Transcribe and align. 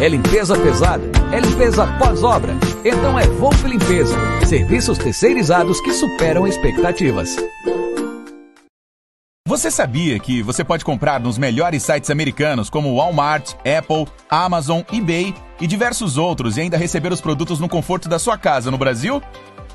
É 0.00 0.08
limpeza 0.08 0.56
pesada? 0.56 1.02
É 1.32 1.40
limpeza 1.40 1.84
pós-obra? 1.98 2.54
Então 2.84 3.18
é 3.18 3.26
Volpe 3.26 3.66
Limpeza. 3.66 4.14
Serviços 4.46 4.96
terceirizados 4.96 5.80
que 5.80 5.92
superam 5.92 6.46
expectativas. 6.46 7.36
Você 9.44 9.72
sabia 9.72 10.18
que 10.20 10.40
você 10.40 10.62
pode 10.62 10.84
comprar 10.84 11.18
nos 11.18 11.36
melhores 11.36 11.82
sites 11.82 12.10
americanos 12.10 12.70
como 12.70 12.94
Walmart, 12.94 13.54
Apple, 13.60 14.06
Amazon, 14.30 14.82
eBay 14.92 15.34
e 15.60 15.66
diversos 15.66 16.16
outros 16.16 16.56
e 16.56 16.60
ainda 16.60 16.76
receber 16.76 17.10
os 17.10 17.20
produtos 17.20 17.58
no 17.58 17.68
conforto 17.68 18.08
da 18.08 18.20
sua 18.20 18.38
casa 18.38 18.70
no 18.70 18.78
Brasil? 18.78 19.20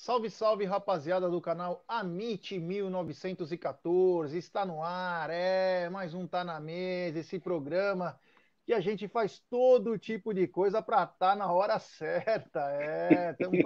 Salve, 0.06 0.31
salve, 0.31 0.65
rapaziada 0.65 1.28
do 1.28 1.41
canal 1.41 1.83
Amit 1.89 2.56
1914. 2.61 4.39
Está 4.39 4.65
no 4.65 4.81
ar, 4.81 5.31
é, 5.31 5.89
mais 5.89 6.15
um 6.15 6.28
Tá 6.28 6.44
na 6.44 6.61
Mesa, 6.61 7.19
esse 7.19 7.41
programa 7.41 8.17
que 8.65 8.72
a 8.72 8.78
gente 8.78 9.09
faz 9.09 9.43
todo 9.50 9.99
tipo 9.99 10.33
de 10.33 10.47
coisa 10.47 10.81
para 10.81 11.03
estar 11.03 11.17
tá 11.17 11.34
na 11.34 11.50
hora 11.53 11.81
certa. 11.81 12.61
É, 12.71 13.33
tamo, 13.33 13.56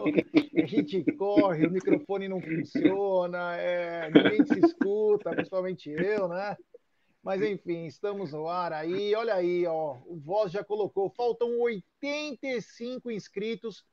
a 0.57 0.67
gente 0.67 1.05
corre, 1.13 1.67
o 1.67 1.71
microfone 1.71 2.27
não 2.27 2.41
funciona, 2.41 3.55
é, 3.57 4.11
ninguém 4.11 4.47
se 4.47 4.61
escuta, 4.61 5.33
principalmente 5.33 5.91
eu, 5.91 6.27
né? 6.27 6.57
Mas 7.23 7.43
enfim, 7.43 7.85
estamos 7.85 8.33
no 8.33 8.49
ar 8.49 8.73
aí. 8.73 9.15
Olha 9.15 9.35
aí, 9.35 9.67
ó, 9.67 9.99
o 10.07 10.17
Voz 10.19 10.51
já 10.51 10.65
colocou, 10.65 11.11
faltam 11.11 11.61
85 11.61 13.11
inscritos 13.11 13.85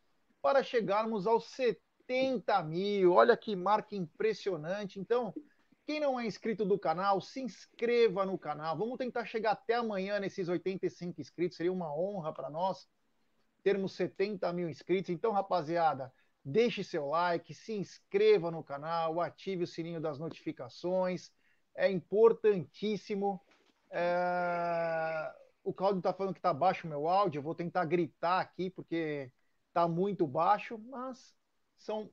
para 0.41 0.63
chegarmos 0.63 1.27
aos 1.27 1.43
70 1.47 1.86
80 2.07 2.63
mil. 2.63 3.13
Olha 3.13 3.35
que 3.35 3.55
marca 3.55 3.95
impressionante. 3.95 4.99
Então, 4.99 5.33
quem 5.85 5.99
não 5.99 6.19
é 6.19 6.25
inscrito 6.25 6.65
do 6.65 6.79
canal, 6.79 7.19
se 7.21 7.41
inscreva 7.41 8.25
no 8.25 8.37
canal. 8.37 8.77
Vamos 8.77 8.97
tentar 8.97 9.25
chegar 9.25 9.51
até 9.51 9.75
amanhã 9.75 10.19
nesses 10.19 10.47
85 10.47 11.19
inscritos. 11.19 11.57
Seria 11.57 11.71
uma 11.71 11.93
honra 11.93 12.33
para 12.33 12.49
nós 12.49 12.87
termos 13.63 13.93
70 13.93 14.51
mil 14.53 14.69
inscritos. 14.69 15.09
Então, 15.09 15.31
rapaziada, 15.31 16.11
deixe 16.43 16.83
seu 16.83 17.07
like, 17.07 17.53
se 17.53 17.73
inscreva 17.73 18.49
no 18.49 18.63
canal, 18.63 19.19
ative 19.19 19.63
o 19.63 19.67
sininho 19.67 19.99
das 19.99 20.17
notificações. 20.17 21.31
É 21.75 21.91
importantíssimo. 21.91 23.41
É... 23.91 25.33
O 25.63 25.73
Claudio 25.73 25.99
está 25.99 26.13
falando 26.13 26.33
que 26.33 26.39
está 26.39 26.53
baixo 26.53 26.87
o 26.87 26.89
meu 26.89 27.09
áudio. 27.09 27.39
Eu 27.39 27.43
vou 27.43 27.53
tentar 27.53 27.83
gritar 27.83 28.39
aqui 28.39 28.69
porque 28.69 29.29
está 29.67 29.85
muito 29.85 30.25
baixo, 30.25 30.77
mas 30.77 31.35
são. 31.77 32.09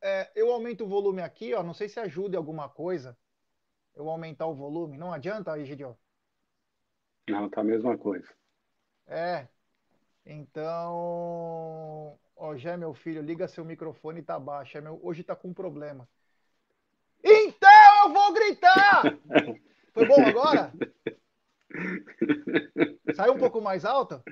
É, 0.00 0.30
eu 0.34 0.52
aumento 0.52 0.84
o 0.84 0.88
volume 0.88 1.22
aqui, 1.22 1.54
ó. 1.54 1.62
Não 1.62 1.74
sei 1.74 1.88
se 1.88 1.98
ajuda 2.00 2.36
em 2.36 2.38
alguma 2.38 2.68
coisa. 2.68 3.16
Eu 3.94 4.08
aumentar 4.08 4.46
o 4.46 4.54
volume. 4.54 4.98
Não 4.98 5.12
adianta, 5.12 5.58
Egidio? 5.58 5.96
Não, 7.28 7.48
tá 7.48 7.60
a 7.60 7.64
mesma 7.64 7.96
coisa. 7.96 8.28
É. 9.06 9.48
Então. 10.26 12.18
Ó, 12.36 12.56
já 12.56 12.72
é 12.72 12.76
meu 12.76 12.92
filho, 12.92 13.22
liga 13.22 13.46
seu 13.46 13.64
microfone 13.64 14.22
tá 14.22 14.38
baixo. 14.38 14.76
É 14.76 14.80
meu... 14.80 14.98
Hoje 15.02 15.22
tá 15.22 15.36
com 15.36 15.54
problema. 15.54 16.08
Então 17.22 17.70
eu 18.04 18.12
vou 18.12 18.32
gritar! 18.34 19.02
Foi 19.94 20.06
bom 20.06 20.26
agora? 20.26 20.72
Saiu 23.14 23.32
um 23.32 23.38
pouco 23.38 23.60
mais 23.60 23.84
alto? 23.84 24.22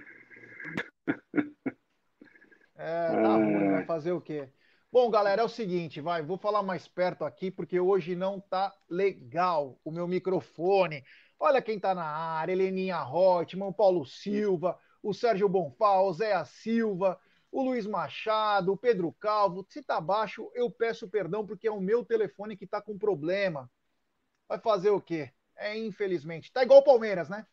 É, 2.76 3.22
tá 3.22 3.36
ruim, 3.36 3.70
vai 3.70 3.84
fazer 3.84 4.12
o 4.12 4.20
quê? 4.20 4.48
Bom, 4.92 5.10
galera, 5.10 5.40
é 5.40 5.44
o 5.44 5.48
seguinte, 5.48 6.02
vai, 6.02 6.20
vou 6.22 6.36
falar 6.36 6.62
mais 6.62 6.86
perto 6.86 7.24
aqui 7.24 7.50
porque 7.50 7.80
hoje 7.80 8.14
não 8.14 8.38
tá 8.38 8.70
legal 8.90 9.80
o 9.82 9.90
meu 9.90 10.06
microfone. 10.06 11.02
Olha 11.40 11.62
quem 11.62 11.80
tá 11.80 11.94
na 11.94 12.04
área, 12.04 12.52
Heleninha 12.52 13.02
Reutemann, 13.02 13.72
Paulo 13.72 14.04
Silva, 14.04 14.78
o 15.02 15.14
Sérgio 15.14 15.48
Bonfá, 15.48 15.98
o 16.02 16.12
Zé 16.12 16.44
Silva, 16.44 17.18
o 17.50 17.62
Luiz 17.62 17.86
Machado, 17.86 18.72
o 18.72 18.76
Pedro 18.76 19.10
Calvo. 19.18 19.64
Se 19.66 19.82
tá 19.82 19.98
baixo, 19.98 20.50
eu 20.54 20.70
peço 20.70 21.08
perdão 21.08 21.46
porque 21.46 21.66
é 21.66 21.72
o 21.72 21.80
meu 21.80 22.04
telefone 22.04 22.54
que 22.54 22.66
tá 22.66 22.82
com 22.82 22.98
problema. 22.98 23.70
Vai 24.46 24.58
fazer 24.58 24.90
o 24.90 25.00
quê? 25.00 25.32
É, 25.56 25.74
infelizmente. 25.74 26.52
Tá 26.52 26.62
igual 26.62 26.80
o 26.80 26.84
Palmeiras, 26.84 27.30
né? 27.30 27.46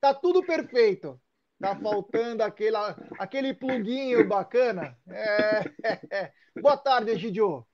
Tá 0.00 0.14
tudo 0.14 0.40
perfeito. 0.46 1.20
Tá 1.60 1.76
faltando 1.76 2.42
aquele, 2.42 2.76
aquele 3.18 3.52
pluguinho 3.52 4.26
bacana. 4.26 4.96
É, 5.10 5.60
é, 5.84 6.00
é. 6.10 6.32
Boa 6.58 6.76
tarde, 6.78 7.10
Egidio. 7.10 7.66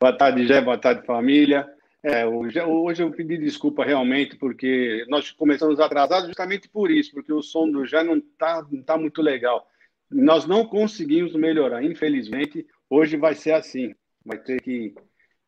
Boa 0.00 0.16
tarde, 0.16 0.46
Jé. 0.46 0.60
Boa 0.60 0.78
tarde, 0.78 1.04
família. 1.04 1.68
É, 2.00 2.24
hoje, 2.24 2.60
hoje 2.60 3.02
eu 3.02 3.10
pedi 3.10 3.36
desculpa 3.36 3.84
realmente, 3.84 4.36
porque 4.36 5.04
nós 5.08 5.32
começamos 5.32 5.80
atrasados 5.80 6.28
justamente 6.28 6.68
por 6.68 6.92
isso, 6.92 7.10
porque 7.12 7.32
o 7.32 7.42
som 7.42 7.68
do 7.68 7.84
Jé 7.84 8.04
não 8.04 8.18
está 8.18 8.64
não 8.70 8.82
tá 8.84 8.96
muito 8.96 9.20
legal. 9.20 9.68
Nós 10.08 10.46
não 10.46 10.64
conseguimos 10.64 11.34
melhorar, 11.34 11.82
infelizmente. 11.82 12.64
Hoje 12.88 13.16
vai 13.16 13.34
ser 13.34 13.52
assim. 13.52 13.96
Vai 14.24 14.38
ter 14.38 14.62
que, 14.62 14.94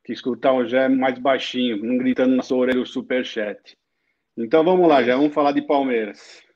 que 0.05 0.13
escutar 0.13 0.53
o 0.53 0.67
Gé 0.67 0.89
mais 0.89 1.17
baixinho, 1.21 1.85
não 1.85 1.97
gritando 1.99 2.35
na 2.35 2.43
sua 2.43 2.59
orelha 2.59 2.81
o 2.81 2.87
superchat. 2.87 3.79
Então 4.37 4.65
vamos 4.65 4.89
lá, 4.89 5.05
já 5.05 5.17
vamos 5.17 5.33
falar 5.33 5.53
de 5.53 5.63
Palmeiras. 5.63 6.50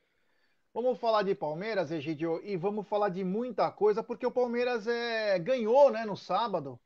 Vamos 0.74 0.98
falar 0.98 1.22
de 1.22 1.36
Palmeiras, 1.36 1.92
Egidio, 1.92 2.40
e 2.44 2.56
vamos 2.56 2.88
falar 2.88 3.08
de 3.08 3.22
muita 3.22 3.70
coisa, 3.70 4.02
porque 4.02 4.26
o 4.26 4.32
Palmeiras 4.32 4.88
é, 4.88 5.38
ganhou 5.38 5.88
né, 5.88 6.04
no 6.04 6.16
sábado. 6.16 6.80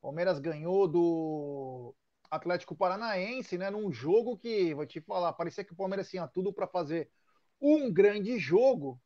Palmeiras 0.00 0.38
ganhou 0.38 0.86
do 0.86 1.92
Atlético 2.30 2.76
Paranaense, 2.76 3.58
né, 3.58 3.68
num 3.68 3.90
jogo 3.92 4.38
que, 4.38 4.72
vou 4.74 4.86
te 4.86 5.00
falar, 5.00 5.32
parecia 5.32 5.64
que 5.64 5.72
o 5.72 5.76
Palmeiras 5.76 6.08
tinha 6.08 6.28
tudo 6.28 6.52
para 6.52 6.68
fazer 6.68 7.10
um 7.60 7.92
grande 7.92 8.38
jogo, 8.38 9.02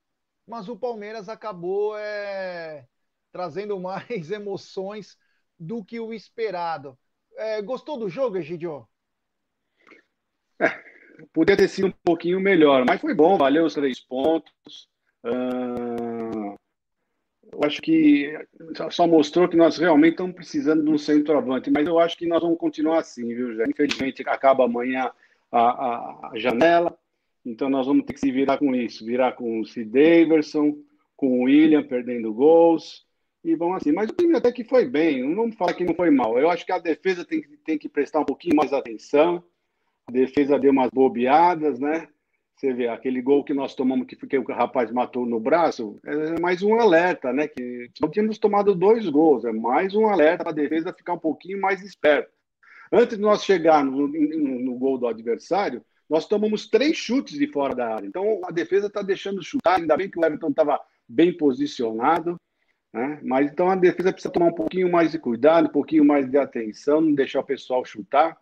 mas 0.47 0.69
o 0.69 0.79
Palmeiras 0.79 1.31
acabou 1.31 1.97
é, 1.97 2.87
trazendo 3.33 3.81
mais 3.81 4.31
emoções 4.31 5.17
do 5.59 5.83
que 5.83 5.99
o 5.99 6.13
esperado. 6.13 6.99
É, 7.37 7.63
gostou 7.63 7.99
do 7.99 8.11
jogo, 8.11 8.37
Egidio? 8.37 8.87
Podia 11.33 11.57
ter 11.57 11.69
sido 11.69 11.89
um 11.89 11.93
pouquinho 12.05 12.41
melhor, 12.41 12.85
mas 12.87 13.01
foi 13.01 13.15
bom, 13.15 13.37
valeu 13.37 13.65
os 13.65 13.75
três 13.75 14.01
pontos. 14.01 14.89
Uh, 15.25 16.57
eu 17.53 17.65
acho 17.65 17.81
que 17.81 18.33
só 18.91 19.07
mostrou 19.07 19.49
que 19.49 19.57
nós 19.57 19.79
realmente 19.79 20.13
estamos 20.13 20.35
precisando 20.35 20.85
de 20.85 20.91
um 20.91 20.99
centroavante, 20.99 21.71
mas 21.71 21.87
eu 21.87 21.99
acho 21.99 22.17
que 22.17 22.27
nós 22.27 22.43
vamos 22.43 22.59
continuar 22.59 23.01
assim, 23.01 23.27
viu, 23.29 23.55
já? 23.55 23.65
Infelizmente 23.67 24.23
acaba 24.27 24.65
amanhã 24.65 25.11
a, 25.51 25.61
a, 25.61 26.31
a, 26.33 26.33
janela, 26.35 26.97
então 27.45 27.71
nós 27.71 27.87
vamos 27.87 28.05
ter 28.05 28.13
que 28.13 28.21
se 28.21 28.31
virar 28.31 28.59
com 28.59 28.75
isso, 28.75 29.05
virar 29.05 29.33
com 29.33 29.61
o 29.61 29.67
C. 29.67 29.85
Daverson, 29.85 30.77
com 31.17 31.41
o 31.41 31.43
William 31.45 31.83
perdendo 31.83 32.35
gols, 32.35 33.07
e 33.43 33.55
vamos 33.55 33.77
assim. 33.77 33.93
Mas 33.93 34.11
o 34.11 34.13
time 34.13 34.37
até 34.37 34.53
que 34.53 34.65
foi 34.65 34.85
bem, 34.85 35.23
não 35.23 35.37
vamos 35.37 35.57
falar 35.57 35.73
que 35.73 35.85
não 35.85 35.95
foi 35.95 36.11
mal. 36.11 36.39
Eu 36.39 36.51
acho 36.51 36.67
que 36.67 36.73
a 36.73 36.79
defesa 36.79 37.25
tem, 37.25 37.43
tem 37.65 37.79
que 37.79 37.89
prestar 37.89 38.21
um 38.21 38.25
pouquinho 38.25 38.57
mais 38.57 38.73
atenção. 38.73 39.43
A 40.09 40.13
defesa 40.13 40.59
deu 40.59 40.71
umas 40.71 40.91
bobeadas, 40.91 41.81
né? 41.81 42.09
Você 42.57 42.73
vê, 42.73 42.89
aquele 42.89 43.21
gol 43.21 43.45
que 43.45 43.53
nós 43.53 43.75
tomamos, 43.75 44.07
que, 44.07 44.17
que 44.17 44.39
o 44.39 44.45
rapaz 44.45 44.91
matou 44.91 45.27
no 45.27 45.39
braço, 45.39 45.99
é 46.05 46.41
mais 46.41 46.63
um 46.63 46.81
alerta, 46.81 47.33
né? 47.33 47.49
Que 47.49 47.91
não 48.01 48.09
tínhamos 48.09 48.39
tomado 48.39 48.75
dois 48.75 49.07
gols, 49.09 49.45
é 49.45 49.53
mais 49.53 49.95
um 49.95 50.07
alerta 50.07 50.45
para 50.45 50.53
a 50.53 50.55
defesa 50.55 50.93
ficar 50.93 51.15
um 51.15 51.19
pouquinho 51.19 51.61
mais 51.61 51.83
esperta. 51.83 52.31
Antes 52.91 53.17
de 53.17 53.23
nós 53.23 53.45
chegarmos 53.45 53.95
no, 53.95 54.09
no, 54.09 54.61
no, 54.61 54.79
gol 54.79 54.97
do 54.97 55.07
adversário, 55.07 55.85
nós 56.09 56.27
tomamos 56.27 56.69
três 56.69 56.97
chutes 56.97 57.37
de 57.37 57.47
fora 57.49 57.75
da 57.75 57.95
área. 57.95 58.07
Então 58.07 58.41
a 58.45 58.53
defesa 58.53 58.87
está 58.87 59.03
deixando 59.03 59.43
chutar, 59.43 59.79
ainda 59.79 59.97
bem 59.97 60.09
que 60.09 60.19
o 60.19 60.25
Everton 60.25 60.49
estava 60.49 60.81
bem 61.07 61.37
posicionado. 61.37 62.41
Né? 62.93 63.21
Mas 63.23 63.51
então 63.51 63.69
a 63.69 63.75
defesa 63.75 64.13
precisa 64.13 64.33
tomar 64.33 64.47
um 64.47 64.55
pouquinho 64.55 64.91
mais 64.91 65.11
de 65.13 65.19
cuidado, 65.19 65.67
um 65.67 65.73
pouquinho 65.73 66.05
mais 66.05 66.31
de 66.31 66.39
atenção, 66.39 67.01
não 67.01 67.13
deixar 67.13 67.41
o 67.41 67.45
pessoal 67.45 67.85
chutar. 67.85 68.39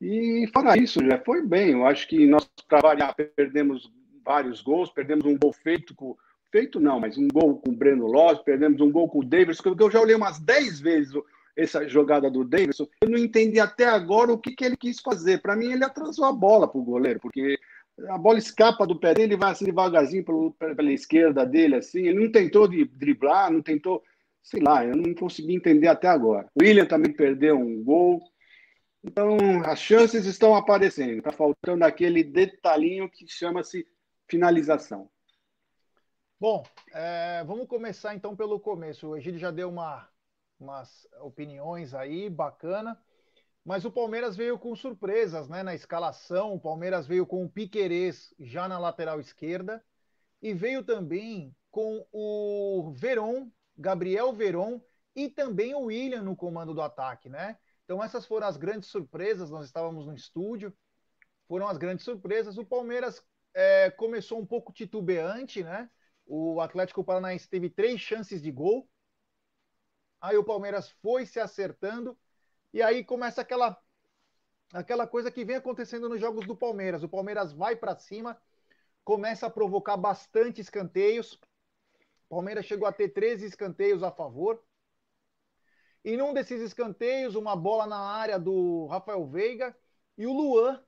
E 0.00 0.48
fora 0.52 0.76
isso, 0.76 1.04
já 1.04 1.18
foi 1.18 1.44
bem. 1.44 1.72
Eu 1.72 1.86
acho 1.86 2.06
que 2.08 2.26
nós, 2.26 2.48
para 2.68 2.80
variar, 2.80 3.14
perdemos 3.14 3.90
vários 4.24 4.60
gols, 4.60 4.90
perdemos 4.90 5.24
um 5.24 5.38
gol 5.38 5.52
feito 5.52 5.94
com. 5.94 6.16
Feito 6.52 6.78
não, 6.78 7.00
mas 7.00 7.18
um 7.18 7.28
gol 7.28 7.58
com 7.58 7.70
o 7.70 7.76
Breno 7.76 8.06
Lopes, 8.06 8.44
perdemos 8.44 8.80
um 8.80 8.90
gol 8.90 9.08
com 9.08 9.18
o 9.18 9.24
Davis, 9.24 9.60
que 9.60 9.68
eu 9.68 9.90
já 9.90 10.00
olhei 10.00 10.14
umas 10.14 10.38
10 10.38 10.80
vezes 10.80 11.12
essa 11.56 11.88
jogada 11.88 12.30
do 12.30 12.44
Davidson. 12.44 12.86
Eu 13.00 13.10
não 13.10 13.18
entendi 13.18 13.58
até 13.58 13.86
agora 13.86 14.32
o 14.32 14.38
que, 14.38 14.54
que 14.54 14.64
ele 14.64 14.76
quis 14.76 15.00
fazer. 15.00 15.40
Para 15.40 15.56
mim, 15.56 15.72
ele 15.72 15.84
atrasou 15.84 16.24
a 16.24 16.32
bola 16.32 16.68
para 16.68 16.78
o 16.78 16.84
goleiro, 16.84 17.18
porque 17.20 17.58
a 18.08 18.18
bola 18.18 18.38
escapa 18.38 18.86
do 18.86 18.98
pé 18.98 19.14
dele, 19.14 19.36
vai 19.36 19.52
assim 19.52 19.64
devagarzinho 19.64 20.24
pelo, 20.24 20.52
pela 20.52 20.92
esquerda 20.92 21.46
dele, 21.46 21.76
assim. 21.76 22.06
Ele 22.06 22.20
não 22.24 22.30
tentou 22.30 22.68
de 22.68 22.84
driblar, 22.84 23.50
não 23.50 23.62
tentou, 23.62 24.02
sei 24.42 24.60
lá, 24.60 24.84
eu 24.84 24.94
não 24.94 25.14
consegui 25.14 25.54
entender 25.54 25.88
até 25.88 26.06
agora. 26.06 26.46
O 26.54 26.62
William 26.62 26.84
também 26.84 27.12
perdeu 27.12 27.58
um 27.58 27.82
gol. 27.82 28.22
Então, 29.06 29.38
as 29.64 29.78
chances 29.78 30.26
estão 30.26 30.56
aparecendo. 30.56 31.18
Está 31.18 31.30
faltando 31.30 31.84
aquele 31.84 32.24
detalhinho 32.24 33.08
que 33.08 33.28
chama-se 33.28 33.86
finalização. 34.28 35.08
Bom, 36.40 36.64
é, 36.92 37.44
vamos 37.44 37.68
começar 37.68 38.16
então 38.16 38.34
pelo 38.34 38.58
começo. 38.58 39.06
O 39.06 39.16
Egídio 39.16 39.38
já 39.38 39.52
deu 39.52 39.68
uma, 39.68 40.08
umas 40.58 41.06
opiniões 41.20 41.94
aí, 41.94 42.28
bacana. 42.28 43.00
Mas 43.64 43.84
o 43.84 43.92
Palmeiras 43.92 44.36
veio 44.36 44.58
com 44.58 44.74
surpresas 44.74 45.48
né, 45.48 45.62
na 45.62 45.74
escalação. 45.74 46.52
O 46.52 46.60
Palmeiras 46.60 47.06
veio 47.06 47.24
com 47.24 47.44
o 47.44 47.48
Piquerez 47.48 48.34
já 48.40 48.68
na 48.68 48.76
lateral 48.76 49.20
esquerda 49.20 49.84
e 50.42 50.52
veio 50.52 50.82
também 50.82 51.54
com 51.70 52.04
o 52.12 52.92
Veron, 52.92 53.50
Gabriel 53.78 54.32
Veron 54.32 54.80
e 55.14 55.28
também 55.28 55.74
o 55.74 55.84
William 55.84 56.22
no 56.22 56.34
comando 56.34 56.74
do 56.74 56.82
ataque, 56.82 57.28
né? 57.28 57.56
Então 57.86 58.02
essas 58.02 58.26
foram 58.26 58.48
as 58.48 58.56
grandes 58.56 58.90
surpresas. 58.90 59.48
Nós 59.48 59.64
estávamos 59.64 60.06
no 60.06 60.14
estúdio, 60.14 60.76
foram 61.48 61.68
as 61.68 61.78
grandes 61.78 62.04
surpresas. 62.04 62.58
O 62.58 62.66
Palmeiras 62.66 63.24
é, 63.54 63.90
começou 63.92 64.40
um 64.40 64.44
pouco 64.46 64.72
titubeante, 64.72 65.62
né? 65.62 65.88
O 66.26 66.60
Atlético 66.60 67.04
Paranaense 67.04 67.48
teve 67.48 67.70
três 67.70 68.00
chances 68.00 68.42
de 68.42 68.50
gol. 68.50 68.90
Aí 70.20 70.36
o 70.36 70.44
Palmeiras 70.44 70.90
foi 71.00 71.24
se 71.24 71.38
acertando 71.38 72.18
e 72.72 72.82
aí 72.82 73.04
começa 73.04 73.40
aquela 73.40 73.80
aquela 74.72 75.06
coisa 75.06 75.30
que 75.30 75.44
vem 75.44 75.54
acontecendo 75.54 76.08
nos 76.08 76.20
jogos 76.20 76.44
do 76.44 76.56
Palmeiras. 76.56 77.04
O 77.04 77.08
Palmeiras 77.08 77.52
vai 77.52 77.76
para 77.76 77.96
cima, 77.96 78.36
começa 79.04 79.46
a 79.46 79.50
provocar 79.50 79.96
bastante 79.96 80.60
escanteios. 80.60 81.38
O 82.28 82.34
Palmeiras 82.34 82.66
chegou 82.66 82.88
a 82.88 82.92
ter 82.92 83.10
13 83.10 83.46
escanteios 83.46 84.02
a 84.02 84.10
favor. 84.10 84.60
E 86.06 86.16
num 86.16 86.32
desses 86.32 86.62
escanteios, 86.62 87.34
uma 87.34 87.56
bola 87.56 87.84
na 87.84 87.98
área 87.98 88.38
do 88.38 88.86
Rafael 88.86 89.26
Veiga 89.26 89.76
e 90.16 90.24
o 90.24 90.32
Luan, 90.32 90.80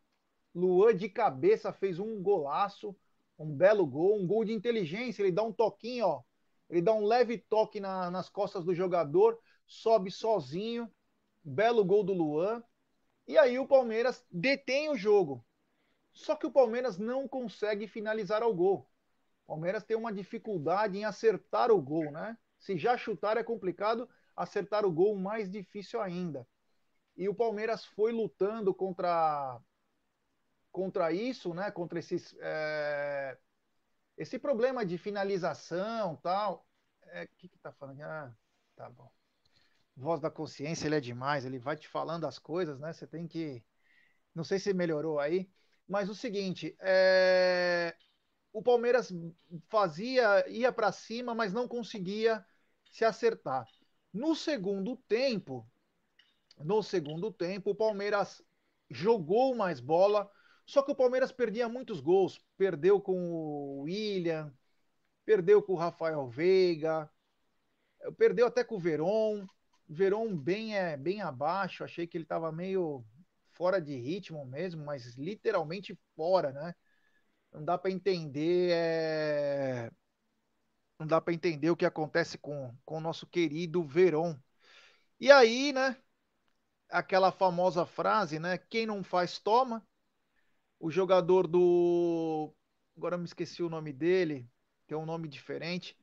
Luan 0.55 0.94
de 0.94 1.09
cabeça 1.09 1.73
fez 1.73 1.99
um 1.99 2.23
golaço, 2.23 2.94
um 3.37 3.53
belo 3.53 3.85
gol, 3.85 4.17
um 4.17 4.25
gol 4.25 4.44
de 4.44 4.53
inteligência. 4.53 5.20
Ele 5.20 5.32
dá 5.32 5.43
um 5.43 5.53
toquinho, 5.53 6.06
ó, 6.06 6.23
ele 6.70 6.81
dá 6.81 6.93
um 6.93 7.05
leve 7.05 7.37
toque 7.37 7.81
na, 7.81 8.12
nas 8.12 8.29
costas 8.29 8.65
do 8.65 8.73
jogador, 8.73 9.37
sobe 9.67 10.09
sozinho 10.09 10.88
belo 11.43 11.85
gol 11.85 12.05
do 12.05 12.12
Luan. 12.12 12.62
E 13.26 13.37
aí 13.37 13.59
o 13.59 13.67
Palmeiras 13.67 14.25
detém 14.31 14.88
o 14.88 14.97
jogo. 14.97 15.44
Só 16.12 16.37
que 16.37 16.47
o 16.47 16.53
Palmeiras 16.53 16.97
não 16.97 17.26
consegue 17.26 17.88
finalizar 17.88 18.41
ao 18.41 18.55
gol. 18.55 18.88
O 19.47 19.49
Palmeiras 19.49 19.82
tem 19.82 19.97
uma 19.97 20.12
dificuldade 20.12 20.97
em 20.97 21.05
acertar 21.05 21.73
o 21.73 21.82
gol, 21.82 22.12
né? 22.12 22.38
Se 22.56 22.79
já 22.79 22.97
chutar 22.97 23.37
é 23.37 23.43
complicado, 23.43 24.09
acertar 24.43 24.85
o 24.85 24.93
gol 24.93 25.17
mais 25.17 25.50
difícil 25.50 26.00
ainda. 26.00 26.46
E 27.17 27.29
o 27.29 27.35
Palmeiras 27.35 27.85
foi 27.85 28.12
lutando 28.12 28.75
contra 28.75 29.61
contra 30.70 31.12
isso, 31.12 31.55
né? 31.55 31.70
Contra 31.70 31.99
esses 31.99 32.36
é... 32.41 33.36
esse 34.17 34.39
problema 34.39 34.84
de 34.86 34.98
finalização, 34.98 36.17
tal. 36.17 36.67
É, 37.08 37.27
que 37.39 37.48
que 37.48 37.58
tá 37.58 37.72
falando? 37.72 38.03
Ah, 38.03 38.32
tá 38.77 38.89
bom 38.91 39.10
voz 39.98 40.20
da 40.20 40.31
consciência, 40.31 40.86
ele 40.86 40.96
é 40.96 41.01
demais, 41.01 41.44
ele 41.44 41.58
vai 41.58 41.77
te 41.77 41.89
falando 41.89 42.24
as 42.27 42.39
coisas, 42.39 42.79
né? 42.79 42.93
Você 42.93 43.06
tem 43.06 43.27
que. 43.27 43.62
Não 44.34 44.44
sei 44.44 44.58
se 44.58 44.72
melhorou 44.72 45.19
aí, 45.19 45.51
mas 45.89 46.08
o 46.08 46.15
seguinte, 46.15 46.77
é... 46.81 47.96
o 48.53 48.62
Palmeiras 48.62 49.12
fazia, 49.69 50.48
ia 50.48 50.72
para 50.72 50.93
cima, 50.93 51.34
mas 51.34 51.53
não 51.53 51.67
conseguia 51.67 52.44
se 52.91 53.05
acertar. 53.05 53.67
No 54.12 54.34
segundo 54.34 54.96
tempo, 54.96 55.69
no 56.58 56.82
segundo 56.82 57.32
tempo, 57.32 57.70
o 57.70 57.74
Palmeiras 57.74 58.43
jogou 58.91 59.55
mais 59.55 59.81
bola, 59.81 60.31
só 60.67 60.82
que 60.82 60.91
o 60.91 60.96
Palmeiras 60.96 61.32
perdia 61.32 61.69
muitos 61.69 62.00
gols. 62.00 62.41
Perdeu 62.56 63.00
com 63.00 63.17
o 63.31 63.82
William, 63.82 64.53
perdeu 65.24 65.62
com 65.62 65.74
o 65.74 65.77
Rafael 65.77 66.27
Veiga, 66.29 67.10
perdeu 68.17 68.46
até 68.46 68.65
com 68.65 68.77
o 68.77 68.81
Veron. 68.81 69.46
Veron 69.88 70.36
bem, 70.36 70.77
é, 70.77 70.96
bem 70.96 71.22
abaixo, 71.22 71.82
achei 71.82 72.06
que 72.06 72.17
ele 72.19 72.24
estava 72.24 72.53
meio 72.53 73.05
fora 73.55 73.81
de 73.81 73.96
ritmo 73.96 74.44
mesmo, 74.44 74.84
mas 74.84 75.17
literalmente 75.17 75.98
fora, 76.15 76.53
né? 76.53 76.74
Não 77.53 77.65
dá 77.65 77.79
para 77.79 77.91
entender, 77.91 78.70
é... 78.72 79.91
não 80.98 81.06
dá 81.06 81.20
para 81.20 81.32
entender 81.32 81.70
o 81.70 81.76
que 81.76 81.86
acontece 81.86 82.36
com, 82.36 82.74
com 82.84 82.96
o 82.96 83.00
nosso 83.00 83.26
querido 83.26 83.82
Veron. 83.82 84.36
E 85.20 85.31
aí, 85.31 85.72
né? 85.72 85.96
Aquela 86.90 87.31
famosa 87.31 87.86
frase, 87.86 88.38
né? 88.38 88.58
Quem 88.58 88.86
não 88.86 89.05
faz 89.05 89.38
toma. 89.38 89.86
O 90.81 90.90
jogador 90.90 91.46
do, 91.46 92.52
agora 92.96 93.19
me 93.19 93.24
esqueci 93.24 93.62
o 93.62 93.69
nome 93.69 93.93
dele, 93.93 94.48
que 94.86 94.94
é 94.94 94.96
um 94.96 95.06
nome 95.06 95.28
diferente, 95.28 95.96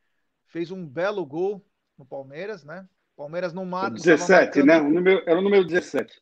fez 0.48 0.70
um 0.70 0.86
belo 0.86 1.26
gol 1.26 1.66
no 1.98 2.06
Palmeiras, 2.06 2.64
né? 2.64 2.88
Palmeiras 3.16 3.54
no 3.54 3.66
mato. 3.66 3.96
17, 3.96 4.64
né? 4.64 4.82
O 4.82 4.90
número, 4.90 5.24
era 5.26 5.40
o 5.40 5.42
número 5.42 5.66
17. 5.66 6.22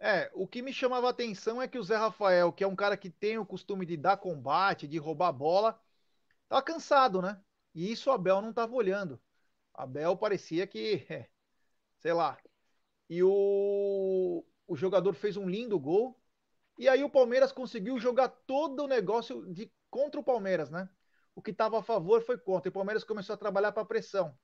É, 0.00 0.30
o 0.34 0.48
que 0.48 0.62
me 0.62 0.72
chamava 0.72 1.06
a 1.06 1.10
atenção 1.10 1.62
é 1.62 1.68
que 1.68 1.78
o 1.78 1.82
Zé 1.82 1.96
Rafael, 1.96 2.50
que 2.50 2.64
é 2.64 2.66
um 2.66 2.74
cara 2.74 2.96
que 2.96 3.10
tem 3.10 3.38
o 3.38 3.46
costume 3.46 3.86
de 3.86 3.96
dar 3.96 4.16
combate, 4.16 4.88
de 4.88 4.98
roubar 4.98 5.32
bola, 5.32 5.78
tá 6.52 6.62
cansado, 6.62 7.22
né? 7.22 7.40
E 7.74 7.90
isso 7.90 8.10
o 8.10 8.12
Abel 8.12 8.42
não 8.42 8.52
tava 8.52 8.74
olhando. 8.74 9.18
Abel 9.72 10.16
parecia 10.16 10.66
que, 10.66 11.06
sei 11.98 12.12
lá, 12.12 12.36
E 13.08 13.22
o, 13.22 14.44
o 14.66 14.76
jogador 14.76 15.14
fez 15.14 15.36
um 15.36 15.48
lindo 15.48 15.80
gol. 15.80 16.18
E 16.78 16.88
aí 16.88 17.02
o 17.04 17.10
Palmeiras 17.10 17.52
conseguiu 17.52 17.98
jogar 17.98 18.28
todo 18.28 18.84
o 18.84 18.88
negócio 18.88 19.46
de 19.52 19.70
contra 19.90 20.20
o 20.20 20.24
Palmeiras, 20.24 20.70
né? 20.70 20.88
O 21.34 21.42
que 21.42 21.50
estava 21.50 21.78
a 21.78 21.82
favor 21.82 22.22
foi 22.22 22.38
contra. 22.38 22.68
E 22.68 22.70
o 22.70 22.72
Palmeiras 22.72 23.04
começou 23.04 23.34
a 23.34 23.38
trabalhar 23.38 23.72
para 23.72 23.84
pressão. 23.84 24.36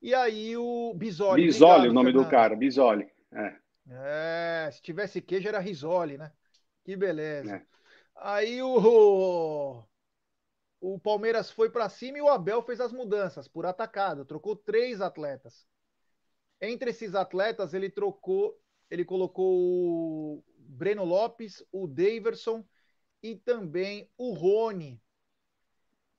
E 0.00 0.14
aí 0.14 0.56
o 0.56 0.94
Bisoli. 0.94 1.42
Bisoli, 1.42 1.88
o 1.88 1.92
nome 1.92 2.12
Fernando. 2.12 2.24
do 2.24 2.30
cara, 2.30 2.56
Bisoli. 2.56 3.08
É. 3.32 4.66
é. 4.66 4.70
se 4.72 4.82
tivesse 4.82 5.20
queijo 5.20 5.48
era 5.48 5.58
Risoli, 5.58 6.18
né? 6.18 6.32
Que 6.84 6.96
beleza. 6.96 7.56
É. 7.56 7.66
Aí 8.16 8.62
o, 8.62 9.84
o 10.82 10.98
Palmeiras 10.98 11.48
foi 11.48 11.70
para 11.70 11.88
cima 11.88 12.18
e 12.18 12.20
o 12.20 12.28
Abel 12.28 12.60
fez 12.60 12.80
as 12.80 12.92
mudanças 12.92 13.46
por 13.46 13.64
atacado, 13.64 14.24
trocou 14.24 14.56
três 14.56 15.00
atletas. 15.00 15.64
Entre 16.60 16.90
esses 16.90 17.14
atletas, 17.14 17.72
ele 17.72 17.88
trocou, 17.88 18.60
ele 18.90 19.04
colocou 19.04 19.54
o 19.54 20.44
Breno 20.58 21.04
Lopes, 21.04 21.64
o 21.70 21.86
Daverson 21.86 22.64
e 23.22 23.36
também 23.36 24.10
o 24.18 24.32
Rony. 24.32 25.00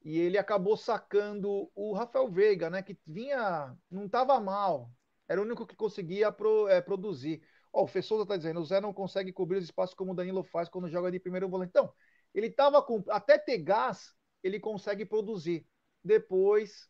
E 0.01 0.17
ele 0.17 0.37
acabou 0.37 0.77
sacando 0.77 1.69
o 1.75 1.93
Rafael 1.93 2.29
Veiga, 2.31 2.69
né? 2.69 2.81
Que 2.81 2.97
vinha, 3.05 3.77
não 3.91 4.05
estava 4.05 4.39
mal, 4.39 4.89
era 5.27 5.41
o 5.41 5.43
único 5.43 5.67
que 5.67 5.75
conseguia 5.75 6.31
pro, 6.31 6.69
é, 6.69 6.81
produzir. 6.81 7.41
Ó, 7.71 7.83
o 7.83 7.87
Fessosa 7.87 8.23
está 8.23 8.37
dizendo, 8.37 8.61
o 8.61 8.65
Zé 8.65 8.79
não 8.79 8.93
consegue 8.93 9.33
cobrir 9.33 9.57
os 9.57 9.65
espaços 9.65 9.95
como 9.95 10.13
o 10.13 10.15
Danilo 10.15 10.43
faz 10.43 10.69
quando 10.69 10.89
joga 10.89 11.11
de 11.11 11.19
primeiro 11.19 11.49
volante. 11.49 11.71
Então, 11.71 11.93
ele 12.33 12.47
estava 12.47 12.81
com. 12.81 13.03
Até 13.09 13.37
ter 13.37 13.57
gás, 13.57 14.13
ele 14.43 14.59
consegue 14.59 15.05
produzir. 15.05 15.67
Depois, 16.03 16.89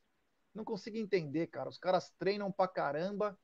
não 0.53 0.63
consigo 0.65 0.97
entender, 0.97 1.47
cara. 1.47 1.69
Os 1.69 1.77
caras 1.77 2.11
treinam 2.19 2.51
pra 2.51 2.67
caramba 2.67 3.37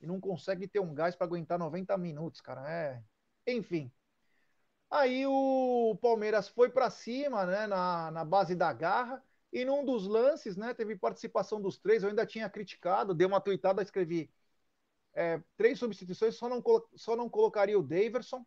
e 0.00 0.06
não 0.06 0.20
conseguem 0.20 0.68
ter 0.68 0.80
um 0.80 0.94
gás 0.94 1.16
para 1.16 1.26
aguentar 1.26 1.58
90 1.58 1.96
minutos, 1.98 2.40
cara. 2.40 2.70
É. 2.70 3.02
Enfim. 3.46 3.90
Aí 4.90 5.26
o 5.26 5.96
Palmeiras 6.00 6.48
foi 6.48 6.70
para 6.70 6.90
cima, 6.90 7.44
né, 7.46 7.66
na, 7.66 8.10
na 8.10 8.24
base 8.24 8.54
da 8.54 8.72
garra. 8.72 9.22
E 9.52 9.64
num 9.64 9.84
dos 9.84 10.06
lances, 10.06 10.56
né, 10.56 10.74
teve 10.74 10.96
participação 10.96 11.60
dos 11.60 11.78
três. 11.78 12.02
Eu 12.02 12.10
ainda 12.10 12.26
tinha 12.26 12.48
criticado, 12.48 13.14
dei 13.14 13.26
uma 13.26 13.40
tweetada, 13.40 13.82
escrevi 13.82 14.30
é, 15.14 15.42
três 15.56 15.78
substituições, 15.78 16.36
só 16.36 16.48
não, 16.48 16.62
só 16.94 17.16
não 17.16 17.28
colocaria 17.28 17.78
o 17.78 17.82
Daverson. 17.82 18.44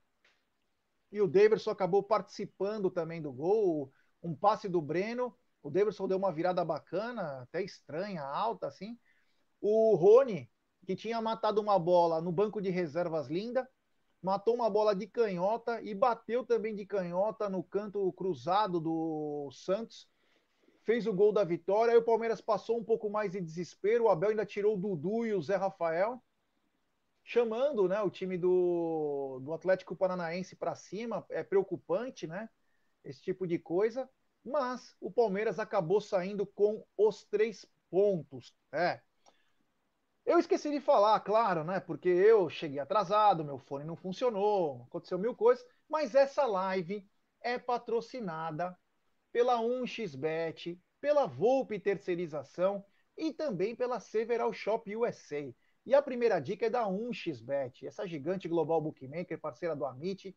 E 1.12 1.22
o 1.22 1.27
Daverson 1.27 1.72
acabou 1.72 2.01
participando 2.03 2.89
também 2.89 3.22
do 3.22 3.31
gol. 3.31 3.91
Um 4.22 4.36
passe 4.36 4.70
do 4.70 4.82
Breno. 4.82 5.36
O 5.63 5.70
Daverson 5.70 6.08
deu 6.08 6.18
uma 6.18 6.32
virada 6.32 6.63
bacana, 6.66 7.42
até 7.42 7.62
estranha, 7.62 8.24
alta, 8.24 8.68
assim. 8.68 8.98
O 9.60 9.96
Rony, 9.96 10.50
que 10.86 10.96
tinha 10.96 11.22
matado 11.22 11.62
uma 11.62 11.78
bola 11.78 12.20
no 12.20 12.32
banco 12.32 12.62
de 12.62 12.70
reservas 12.70 13.28
linda, 13.28 13.70
matou 14.22 14.56
uma 14.56 14.70
bola 14.70 14.96
de 14.96 15.08
canhota 15.08 15.82
e 15.82 15.94
bateu 15.94 16.46
também 16.46 16.75
de 16.75 16.86
canhota 16.86 17.50
no 17.50 17.63
canto 17.63 18.12
cruzado 18.13 18.80
do 18.80 19.50
Santos. 19.51 20.10
Fez 20.84 21.06
o 21.06 21.13
gol 21.13 21.32
da 21.32 21.44
vitória. 21.44 21.94
Aí 21.94 21.98
o 21.98 22.04
Palmeiras 22.04 22.42
passou 22.42 22.80
um 22.80 22.84
pouco 22.84 23.10
mais 23.10 23.32
de 23.32 23.42
desespero. 23.42 24.06
O 24.06 24.10
Abel 24.10 24.32
ainda 24.32 24.46
tirou 24.46 24.75
o 24.75 24.80
Dudu 24.80 25.25
e 25.25 25.34
o 25.34 25.42
Zé 25.42 25.56
Rafael, 25.56 26.22
chamando 27.24 27.88
né, 27.88 28.01
o 28.01 28.10
time 28.10 28.38
do, 28.38 29.40
do 29.44 29.54
Atlético 29.54 29.96
Paranaense 29.96 30.56
para 30.56 30.74
cima. 30.74 31.24
É 31.30 31.44
preocupante, 31.44 32.25
né? 32.25 32.50
Esse 33.03 33.22
tipo 33.22 33.48
de 33.48 33.58
coisa. 33.60 34.10
Mas 34.43 34.96
o 35.00 35.12
Palmeiras 35.12 35.60
acabou 35.60 36.01
saindo 36.01 36.46
com 36.46 36.84
os 36.98 37.24
três 37.24 37.65
pontos. 37.89 38.53
É, 38.72 39.01
eu 40.25 40.38
esqueci 40.39 40.70
de 40.70 40.79
falar, 40.79 41.20
claro, 41.22 41.63
né? 41.63 41.79
Porque 41.79 42.08
eu 42.08 42.50
cheguei 42.50 42.79
atrasado, 42.79 43.43
meu 43.43 43.58
fone 43.58 43.84
não 43.84 43.96
funcionou, 43.96 44.84
aconteceu 44.84 45.17
mil 45.17 45.36
coisas, 45.36 45.65
mas 45.89 46.15
essa 46.15 46.46
live 46.46 47.08
é 47.41 47.58
patrocinada 47.58 48.77
pela 49.31 49.60
1xBet, 49.60 50.79
pela 51.00 51.25
Volpe 51.25 51.79
Terceirização 51.79 52.86
e 53.17 53.34
também 53.34 53.75
pela 53.75 54.00
Several 54.00 54.53
Shop 54.53 54.96
USA. 54.96 55.53
E 55.86 55.96
a 55.96 56.01
primeira 56.01 56.39
dica 56.39 56.67
é 56.67 56.70
da 56.70 56.88
1xBet, 56.88 57.88
essa 57.88 58.08
gigante 58.08 58.48
global 58.48 58.79
bookmaker, 58.79 59.39
parceira 59.39 59.75
do 59.75 59.86
Amit. 59.86 60.36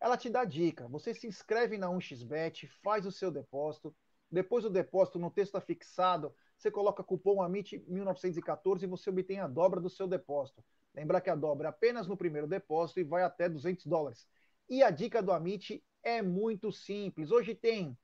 Ela 0.00 0.16
te 0.16 0.28
dá 0.28 0.44
dica. 0.44 0.86
Você 0.88 1.14
se 1.14 1.26
inscreve 1.26 1.78
na 1.78 1.88
1xBet, 1.88 2.66
faz 2.82 3.06
o 3.06 3.12
seu 3.12 3.30
depósito. 3.30 3.94
Depois 4.30 4.64
do 4.64 4.70
depósito, 4.70 5.18
no 5.18 5.30
texto 5.30 5.56
afixado, 5.56 6.34
você 6.56 6.70
coloca 6.70 7.04
cupom 7.04 7.38
AMIT1914 7.38 8.82
e 8.82 8.86
você 8.86 9.10
obtém 9.10 9.40
a 9.40 9.46
dobra 9.46 9.80
do 9.80 9.90
seu 9.90 10.06
depósito. 10.06 10.64
Lembrar 10.94 11.20
que 11.20 11.30
a 11.30 11.34
dobra 11.34 11.68
é 11.68 11.70
apenas 11.70 12.06
no 12.06 12.16
primeiro 12.16 12.46
depósito 12.46 13.00
e 13.00 13.04
vai 13.04 13.22
até 13.22 13.48
200 13.48 13.86
dólares. 13.86 14.26
E 14.68 14.82
a 14.82 14.90
dica 14.90 15.22
do 15.22 15.32
Amit 15.32 15.84
é 16.02 16.22
muito 16.22 16.72
simples. 16.72 17.30
Hoje 17.30 17.54
tem 17.54 17.96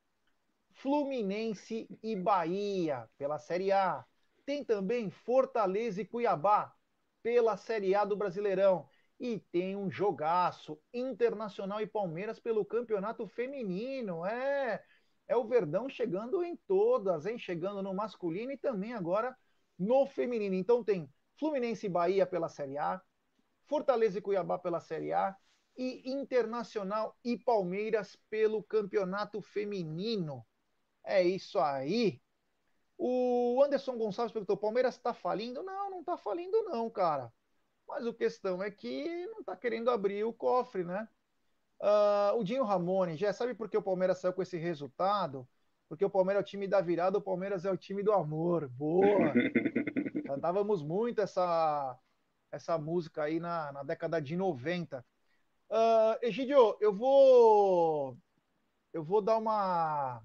Fluminense 0.73 1.89
e 2.03 2.15
Bahia 2.15 3.09
pela 3.17 3.39
Série 3.39 3.73
A. 3.73 4.05
Tem 4.45 4.65
também 4.65 5.11
Fortaleza 5.11 6.01
e 6.01 6.05
Cuiabá 6.05 6.75
pela 7.23 7.57
Série 7.57 7.95
A 7.95 8.05
do 8.05 8.17
Brasileirão. 8.17 8.89
E 9.23 9.39
tem 9.53 9.77
um 9.77 9.89
jogaço 9.89 10.77
Internacional 10.93 11.81
e 11.81 11.87
Palmeiras 11.87 12.41
pelo 12.41 12.65
Campeonato 12.65 13.25
Feminino. 13.25 14.27
É, 14.27 14.85
é 15.29 15.37
o 15.37 15.47
Verdão 15.47 15.89
chegando 15.89 16.43
em 16.43 16.57
todas, 16.67 17.25
hein? 17.25 17.39
Chegando 17.39 17.81
no 17.85 17.95
masculino 17.95 18.51
e 18.51 18.59
também 18.59 18.95
agora 18.95 19.39
no 19.79 20.07
feminino. 20.07 20.57
Então 20.57 20.83
tem 20.83 21.09
Fluminense 21.39 21.87
e 21.87 21.89
Bahia 21.89 22.27
pela 22.27 22.49
Série 22.49 22.77
A, 22.77 23.01
Fortaleza 23.69 24.19
e 24.19 24.21
Cuiabá 24.21 24.59
pela 24.59 24.81
Série 24.81 25.13
A 25.13 25.37
e 25.77 26.11
Internacional 26.11 27.17
e 27.25 27.39
Palmeiras 27.39 28.17
pelo 28.29 28.61
Campeonato 28.61 29.41
Feminino. 29.41 30.45
É 31.05 31.23
isso 31.23 31.61
aí. 31.61 32.21
O 32.99 33.63
Anderson 33.65 33.97
Gonçalves 33.97 34.33
perguntou: 34.33 34.57
Palmeiras 34.57 34.97
está 34.97 35.15
falindo? 35.15 35.63
Não, 35.63 35.91
não 35.91 36.01
está 36.01 36.17
falindo, 36.17 36.61
não, 36.65 36.91
cara. 36.91 37.33
Mas 37.93 38.07
a 38.07 38.15
questão 38.15 38.63
é 38.63 38.71
que 38.71 39.27
não 39.27 39.41
está 39.41 39.55
querendo 39.55 39.91
abrir 39.91 40.25
o 40.25 40.33
cofre, 40.33 40.83
né? 40.83 41.07
Uh, 41.79 42.39
o 42.39 42.43
Dinho 42.43 42.65
Ramone, 42.65 43.19
já 43.19 43.35
sabe 43.35 43.53
por 43.53 43.69
que 43.69 43.77
o 43.77 43.83
Palmeiras 43.83 44.19
saiu 44.19 44.33
com 44.33 44.41
esse 44.41 44.57
resultado? 44.57 45.47
Porque 45.91 46.03
o 46.03 46.09
Palmeiras 46.09 46.41
é 46.41 46.43
o 46.43 46.47
time 46.47 46.67
da 46.67 46.81
virada, 46.81 47.19
o 47.19 47.23
Palmeiras 47.23 47.67
é 47.67 47.71
o 47.71 47.77
time 47.77 48.03
do 48.03 48.11
amor. 48.13 48.67
Boa! 48.67 49.05
Cantávamos 50.27 50.83
muito 50.83 51.21
essa, 51.21 51.99
essa 52.51 52.79
música 52.79 53.25
aí 53.25 53.39
na, 53.39 53.71
na 53.73 53.83
década 53.83 54.23
de 54.23 54.37
90. 54.37 55.01
Uh, 55.01 55.05
ah, 55.71 56.19
Egidio, 56.23 56.79
eu 56.81 56.95
vou. 56.95 58.17
Eu 58.91 59.05
vou 59.05 59.21
dar 59.21 59.37
uma. 59.37 60.23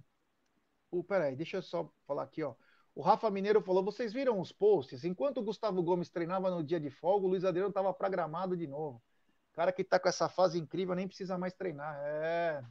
Oh, 0.89 1.03
peraí, 1.03 1.35
deixa 1.35 1.57
eu 1.57 1.61
só 1.61 1.91
falar 2.05 2.23
aqui, 2.23 2.43
ó. 2.43 2.55
O 2.97 3.01
Rafa 3.01 3.29
Mineiro 3.29 3.61
falou: 3.61 3.83
vocês 3.83 4.11
viram 4.11 4.39
os 4.41 4.51
posts? 4.51 5.03
Enquanto 5.03 5.37
o 5.37 5.43
Gustavo 5.43 5.83
Gomes 5.83 6.09
treinava 6.09 6.49
no 6.49 6.63
dia 6.63 6.79
de 6.79 6.89
folga, 6.89 7.27
o 7.27 7.29
Luiz 7.29 7.45
Adriano 7.45 7.69
estava 7.69 7.93
programado 7.93 8.57
de 8.57 8.65
novo 8.65 9.01
cara 9.57 9.71
que 9.71 9.81
está 9.81 9.99
com 9.99 10.07
essa 10.07 10.29
fase 10.29 10.59
incrível 10.59 10.93
nem 10.93 11.07
precisa 11.07 11.35
mais 11.35 11.51
treinar. 11.51 11.99
É. 12.03 12.63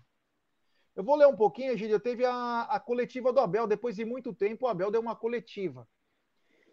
Eu 0.94 1.02
vou 1.02 1.16
ler 1.16 1.26
um 1.26 1.34
pouquinho, 1.34 1.76
Gílio. 1.76 1.98
Teve 1.98 2.24
a, 2.24 2.62
a 2.62 2.78
coletiva 2.78 3.32
do 3.32 3.40
Abel. 3.40 3.66
Depois 3.66 3.96
de 3.96 4.04
muito 4.04 4.32
tempo, 4.32 4.66
o 4.66 4.68
Abel 4.68 4.88
deu 4.88 5.00
uma 5.00 5.16
coletiva. 5.16 5.86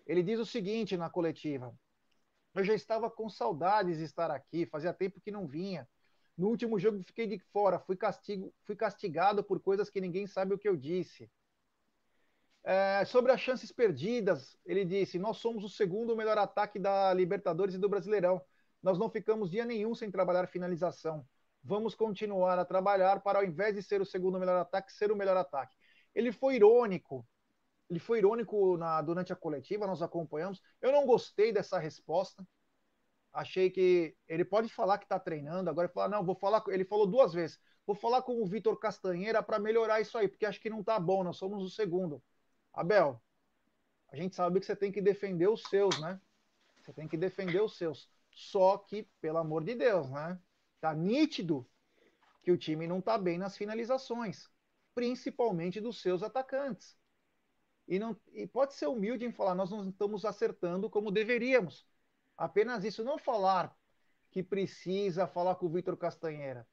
Ele 0.05 0.22
diz 0.22 0.39
o 0.39 0.45
seguinte 0.45 0.95
na 0.95 1.10
coletiva: 1.10 1.75
Eu 2.53 2.63
já 2.63 2.75
estava 2.75 3.10
com 3.10 3.27
saudades 3.27 3.98
de 3.98 4.03
estar 4.03 4.29
aqui, 4.29 4.67
fazia 4.67 4.93
tempo 4.93 5.19
que 5.19 5.31
não 5.31 5.48
vinha. 5.48 5.89
No 6.38 6.48
último 6.48 6.77
jogo 6.77 7.01
fiquei 7.01 7.25
de 7.25 7.39
fora, 7.51 7.79
fui, 7.79 7.98
castigo, 7.98 8.53
fui 8.65 8.75
castigado 8.75 9.43
por 9.43 9.60
coisas 9.60 9.89
que 9.89 10.00
ninguém 10.00 10.27
sabe 10.27 10.53
o 10.53 10.60
que 10.60 10.69
eu 10.69 10.77
disse. 10.77 11.27
É, 12.63 13.03
sobre 13.05 13.32
as 13.32 13.41
chances 13.41 13.72
perdidas, 13.72 14.58
ele 14.65 14.86
disse: 14.86 15.20
Nós 15.20 15.38
somos 15.38 15.63
o 15.63 15.70
segundo 15.70 16.15
melhor 16.15 16.38
ataque 16.38 16.79
da 16.79 17.13
Libertadores 17.13 17.75
e 17.75 17.77
do 17.77 17.89
Brasileirão. 17.89 18.41
Nós 18.82 18.98
não 18.98 19.10
ficamos 19.10 19.50
dia 19.51 19.65
nenhum 19.65 19.93
sem 19.96 20.10
trabalhar 20.10 20.48
finalização. 20.48 21.27
Vamos 21.63 21.96
continuar 21.96 22.60
a 22.60 22.65
trabalhar 22.65 23.22
para, 23.22 23.39
ao 23.39 23.46
invés 23.46 23.75
de 23.75 23.82
ser 23.82 24.01
o 24.01 24.05
segundo 24.05 24.39
melhor 24.39 24.58
ataque, 24.60 24.91
ser 24.91 25.12
o 25.12 25.15
melhor 25.15 25.38
ataque. 25.38 25.75
Ele 26.13 26.32
foi 26.32 26.55
irônico. 26.55 27.25
Ele 27.89 28.00
foi 28.00 28.20
irônico 28.20 28.77
na, 28.77 29.01
durante 29.01 29.32
a 29.34 29.36
coletiva, 29.36 29.88
nós 29.88 30.01
acompanhamos. 30.01 30.62
Eu 30.82 30.91
não 30.91 31.05
gostei 31.05 31.51
dessa 31.51 31.79
resposta. 31.79 32.46
Achei 33.32 33.70
que 33.70 34.15
ele 34.27 34.46
pode 34.46 34.70
falar 34.70 34.98
que 35.00 35.05
está 35.05 35.20
treinando, 35.20 35.70
agora 35.70 35.91
ele 35.93 36.08
não, 36.10 36.24
vou 36.24 36.36
falar. 36.36 36.63
Ele 36.67 36.86
falou 36.86 37.08
duas 37.08 37.34
vezes. 37.34 37.60
Vou 37.86 37.96
falar 37.96 38.22
com 38.22 38.41
o 38.41 38.46
Vitor 38.46 38.77
Castanheira 38.79 39.43
para 39.43 39.60
melhorar 39.60 40.00
isso 40.01 40.17
aí, 40.17 40.27
porque 40.27 40.46
acho 40.46 40.62
que 40.62 40.70
não 40.70 40.82
está 40.82 41.00
bom, 41.00 41.24
nós 41.24 41.38
somos 41.38 41.63
o 41.63 41.70
segundo. 41.70 42.24
Abel, 42.73 43.21
a 44.09 44.15
gente 44.15 44.35
sabe 44.35 44.59
que 44.59 44.65
você 44.65 44.75
tem 44.75 44.91
que 44.91 45.01
defender 45.01 45.47
os 45.47 45.61
seus, 45.63 45.99
né? 46.01 46.19
Você 46.81 46.91
tem 46.93 47.07
que 47.07 47.17
defender 47.17 47.61
os 47.61 47.77
seus. 47.77 48.09
Só 48.31 48.77
que, 48.77 49.03
pelo 49.21 49.37
amor 49.37 49.63
de 49.63 49.75
Deus, 49.75 50.09
né? 50.09 50.39
Tá 50.81 50.93
nítido 50.93 51.67
que 52.41 52.51
o 52.51 52.57
time 52.57 52.87
não 52.87 52.99
tá 53.01 53.17
bem 53.17 53.37
nas 53.37 53.55
finalizações, 53.55 54.49
principalmente 54.93 55.79
dos 55.79 56.01
seus 56.01 56.21
atacantes. 56.21 56.97
E, 57.87 57.99
não, 57.99 58.15
e 58.33 58.47
pode 58.47 58.73
ser 58.73 58.87
humilde 58.87 59.25
em 59.25 59.31
falar, 59.31 59.55
nós 59.55 59.71
não 59.71 59.89
estamos 59.89 60.25
acertando 60.25 60.89
como 60.89 61.11
deveríamos. 61.11 61.87
Apenas 62.37 62.83
isso, 62.83 63.03
não 63.03 63.17
falar 63.17 63.75
que 64.31 64.41
precisa 64.41 65.27
falar 65.27 65.55
com 65.55 65.67
o 65.67 65.69
Vitor 65.69 65.95
Castanheira. 65.95 66.67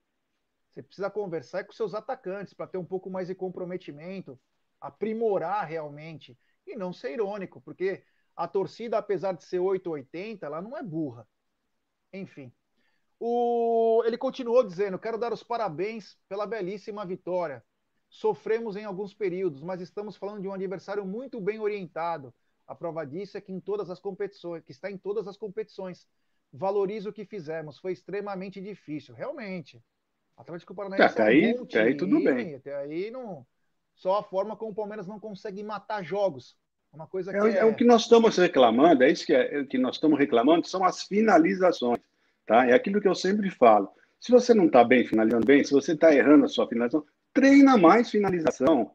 Você 0.71 0.83
precisa 0.83 1.11
conversar 1.11 1.65
com 1.65 1.73
seus 1.73 1.95
atacantes 1.95 2.55
para 2.55 2.67
ter 2.67 2.79
um 2.79 2.85
pouco 2.85 3.11
mais 3.11 3.29
de 3.29 3.35
comprometimento, 3.35 4.39
aprimorar 4.81 5.67
realmente 5.67 6.39
e 6.67 6.77
não 6.77 6.93
ser 6.93 7.13
irônico, 7.13 7.61
porque 7.61 8.03
a 8.35 8.49
torcida, 8.49 8.99
apesar 8.99 9.33
de 9.33 9.45
ser 9.45 9.59
880, 9.59 10.47
ela 10.47 10.63
não 10.63 10.77
é 10.77 10.83
burra. 10.83 11.27
Enfim. 12.13 12.53
O... 13.19 14.03
Ele 14.07 14.17
continuou 14.17 14.65
dizendo: 14.65 14.99
Quero 14.99 15.19
dar 15.19 15.33
os 15.33 15.43
parabéns 15.43 16.17
pela 16.29 16.47
belíssima 16.47 17.05
vitória. 17.05 17.63
Sofremos 18.09 18.77
em 18.77 18.85
alguns 18.85 19.15
períodos, 19.15 19.63
mas 19.63 19.81
estamos 19.81 20.17
falando 20.17 20.41
de 20.41 20.49
um 20.49 20.53
adversário 20.53 21.05
muito 21.05 21.41
bem 21.41 21.61
orientado. 21.61 22.35
A 22.67 22.75
prova 22.75 23.05
disso 23.05 23.37
é 23.37 23.41
que 23.41 23.53
em 23.53 23.61
todas 23.61 23.91
as 23.91 24.01
competições, 24.01 24.65
que 24.65 24.73
está 24.73 24.91
em 24.91 24.97
todas 24.97 25.29
as 25.29 25.37
competições. 25.37 26.09
Valoriza 26.53 27.09
o 27.09 27.13
que 27.13 27.25
fizemos. 27.25 27.79
Foi 27.79 27.93
extremamente 27.93 28.61
difícil, 28.61 29.15
realmente. 29.15 29.81
Atlético 30.37 30.75
Paranaense 30.75 31.05
até 31.05 31.23
é 31.23 31.27
aí, 31.27 31.55
um 31.55 31.63
até 31.63 31.83
aí 31.83 31.97
tudo 31.97 32.25
bem. 32.25 32.55
Até 32.57 32.75
aí 32.75 33.11
não. 33.11 33.47
Só 34.01 34.17
a 34.17 34.23
forma 34.23 34.57
como 34.57 34.73
o 34.73 34.75
Palmeiras 34.75 35.07
não 35.07 35.21
consegue 35.21 35.63
matar 35.63 36.03
jogos. 36.03 36.57
Uma 36.91 37.07
coisa 37.07 37.33
é, 37.33 37.51
é... 37.51 37.57
é 37.59 37.65
o 37.67 37.75
que 37.75 37.85
nós 37.85 38.03
estamos 38.03 38.35
reclamando, 38.35 39.05
é 39.05 39.11
isso 39.11 39.27
que, 39.27 39.35
é, 39.35 39.63
que 39.67 39.77
nós 39.77 39.97
estamos 39.97 40.19
reclamando, 40.19 40.67
são 40.67 40.83
as 40.83 41.03
finalizações. 41.03 42.01
Tá? 42.47 42.67
É 42.67 42.73
aquilo 42.73 42.99
que 42.99 43.07
eu 43.07 43.15
sempre 43.15 43.51
falo. 43.51 43.91
Se 44.19 44.33
você 44.33 44.55
não 44.55 44.67
está 44.67 44.83
bem 44.83 45.07
finalizando 45.07 45.45
bem, 45.45 45.63
se 45.63 45.73
você 45.73 45.93
está 45.93 46.15
errando 46.15 46.47
a 46.47 46.49
sua 46.49 46.67
finalização, 46.67 47.07
treina 47.35 47.77
mais 47.77 48.11
finalização. 48.11 48.91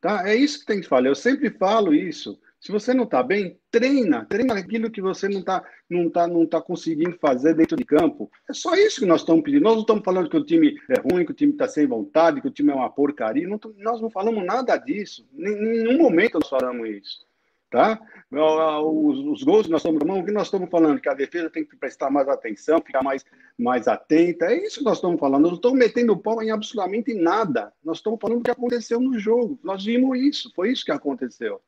Tá? 0.00 0.28
É 0.28 0.34
isso 0.34 0.58
que 0.58 0.66
tem 0.66 0.80
que 0.80 0.88
falar. 0.88 1.06
Eu 1.06 1.14
sempre 1.14 1.48
falo 1.50 1.94
isso. 1.94 2.36
Se 2.60 2.70
você 2.70 2.92
não 2.92 3.04
está 3.04 3.22
bem, 3.22 3.58
treina, 3.70 4.26
treina 4.26 4.52
aquilo 4.52 4.90
que 4.90 5.00
você 5.00 5.26
não 5.30 5.40
está 5.40 5.64
não 5.88 6.10
tá, 6.10 6.26
não 6.26 6.46
tá 6.46 6.60
conseguindo 6.60 7.16
fazer 7.18 7.54
dentro 7.54 7.74
de 7.74 7.84
campo. 7.86 8.30
É 8.48 8.52
só 8.52 8.74
isso 8.74 9.00
que 9.00 9.06
nós 9.06 9.22
estamos 9.22 9.42
pedindo. 9.42 9.62
Nós 9.62 9.74
não 9.74 9.80
estamos 9.80 10.04
falando 10.04 10.28
que 10.28 10.36
o 10.36 10.44
time 10.44 10.78
é 10.90 11.00
ruim, 11.00 11.24
que 11.24 11.32
o 11.32 11.34
time 11.34 11.52
está 11.52 11.66
sem 11.66 11.86
vontade, 11.86 12.42
que 12.42 12.48
o 12.48 12.50
time 12.50 12.70
é 12.70 12.74
uma 12.74 12.90
porcaria. 12.90 13.48
Não, 13.48 13.58
nós 13.78 14.02
não 14.02 14.10
falamos 14.10 14.44
nada 14.44 14.76
disso. 14.76 15.26
Em 15.34 15.56
nenhum 15.56 16.02
momento 16.02 16.34
nós 16.34 16.50
falamos 16.50 16.86
isso. 16.86 17.26
Tá? 17.70 17.98
Os, 18.30 19.18
os 19.20 19.42
gols 19.42 19.64
que 19.64 19.72
nós 19.72 19.80
estamos 19.80 20.00
tomando, 20.00 20.20
o 20.20 20.26
que 20.26 20.32
nós 20.32 20.48
estamos 20.48 20.68
falando? 20.68 21.00
Que 21.00 21.08
a 21.08 21.14
defesa 21.14 21.48
tem 21.48 21.64
que 21.64 21.76
prestar 21.76 22.10
mais 22.10 22.28
atenção, 22.28 22.82
ficar 22.84 23.02
mais, 23.02 23.24
mais 23.56 23.88
atenta. 23.88 24.46
É 24.46 24.66
isso 24.66 24.80
que 24.80 24.84
nós 24.84 24.98
estamos 24.98 25.18
falando. 25.18 25.42
Nós 25.42 25.52
não 25.52 25.56
estamos 25.56 25.78
metendo 25.78 26.12
o 26.12 26.18
pau 26.18 26.42
em 26.42 26.50
absolutamente 26.50 27.14
nada. 27.14 27.72
Nós 27.82 27.98
estamos 27.98 28.18
falando 28.20 28.38
do 28.38 28.44
que 28.44 28.50
aconteceu 28.50 29.00
no 29.00 29.18
jogo. 29.18 29.58
Nós 29.64 29.82
vimos 29.82 30.18
isso. 30.18 30.52
Foi 30.54 30.70
isso 30.70 30.84
que 30.84 30.92
aconteceu. 30.92 31.62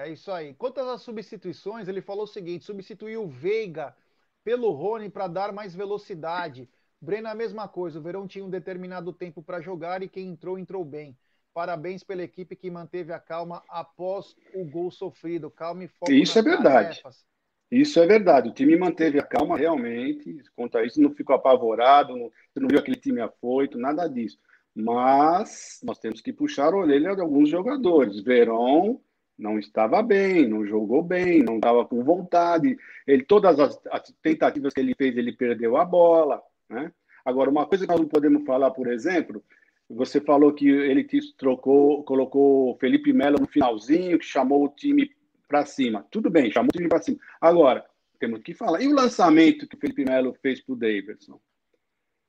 É 0.00 0.08
isso 0.08 0.32
aí. 0.32 0.54
Quanto 0.54 0.80
às 0.80 1.02
substituições, 1.02 1.86
ele 1.86 2.00
falou 2.00 2.24
o 2.24 2.28
seguinte: 2.28 2.64
substituiu 2.64 3.24
o 3.24 3.28
Veiga 3.28 3.94
pelo 4.42 4.70
Rony 4.70 5.10
para 5.10 5.26
dar 5.26 5.52
mais 5.52 5.74
velocidade. 5.74 6.68
Breno, 7.00 7.28
a 7.28 7.34
mesma 7.34 7.68
coisa. 7.68 7.98
O 7.98 8.02
Verão 8.02 8.26
tinha 8.26 8.44
um 8.44 8.50
determinado 8.50 9.12
tempo 9.12 9.42
para 9.42 9.60
jogar 9.60 10.02
e 10.02 10.08
quem 10.08 10.28
entrou, 10.28 10.58
entrou 10.58 10.84
bem. 10.84 11.16
Parabéns 11.52 12.02
pela 12.02 12.22
equipe 12.22 12.56
que 12.56 12.70
manteve 12.70 13.12
a 13.12 13.18
calma 13.18 13.62
após 13.68 14.34
o 14.54 14.64
gol 14.64 14.90
sofrido. 14.90 15.50
Calma 15.50 15.84
e 15.84 15.88
foco. 15.88 16.12
Isso 16.12 16.38
é 16.38 16.42
verdade. 16.42 16.88
Tarefas. 16.88 17.26
Isso 17.70 18.00
é 18.00 18.06
verdade. 18.06 18.48
O 18.48 18.54
time 18.54 18.76
manteve 18.76 19.18
a 19.18 19.22
calma 19.22 19.56
realmente. 19.56 20.42
Quanto 20.56 20.78
a 20.78 20.84
isso, 20.84 21.00
não 21.00 21.10
ficou 21.10 21.36
apavorado, 21.36 22.16
não, 22.16 22.30
não 22.56 22.68
viu 22.68 22.78
aquele 22.78 22.98
time 22.98 23.20
afoito, 23.20 23.78
nada 23.78 24.08
disso. 24.08 24.38
Mas 24.74 25.78
nós 25.82 25.98
temos 25.98 26.20
que 26.20 26.32
puxar 26.32 26.72
a 26.72 26.76
orelha 26.76 27.14
de 27.14 27.20
alguns 27.20 27.48
jogadores. 27.48 28.20
Verão 28.20 29.00
não 29.40 29.58
estava 29.58 30.02
bem, 30.02 30.46
não 30.46 30.64
jogou 30.66 31.02
bem, 31.02 31.42
não 31.42 31.56
estava 31.56 31.84
com 31.84 32.04
vontade. 32.04 32.76
Ele, 33.06 33.24
todas 33.24 33.58
as, 33.58 33.80
as, 33.90 34.14
tentativas 34.22 34.72
que 34.74 34.80
ele 34.80 34.94
fez, 34.94 35.16
ele 35.16 35.32
perdeu 35.32 35.76
a 35.76 35.84
bola. 35.84 36.42
Né? 36.68 36.92
Agora, 37.24 37.50
uma 37.50 37.66
coisa 37.66 37.86
que 37.86 37.90
nós 37.90 38.00
não 38.00 38.08
podemos 38.08 38.44
falar, 38.44 38.70
por 38.70 38.86
exemplo, 38.86 39.42
você 39.88 40.20
falou 40.20 40.52
que 40.52 40.68
ele 40.68 41.06
trocou, 41.36 42.04
colocou 42.04 42.76
Felipe 42.78 43.12
Melo 43.12 43.40
no 43.40 43.48
finalzinho, 43.48 44.18
que 44.18 44.24
chamou 44.24 44.64
o 44.64 44.68
time 44.68 45.10
para 45.48 45.64
cima. 45.64 46.06
Tudo 46.10 46.30
bem, 46.30 46.50
chamou 46.50 46.68
o 46.68 46.76
time 46.76 46.88
para 46.88 47.02
cima. 47.02 47.18
Agora, 47.40 47.84
temos 48.20 48.42
que 48.42 48.54
falar. 48.54 48.82
E 48.82 48.88
o 48.88 48.94
lançamento 48.94 49.66
que 49.66 49.74
o 49.74 49.78
Felipe 49.80 50.04
Melo 50.04 50.36
fez 50.40 50.60
para 50.60 50.74
o 50.74 50.76
Davidson? 50.76 51.40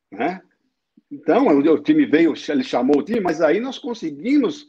Né? 0.10 0.42
Então, 1.12 1.48
o 1.48 1.80
time 1.80 2.06
veio, 2.06 2.34
ele 2.50 2.64
chamou 2.64 3.00
o 3.00 3.04
time, 3.04 3.20
mas 3.20 3.42
aí 3.42 3.60
nós 3.60 3.78
conseguimos 3.78 4.68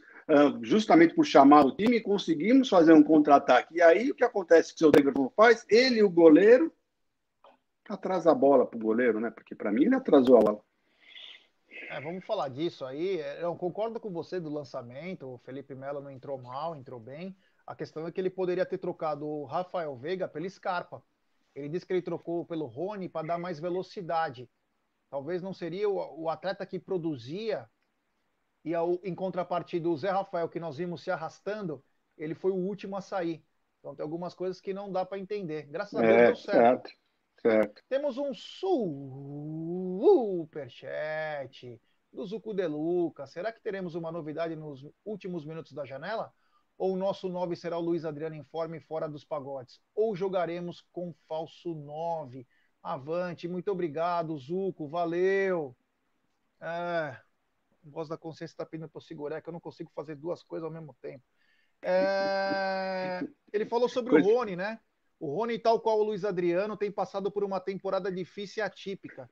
justamente 0.61 1.13
por 1.13 1.25
chamar 1.25 1.65
o 1.65 1.75
time, 1.75 2.01
conseguimos 2.01 2.69
fazer 2.69 2.93
um 2.93 3.03
contra-ataque. 3.03 3.75
E 3.75 3.81
aí 3.81 4.11
o 4.11 4.15
que 4.15 4.23
acontece 4.23 4.69
que 4.69 4.75
o 4.75 4.79
seu 4.79 4.91
Davidson 4.91 5.31
faz? 5.35 5.65
Ele 5.69 6.01
o 6.01 6.09
goleiro 6.09 6.73
atrasa 7.87 8.31
a 8.31 8.35
bola 8.35 8.65
para 8.65 8.77
o 8.77 8.81
goleiro, 8.81 9.19
né? 9.19 9.29
Porque 9.29 9.53
para 9.53 9.71
mim 9.71 9.85
ele 9.85 9.95
atrasou 9.95 10.37
a 10.37 10.41
bola. 10.41 10.61
É, 11.89 12.01
vamos 12.01 12.25
falar 12.25 12.49
disso 12.49 12.85
aí. 12.85 13.19
É, 13.19 13.43
eu 13.43 13.55
concordo 13.55 13.99
com 13.99 14.11
você 14.11 14.39
do 14.39 14.49
lançamento. 14.49 15.27
O 15.27 15.37
Felipe 15.39 15.75
Melo 15.75 16.01
não 16.01 16.09
entrou 16.09 16.37
mal, 16.37 16.75
entrou 16.75 16.99
bem. 16.99 17.35
A 17.67 17.75
questão 17.75 18.07
é 18.07 18.11
que 18.11 18.19
ele 18.19 18.29
poderia 18.29 18.65
ter 18.65 18.77
trocado 18.77 19.27
o 19.27 19.45
Rafael 19.45 19.95
Veiga 19.95 20.27
pelo 20.27 20.49
Scarpa. 20.49 21.03
Ele 21.53 21.69
disse 21.69 21.85
que 21.85 21.93
ele 21.93 22.01
trocou 22.01 22.45
pelo 22.45 22.65
Rony 22.65 23.07
para 23.07 23.27
dar 23.27 23.37
mais 23.37 23.59
velocidade. 23.59 24.49
Talvez 25.09 25.41
não 25.41 25.53
seria 25.53 25.87
o, 25.87 26.23
o 26.23 26.29
atleta 26.29 26.65
que 26.65 26.79
produzia 26.79 27.69
e 28.63 28.73
ao, 28.73 28.99
em 29.03 29.13
contrapartida 29.13 29.89
o 29.89 29.97
Zé 29.97 30.09
Rafael, 30.09 30.49
que 30.49 30.59
nós 30.59 30.77
vimos 30.77 31.03
se 31.03 31.11
arrastando, 31.11 31.83
ele 32.17 32.33
foi 32.33 32.51
o 32.51 32.55
último 32.55 32.95
a 32.95 33.01
sair. 33.01 33.43
Então 33.79 33.93
tem 33.95 34.03
algumas 34.03 34.33
coisas 34.33 34.61
que 34.61 34.73
não 34.73 34.91
dá 34.91 35.05
para 35.05 35.19
entender. 35.19 35.67
Graças 35.67 35.99
a 35.99 36.01
Deus 36.01 36.13
é, 36.13 36.25
deu 36.25 36.35
certo. 36.35 36.89
certo. 36.89 37.03
Certo. 37.41 37.83
Temos 37.89 38.17
um 38.17 38.33
superchat 40.33 40.87
do 42.11 42.25
Zuco 42.25 42.53
De 42.53 42.65
Luca. 42.65 43.27
Será 43.27 43.51
que 43.51 43.61
teremos 43.61 43.95
uma 43.95 44.09
novidade 44.13 44.55
nos 44.55 44.87
últimos 45.03 45.43
minutos 45.43 45.73
da 45.73 45.83
janela? 45.83 46.31
Ou 46.77 46.93
o 46.93 46.97
nosso 46.97 47.27
9 47.27 47.57
será 47.57 47.77
o 47.77 47.81
Luiz 47.81 48.05
Adriano 48.05 48.35
informe 48.35 48.79
fora 48.79 49.09
dos 49.09 49.25
pagodes? 49.25 49.81
Ou 49.93 50.15
jogaremos 50.15 50.85
com 50.93 51.13
falso 51.27 51.75
9? 51.75 52.47
Avante, 52.81 53.47
muito 53.47 53.69
obrigado, 53.69 54.37
Zuco, 54.37 54.87
valeu. 54.87 55.75
É, 56.61 57.17
voz 57.83 58.07
da 58.07 58.17
consciência 58.17 58.53
está 58.53 58.65
pedindo 58.65 58.89
para 58.89 58.97
eu 58.97 59.03
segurar, 59.03 59.41
que 59.41 59.49
eu 59.49 59.53
não 59.53 59.59
consigo 59.59 59.91
fazer 59.93 60.15
duas 60.15 60.43
coisas 60.43 60.65
ao 60.65 60.71
mesmo 60.71 60.95
tempo. 61.01 61.23
É... 61.81 63.21
Ele 63.51 63.65
falou 63.65 63.89
sobre 63.89 64.15
o 64.15 64.23
Rony, 64.23 64.55
né? 64.55 64.79
O 65.19 65.35
Rony, 65.35 65.59
tal 65.59 65.79
qual 65.79 65.99
o 65.99 66.03
Luiz 66.03 66.25
Adriano, 66.25 66.77
tem 66.77 66.91
passado 66.91 67.31
por 67.31 67.43
uma 67.43 67.59
temporada 67.59 68.11
difícil 68.11 68.63
e 68.63 68.65
atípica. 68.65 69.29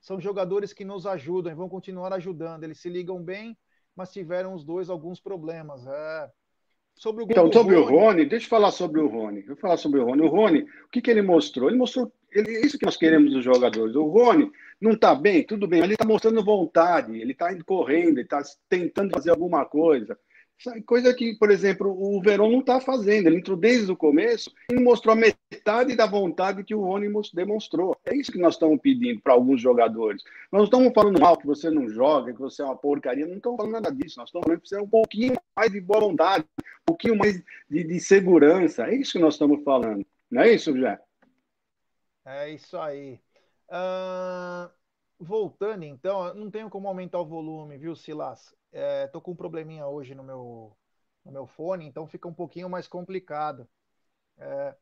São 0.00 0.20
jogadores 0.20 0.72
que 0.72 0.84
nos 0.84 1.06
ajudam 1.06 1.52
e 1.52 1.56
vão 1.56 1.68
continuar 1.68 2.12
ajudando. 2.12 2.64
Eles 2.64 2.80
se 2.80 2.88
ligam 2.88 3.22
bem, 3.22 3.56
mas 3.96 4.12
tiveram 4.12 4.54
os 4.54 4.64
dois 4.64 4.90
alguns 4.90 5.20
problemas. 5.20 5.86
É... 5.86 6.30
Sobre 6.94 7.24
o 7.24 7.26
então, 7.28 7.50
sobre 7.52 7.74
Rony... 7.74 7.86
o 7.86 7.98
Rony, 7.98 8.26
deixa 8.26 8.46
eu 8.46 8.50
falar 8.50 8.70
sobre 8.70 9.00
o 9.00 9.08
Rony. 9.08 9.42
Vou 9.42 9.56
falar 9.56 9.76
sobre 9.76 9.98
o 9.98 10.04
Rony. 10.04 10.22
O 10.22 10.28
Rony, 10.28 10.60
o 10.62 10.88
que, 10.90 11.02
que 11.02 11.10
ele 11.10 11.22
mostrou? 11.22 11.68
Ele 11.68 11.78
mostrou. 11.78 12.12
Ele, 12.34 12.66
isso 12.66 12.78
que 12.78 12.84
nós 12.84 12.96
queremos 12.96 13.32
dos 13.32 13.44
jogadores. 13.44 13.94
O 13.94 14.06
Rony 14.06 14.50
não 14.80 14.92
está 14.92 15.14
bem, 15.14 15.44
tudo 15.44 15.68
bem, 15.68 15.80
mas 15.80 15.86
ele 15.86 15.94
está 15.94 16.04
mostrando 16.04 16.44
vontade, 16.44 17.18
ele 17.18 17.32
está 17.32 17.54
correndo, 17.64 18.18
ele 18.18 18.22
está 18.22 18.42
tentando 18.68 19.12
fazer 19.12 19.30
alguma 19.30 19.64
coisa. 19.64 20.18
Coisa 20.86 21.12
que, 21.12 21.36
por 21.36 21.50
exemplo, 21.50 21.90
o 21.90 22.20
Verón 22.22 22.50
não 22.50 22.60
está 22.60 22.80
fazendo. 22.80 23.26
Ele 23.26 23.36
entrou 23.36 23.56
desde 23.56 23.90
o 23.90 23.96
começo 23.96 24.50
e 24.70 24.80
mostrou 24.80 25.12
a 25.12 25.16
metade 25.16 25.94
da 25.94 26.06
vontade 26.06 26.64
que 26.64 26.74
o 26.74 26.80
Rony 26.80 27.12
demonstrou. 27.34 27.96
É 28.04 28.16
isso 28.16 28.32
que 28.32 28.38
nós 28.38 28.54
estamos 28.54 28.80
pedindo 28.80 29.20
para 29.20 29.34
alguns 29.34 29.60
jogadores. 29.60 30.22
Nós 30.50 30.60
não 30.60 30.64
estamos 30.64 30.92
falando 30.94 31.20
mal 31.20 31.36
que 31.36 31.46
você 31.46 31.70
não 31.70 31.88
joga, 31.88 32.32
que 32.32 32.40
você 32.40 32.62
é 32.62 32.64
uma 32.64 32.76
porcaria. 32.76 33.26
Não 33.26 33.36
estamos 33.36 33.56
falando 33.56 33.72
nada 33.72 33.90
disso. 33.92 34.18
Nós 34.18 34.28
estamos 34.28 34.46
falando 34.46 34.60
que 34.60 34.68
você 34.68 34.76
é 34.76 34.82
um 34.82 34.88
pouquinho 34.88 35.34
mais 35.54 35.70
de 35.70 35.80
boa 35.80 36.00
vontade, 36.00 36.44
um 36.58 36.86
pouquinho 36.86 37.16
mais 37.16 37.42
de, 37.68 37.84
de 37.84 38.00
segurança. 38.00 38.86
É 38.86 38.94
isso 38.94 39.12
que 39.12 39.18
nós 39.18 39.34
estamos 39.34 39.62
falando. 39.64 40.06
Não 40.30 40.42
é 40.42 40.54
isso, 40.54 40.74
Jé? 40.78 40.98
É 42.24 42.48
isso 42.50 42.76
aí. 42.78 43.20
Uh, 43.68 44.70
voltando, 45.18 45.84
então, 45.84 46.34
não 46.34 46.50
tenho 46.50 46.70
como 46.70 46.88
aumentar 46.88 47.20
o 47.20 47.26
volume, 47.26 47.78
viu, 47.78 47.94
Silas? 47.94 48.54
É, 48.72 49.06
tô 49.08 49.20
com 49.20 49.32
um 49.32 49.36
probleminha 49.36 49.86
hoje 49.86 50.14
no 50.14 50.22
meu, 50.22 50.76
no 51.24 51.32
meu 51.32 51.46
fone, 51.46 51.86
então 51.86 52.06
fica 52.06 52.26
um 52.28 52.34
pouquinho 52.34 52.68
mais 52.68 52.88
complicado. 52.88 53.68
É, 54.38 54.76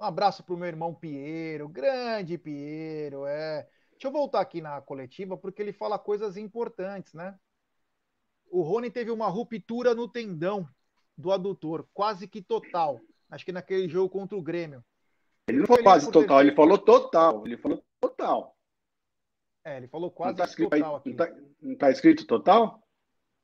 um 0.00 0.04
abraço 0.04 0.44
para 0.44 0.54
o 0.54 0.58
meu 0.58 0.68
irmão 0.68 0.94
Piero, 0.94 1.68
grande 1.68 2.38
Piero. 2.38 3.26
É. 3.26 3.68
Deixa 3.92 4.08
eu 4.08 4.12
voltar 4.12 4.40
aqui 4.40 4.60
na 4.60 4.80
coletiva, 4.80 5.36
porque 5.36 5.62
ele 5.62 5.72
fala 5.72 5.98
coisas 5.98 6.36
importantes, 6.36 7.14
né? 7.14 7.38
O 8.50 8.62
Rony 8.62 8.90
teve 8.90 9.10
uma 9.10 9.28
ruptura 9.28 9.94
no 9.94 10.08
tendão 10.08 10.68
do 11.16 11.32
adutor, 11.32 11.86
quase 11.92 12.28
que 12.28 12.42
total. 12.42 13.00
Acho 13.30 13.44
que 13.44 13.52
naquele 13.52 13.88
jogo 13.88 14.08
contra 14.10 14.36
o 14.36 14.42
Grêmio. 14.42 14.84
Ele 15.46 15.58
não 15.58 15.66
falou 15.66 15.82
quase 15.82 16.10
total, 16.10 16.40
ele 16.40 16.54
falou 16.54 16.78
total. 16.78 17.46
Ele 17.46 17.56
falou 17.56 17.84
total. 18.00 18.56
É, 19.64 19.76
ele 19.78 19.88
falou 19.88 20.10
quase 20.10 20.38
tá 20.38 20.46
que 20.46 20.68
total 20.68 20.96
aqui. 20.96 21.10
Não 21.10 21.16
tá, 21.16 21.32
não 21.60 21.76
tá 21.76 21.90
escrito 21.90 22.26
total? 22.26 22.82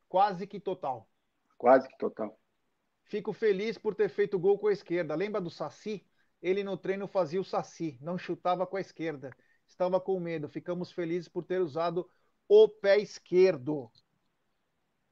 Quase 0.08 0.46
que 0.46 0.60
total. 0.60 1.08
Quase 1.56 1.88
que 1.88 1.96
total. 1.98 2.38
Fico 3.04 3.32
feliz 3.32 3.78
por 3.78 3.94
ter 3.94 4.08
feito 4.08 4.38
gol 4.38 4.58
com 4.58 4.68
a 4.68 4.72
esquerda. 4.72 5.14
Lembra 5.14 5.40
do 5.40 5.50
Saci? 5.50 6.06
Ele 6.42 6.64
no 6.64 6.76
treino 6.76 7.06
fazia 7.06 7.40
o 7.40 7.44
saci, 7.44 7.98
não 8.00 8.16
chutava 8.16 8.66
com 8.66 8.76
a 8.76 8.80
esquerda. 8.80 9.30
Estava 9.66 10.00
com 10.00 10.18
medo. 10.18 10.48
Ficamos 10.48 10.90
felizes 10.90 11.28
por 11.28 11.44
ter 11.44 11.60
usado 11.60 12.08
o 12.48 12.68
pé 12.68 12.98
esquerdo. 12.98 13.90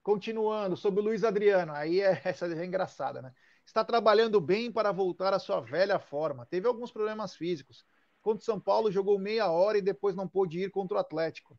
Continuando, 0.03 0.77
sobre 0.77 1.01
o 1.01 1.05
Luiz 1.05 1.23
Adriano. 1.25 1.73
Aí 1.73 2.01
é, 2.01 2.21
essa 2.25 2.47
é 2.47 2.65
engraçada, 2.65 3.21
né? 3.21 3.33
Está 3.69 3.85
trabalhando 3.85 4.41
bem 4.41 4.73
para 4.73 4.91
voltar 4.93 5.35
à 5.35 5.39
sua 5.39 5.61
velha 5.61 5.99
forma. 5.99 6.47
Teve 6.47 6.67
alguns 6.67 6.91
problemas 6.91 7.37
físicos. 7.37 7.85
Contra 8.23 8.41
o 8.41 8.45
São 8.45 8.59
Paulo, 8.59 8.91
jogou 8.91 9.19
meia 9.19 9.51
hora 9.51 9.77
e 9.77 9.83
depois 9.83 10.17
não 10.17 10.27
pôde 10.27 10.59
ir 10.59 10.71
contra 10.71 10.97
o 10.97 11.01
Atlético. 11.01 11.55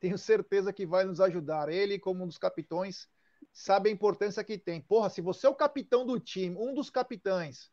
Tenho 0.00 0.16
certeza 0.16 0.72
que 0.72 0.86
vai 0.86 1.04
nos 1.04 1.20
ajudar. 1.20 1.68
Ele, 1.68 1.98
como 1.98 2.24
um 2.24 2.26
dos 2.26 2.38
capitões, 2.38 3.06
sabe 3.52 3.90
a 3.90 3.92
importância 3.92 4.42
que 4.42 4.56
tem. 4.56 4.80
Porra, 4.80 5.10
se 5.10 5.20
você 5.20 5.46
é 5.46 5.50
o 5.50 5.54
capitão 5.54 6.06
do 6.06 6.18
time, 6.18 6.56
um 6.56 6.72
dos 6.72 6.88
capitães, 6.88 7.70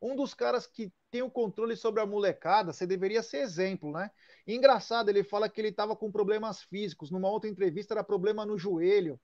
um 0.00 0.14
dos 0.14 0.32
caras 0.32 0.64
que 0.64 0.92
tem 1.10 1.22
o 1.22 1.30
controle 1.30 1.74
sobre 1.74 2.00
a 2.00 2.06
molecada, 2.06 2.72
você 2.72 2.86
deveria 2.86 3.24
ser 3.24 3.38
exemplo, 3.38 3.90
né? 3.90 4.08
Engraçado, 4.46 5.08
ele 5.08 5.24
fala 5.24 5.48
que 5.48 5.60
ele 5.60 5.70
estava 5.70 5.96
com 5.96 6.12
problemas 6.12 6.62
físicos. 6.62 7.10
Numa 7.10 7.28
outra 7.28 7.50
entrevista 7.50 7.92
era 7.92 8.04
problema 8.04 8.46
no 8.46 8.56
joelho. 8.56 9.20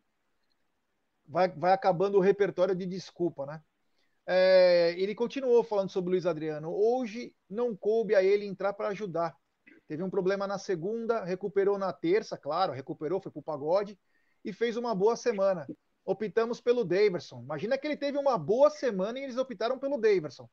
Vai, 1.25 1.49
vai 1.51 1.73
acabando 1.73 2.19
o 2.19 2.21
repertório 2.21 2.75
de 2.75 2.85
desculpa, 2.85 3.47
né? 3.47 3.63
É, 4.27 4.95
ele 4.99 5.15
continuou 5.15 5.65
falando 5.65 5.91
sobre 5.91 6.09
o 6.09 6.13
Luiz 6.13 6.27
Adriano. 6.27 6.73
Hoje 6.73 7.35
não 7.49 7.77
coube 7.77 8.15
a 8.15 8.23
ele 8.23 8.47
entrar 8.47 8.73
para 8.73 8.89
ajudar. 8.89 9.37
Teve 9.89 10.03
um 10.03 10.11
problema 10.11 10.47
na 10.47 10.59
segunda, 10.59 11.25
recuperou 11.25 11.77
na 11.77 11.93
terça, 11.93 12.39
claro, 12.39 12.73
recuperou, 12.73 13.21
foi 13.21 13.31
para 13.31 13.41
o 13.41 13.43
pagode 13.43 13.99
e 14.45 14.53
fez 14.53 14.77
uma 14.77 14.95
boa 14.95 15.17
semana. 15.17 15.67
Optamos 16.05 16.61
pelo 16.61 16.85
Daverson. 16.85 17.43
Imagina 17.43 17.79
que 17.79 17.87
ele 17.87 17.97
teve 17.97 18.19
uma 18.19 18.39
boa 18.39 18.71
semana 18.71 19.19
e 19.19 19.25
eles 19.25 19.37
optaram 19.37 19.79
pelo 19.79 19.99
Daverson. 19.99 20.49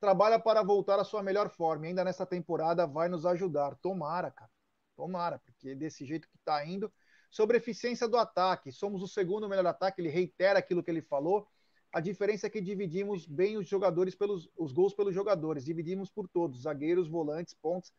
Trabalha 0.00 0.38
para 0.38 0.62
voltar 0.62 0.98
à 0.98 1.04
sua 1.04 1.22
melhor 1.22 1.48
forma. 1.50 1.86
E 1.86 1.88
ainda 1.90 2.02
nessa 2.02 2.26
temporada 2.26 2.86
vai 2.86 3.08
nos 3.08 3.24
ajudar. 3.24 3.76
Tomara, 3.76 4.30
cara. 4.30 4.50
Tomara, 4.96 5.38
porque 5.44 5.74
desse 5.74 6.04
jeito 6.04 6.28
que 6.28 6.36
está 6.36 6.64
indo. 6.66 6.92
Sobre 7.30 7.56
eficiência 7.56 8.08
do 8.08 8.16
ataque, 8.16 8.72
somos 8.72 9.02
o 9.02 9.08
segundo 9.08 9.48
melhor 9.48 9.66
ataque. 9.66 10.00
Ele 10.00 10.08
reitera 10.08 10.58
aquilo 10.58 10.82
que 10.82 10.90
ele 10.90 11.02
falou. 11.02 11.46
A 11.92 12.00
diferença 12.00 12.46
é 12.46 12.50
que 12.50 12.60
dividimos 12.60 13.26
bem 13.26 13.58
os 13.58 13.68
jogadores 13.68 14.14
pelos 14.14 14.48
os 14.56 14.72
gols 14.72 14.94
pelos 14.94 15.14
jogadores, 15.14 15.64
dividimos 15.64 16.10
por 16.10 16.26
todos, 16.26 16.62
zagueiros, 16.62 17.06
volantes, 17.06 17.52
pontos. 17.52 17.92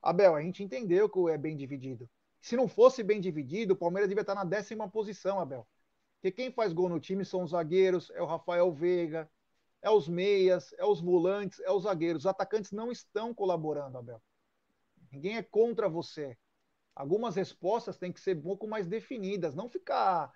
Abel, 0.00 0.36
a 0.36 0.42
gente 0.42 0.62
entendeu 0.62 1.08
que 1.08 1.18
é 1.30 1.36
bem 1.36 1.56
dividido. 1.56 2.08
Se 2.40 2.54
não 2.54 2.68
fosse 2.68 3.02
bem 3.02 3.20
dividido, 3.20 3.74
o 3.74 3.76
Palmeiras 3.76 4.08
devia 4.08 4.20
estar 4.20 4.36
na 4.36 4.44
décima 4.44 4.88
posição, 4.88 5.40
Abel. 5.40 5.66
Porque 6.14 6.30
quem 6.30 6.52
faz 6.52 6.72
gol 6.72 6.88
no 6.88 7.00
time 7.00 7.24
são 7.24 7.42
os 7.42 7.50
zagueiros, 7.50 8.10
é 8.10 8.22
o 8.22 8.26
Rafael 8.26 8.72
Veiga, 8.72 9.28
é 9.82 9.90
os 9.90 10.08
meias, 10.08 10.72
é 10.78 10.84
os 10.84 11.00
volantes, 11.00 11.58
é 11.60 11.72
os 11.72 11.82
zagueiros. 11.82 12.22
Os 12.22 12.26
atacantes 12.26 12.70
não 12.70 12.92
estão 12.92 13.34
colaborando, 13.34 13.98
Abel. 13.98 14.22
Ninguém 15.10 15.36
é 15.36 15.42
contra 15.42 15.88
você. 15.88 16.38
Algumas 16.94 17.34
respostas 17.34 17.98
têm 17.98 18.12
que 18.12 18.20
ser 18.20 18.36
um 18.36 18.42
pouco 18.42 18.68
mais 18.68 18.86
definidas, 18.86 19.54
não 19.54 19.68
ficar 19.68 20.32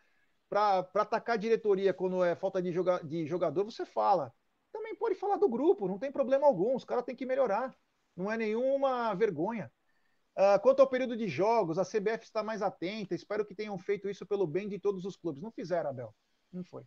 para 0.50 0.80
atacar 0.96 1.34
a 1.34 1.38
diretoria 1.38 1.94
quando 1.94 2.24
é 2.24 2.34
falta 2.34 2.60
de, 2.60 2.72
joga, 2.72 2.98
de 3.04 3.24
jogador, 3.24 3.64
você 3.64 3.86
fala. 3.86 4.34
Também 4.72 4.96
pode 4.96 5.14
falar 5.14 5.36
do 5.36 5.48
grupo, 5.48 5.86
não 5.86 5.98
tem 5.98 6.10
problema 6.10 6.46
algum, 6.46 6.74
os 6.74 6.84
caras 6.84 7.04
têm 7.04 7.14
que 7.14 7.24
melhorar. 7.24 7.74
Não 8.16 8.30
é 8.30 8.36
nenhuma 8.36 9.14
vergonha. 9.14 9.72
Uh, 10.36 10.60
quanto 10.60 10.80
ao 10.80 10.88
período 10.88 11.16
de 11.16 11.28
jogos, 11.28 11.78
a 11.78 11.84
CBF 11.84 12.24
está 12.24 12.42
mais 12.42 12.62
atenta. 12.62 13.14
Espero 13.14 13.46
que 13.46 13.54
tenham 13.54 13.78
feito 13.78 14.08
isso 14.08 14.26
pelo 14.26 14.46
bem 14.46 14.68
de 14.68 14.78
todos 14.78 15.04
os 15.04 15.16
clubes. 15.16 15.40
Não 15.40 15.52
fizeram, 15.52 15.90
Abel. 15.90 16.14
Não 16.52 16.64
foi. 16.64 16.84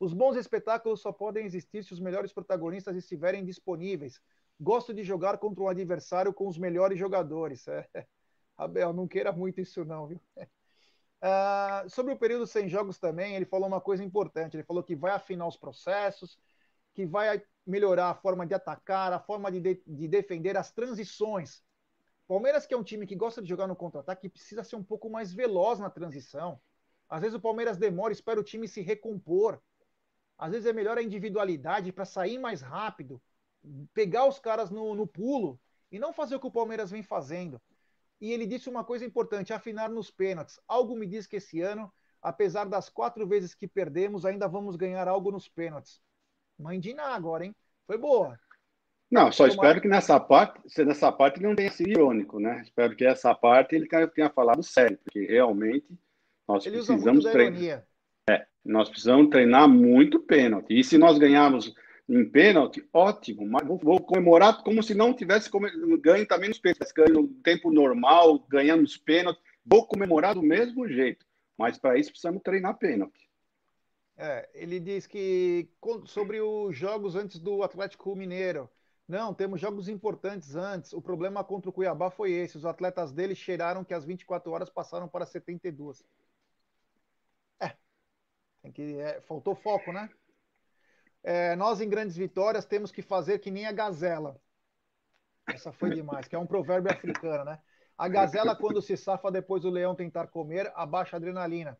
Os 0.00 0.12
bons 0.12 0.36
espetáculos 0.36 1.00
só 1.00 1.12
podem 1.12 1.44
existir 1.44 1.84
se 1.84 1.92
os 1.92 2.00
melhores 2.00 2.32
protagonistas 2.32 2.96
estiverem 2.96 3.44
disponíveis. 3.44 4.20
Gosto 4.58 4.94
de 4.94 5.02
jogar 5.02 5.38
contra 5.38 5.62
um 5.62 5.68
adversário 5.68 6.32
com 6.32 6.48
os 6.48 6.58
melhores 6.58 6.98
jogadores. 6.98 7.66
É. 7.94 8.06
Abel, 8.56 8.92
não 8.92 9.08
queira 9.08 9.32
muito 9.32 9.60
isso, 9.60 9.84
não, 9.84 10.06
viu? 10.06 10.20
Uh, 11.24 11.88
sobre 11.88 12.12
o 12.12 12.18
período 12.18 12.46
sem 12.46 12.68
jogos 12.68 12.98
também, 12.98 13.34
ele 13.34 13.46
falou 13.46 13.66
uma 13.66 13.80
coisa 13.80 14.04
importante. 14.04 14.56
Ele 14.56 14.62
falou 14.62 14.82
que 14.82 14.94
vai 14.94 15.12
afinar 15.12 15.46
os 15.46 15.56
processos, 15.56 16.38
que 16.92 17.06
vai 17.06 17.42
melhorar 17.66 18.10
a 18.10 18.14
forma 18.14 18.46
de 18.46 18.52
atacar, 18.52 19.10
a 19.10 19.18
forma 19.18 19.50
de, 19.50 19.58
de, 19.58 19.82
de 19.86 20.06
defender, 20.06 20.54
as 20.54 20.70
transições. 20.70 21.62
Palmeiras, 22.28 22.66
que 22.66 22.74
é 22.74 22.76
um 22.76 22.82
time 22.82 23.06
que 23.06 23.16
gosta 23.16 23.40
de 23.40 23.48
jogar 23.48 23.66
no 23.66 23.74
contra-ataque, 23.74 24.28
precisa 24.28 24.62
ser 24.62 24.76
um 24.76 24.84
pouco 24.84 25.08
mais 25.08 25.32
veloz 25.32 25.78
na 25.78 25.88
transição. 25.88 26.60
Às 27.08 27.22
vezes 27.22 27.34
o 27.34 27.40
Palmeiras 27.40 27.78
demora, 27.78 28.12
espera 28.12 28.38
o 28.38 28.44
time 28.44 28.68
se 28.68 28.82
recompor. 28.82 29.62
Às 30.36 30.52
vezes 30.52 30.66
é 30.66 30.74
melhor 30.74 30.98
a 30.98 31.02
individualidade 31.02 31.90
para 31.90 32.04
sair 32.04 32.38
mais 32.38 32.60
rápido, 32.60 33.20
pegar 33.94 34.26
os 34.26 34.38
caras 34.38 34.70
no, 34.70 34.94
no 34.94 35.06
pulo 35.06 35.58
e 35.90 35.98
não 35.98 36.12
fazer 36.12 36.36
o 36.36 36.40
que 36.40 36.46
o 36.46 36.50
Palmeiras 36.50 36.90
vem 36.90 37.02
fazendo. 37.02 37.60
E 38.20 38.32
ele 38.32 38.46
disse 38.46 38.68
uma 38.68 38.84
coisa 38.84 39.04
importante: 39.04 39.52
afinar 39.52 39.88
nos 39.90 40.10
pênaltis. 40.10 40.60
Algo 40.66 40.96
me 40.96 41.06
diz 41.06 41.26
que 41.26 41.36
esse 41.36 41.60
ano, 41.60 41.92
apesar 42.22 42.64
das 42.64 42.88
quatro 42.88 43.26
vezes 43.26 43.54
que 43.54 43.68
perdemos, 43.68 44.24
ainda 44.24 44.48
vamos 44.48 44.76
ganhar 44.76 45.08
algo 45.08 45.30
nos 45.30 45.48
pênaltis. 45.48 46.00
Mãe 46.58 46.78
de 46.78 46.94
Ná 46.94 47.14
agora, 47.14 47.44
hein? 47.44 47.54
Foi 47.86 47.98
boa. 47.98 48.38
Não, 49.10 49.30
só 49.30 49.46
espero 49.46 49.80
que 49.80 49.88
nessa 49.88 50.18
parte, 50.18 50.60
nessa 50.84 51.12
parte 51.12 51.40
não 51.40 51.54
tenha 51.54 51.70
sido 51.70 51.90
irônico, 51.90 52.40
né? 52.40 52.62
Espero 52.62 52.96
que 52.96 53.04
essa 53.04 53.34
parte 53.34 53.74
ele 53.74 53.86
tenha 54.08 54.30
falado 54.30 54.62
sério, 54.62 54.98
porque 55.04 55.24
realmente 55.26 55.86
nós 56.48 56.66
ele 56.66 56.78
precisamos 56.78 57.24
treinar. 57.24 57.84
É, 58.28 58.46
nós 58.64 58.88
precisamos 58.88 59.28
treinar 59.28 59.68
muito 59.68 60.18
pênalti. 60.18 60.78
E 60.78 60.82
se 60.82 60.98
nós 60.98 61.18
ganharmos 61.18 61.74
em 62.08 62.28
pênalti, 62.28 62.86
ótimo, 62.92 63.46
mas 63.46 63.66
vou, 63.66 63.78
vou, 63.78 64.00
comemorar 64.00 64.62
como 64.62 64.82
se 64.82 64.94
não 64.94 65.14
tivesse 65.14 65.50
ganho 66.00 66.26
também 66.26 66.50
nos 66.50 66.58
pênaltis, 66.58 66.92
ganho 66.92 67.22
no 67.22 67.28
tempo 67.28 67.70
normal, 67.70 68.38
ganhando 68.48 68.82
os 68.82 68.96
pênaltis, 68.96 69.42
vou 69.64 69.86
comemorar 69.86 70.34
do 70.34 70.42
mesmo 70.42 70.86
jeito, 70.86 71.24
mas 71.56 71.78
para 71.78 71.98
isso 71.98 72.10
precisamos 72.10 72.42
treinar 72.42 72.76
pênalti. 72.76 73.24
É, 74.16 74.48
ele 74.54 74.78
diz 74.78 75.06
que 75.06 75.68
sobre 76.06 76.40
os 76.40 76.76
jogos 76.76 77.16
antes 77.16 77.38
do 77.38 77.62
Atlético 77.62 78.14
Mineiro, 78.14 78.70
não, 79.06 79.34
temos 79.34 79.60
jogos 79.60 79.88
importantes 79.88 80.54
antes. 80.54 80.92
O 80.92 81.02
problema 81.02 81.44
contra 81.44 81.68
o 81.68 81.72
Cuiabá 81.72 82.10
foi 82.10 82.32
esse. 82.32 82.56
Os 82.56 82.64
atletas 82.64 83.12
dele 83.12 83.34
cheiraram 83.34 83.84
que 83.84 83.92
as 83.92 84.04
24 84.04 84.50
horas 84.50 84.70
passaram 84.70 85.06
para 85.06 85.26
72. 85.26 86.02
É. 87.60 87.76
Tem 88.62 88.72
que, 88.72 88.98
é, 88.98 89.20
faltou 89.20 89.54
foco, 89.54 89.92
né? 89.92 90.08
É, 91.24 91.56
nós, 91.56 91.80
em 91.80 91.88
grandes 91.88 92.16
vitórias, 92.16 92.64
temos 92.64 92.92
que 92.92 93.02
fazer 93.02 93.40
que 93.40 93.50
nem 93.50 93.66
a 93.66 93.72
gazela. 93.72 94.40
Essa 95.48 95.72
foi 95.72 95.90
demais, 95.90 96.28
que 96.28 96.36
é 96.36 96.38
um 96.38 96.46
provérbio 96.46 96.92
africano, 96.92 97.44
né? 97.44 97.60
A 97.98 98.06
gazela, 98.08 98.54
quando 98.54 98.80
se 98.80 98.96
safa 98.96 99.30
depois 99.30 99.62
do 99.62 99.70
leão 99.70 99.94
tentar 99.94 100.28
comer, 100.28 100.70
abaixa 100.76 101.16
a 101.16 101.18
adrenalina. 101.18 101.76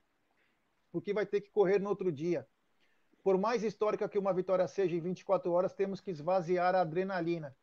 Porque 0.91 1.13
vai 1.13 1.27
ter 1.27 1.41
que 1.41 1.51
correr 1.51 1.79
no 1.79 1.89
outro 1.89 2.11
dia 2.11 2.47
por 3.25 3.39
mais 3.39 3.65
histórica 3.65 4.07
que 4.07 4.19
uma 4.19 4.35
vitória 4.35 4.69
seja 4.69 4.95
em 4.95 5.01
24 5.01 5.51
horas, 5.51 5.73
temos 5.73 5.99
que 5.99 6.11
esvaziar 6.11 6.75
a 6.75 6.83
adrenalina. 6.83 7.57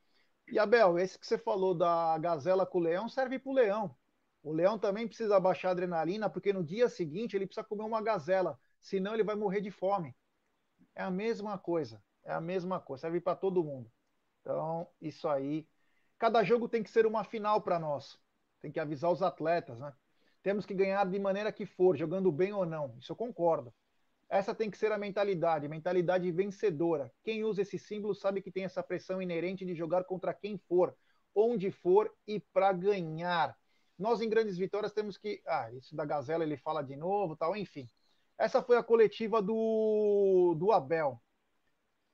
E 0.47 0.57
Abel, 0.57 0.97
esse 0.97 1.19
que 1.19 1.25
você 1.25 1.37
falou 1.37 1.75
da 1.75 2.17
gazela 2.17 2.65
com 2.65 2.79
o 2.79 2.81
leão 2.81 3.07
serve 3.07 3.37
para 3.37 3.51
o 3.51 3.53
leão. 3.53 3.95
O 4.41 4.51
leão 4.51 4.79
também 4.79 5.07
precisa 5.07 5.39
baixar 5.39 5.69
a 5.69 5.71
adrenalina, 5.73 6.27
porque 6.27 6.51
no 6.51 6.63
dia 6.63 6.89
seguinte 6.89 7.35
ele 7.35 7.45
precisa 7.45 7.63
comer 7.63 7.83
uma 7.83 8.01
gazela, 8.01 8.59
senão 8.79 9.13
ele 9.13 9.23
vai 9.23 9.35
morrer 9.35 9.61
de 9.61 9.69
fome. 9.69 10.15
É 10.95 11.03
a 11.03 11.11
mesma 11.11 11.57
coisa, 11.57 12.01
é 12.23 12.31
a 12.31 12.41
mesma 12.41 12.79
coisa, 12.79 13.01
serve 13.01 13.21
para 13.21 13.35
todo 13.35 13.63
mundo. 13.63 13.91
Então, 14.41 14.87
isso 15.01 15.27
aí. 15.27 15.67
Cada 16.17 16.43
jogo 16.43 16.67
tem 16.69 16.83
que 16.83 16.89
ser 16.89 17.05
uma 17.05 17.23
final 17.23 17.61
para 17.61 17.79
nós. 17.79 18.19
Tem 18.59 18.71
que 18.71 18.79
avisar 18.79 19.11
os 19.11 19.21
atletas, 19.21 19.79
né? 19.79 19.93
Temos 20.43 20.65
que 20.65 20.73
ganhar 20.73 21.05
de 21.05 21.19
maneira 21.19 21.51
que 21.51 21.65
for, 21.65 21.95
jogando 21.95 22.31
bem 22.31 22.53
ou 22.53 22.65
não. 22.65 22.95
Isso 22.99 23.11
eu 23.11 23.15
concordo. 23.15 23.73
Essa 24.29 24.55
tem 24.55 24.71
que 24.71 24.77
ser 24.77 24.91
a 24.91 24.97
mentalidade, 24.97 25.67
mentalidade 25.67 26.31
vencedora. 26.31 27.11
Quem 27.23 27.43
usa 27.43 27.61
esse 27.63 27.77
símbolo 27.77 28.15
sabe 28.15 28.41
que 28.41 28.51
tem 28.51 28.63
essa 28.63 28.81
pressão 28.81 29.21
inerente 29.21 29.65
de 29.65 29.75
jogar 29.75 30.05
contra 30.05 30.33
quem 30.33 30.57
for, 30.57 30.95
onde 31.35 31.69
for 31.69 32.11
e 32.25 32.39
para 32.39 32.71
ganhar. 32.71 33.57
Nós 33.99 34.21
em 34.21 34.29
grandes 34.29 34.57
vitórias 34.57 34.93
temos 34.93 35.17
que, 35.17 35.41
ah, 35.45 35.71
isso 35.73 35.95
da 35.95 36.05
Gazela 36.05 36.43
ele 36.43 36.57
fala 36.57 36.81
de 36.81 36.95
novo, 36.95 37.35
tal, 37.35 37.55
enfim. 37.55 37.87
Essa 38.41 38.59
foi 38.63 38.75
a 38.75 38.83
coletiva 38.83 39.39
do 39.39 40.55
do 40.57 40.71
Abel. 40.71 41.21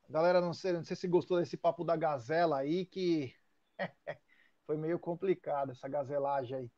Galera, 0.10 0.42
não 0.42 0.54
sei, 0.54 0.74
não 0.74 0.84
sei 0.84 0.94
se 0.98 1.08
gostou 1.08 1.40
desse 1.40 1.56
papo 1.56 1.86
da 1.86 1.96
Gazela 1.96 2.58
aí 2.58 2.86
que 2.86 3.34
foi 4.68 4.76
meio 4.76 5.00
complicado 5.00 5.72
essa 5.72 5.88
gazelagem 5.88 6.58
aí. 6.58 6.72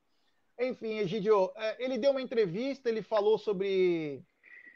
Enfim, 0.69 0.99
Egidio, 0.99 1.51
é, 1.55 1.83
ele 1.83 1.97
deu 1.97 2.12
uma 2.12 2.21
entrevista, 2.21 2.89
ele 2.89 3.01
falou 3.01 3.39
sobre 3.39 4.23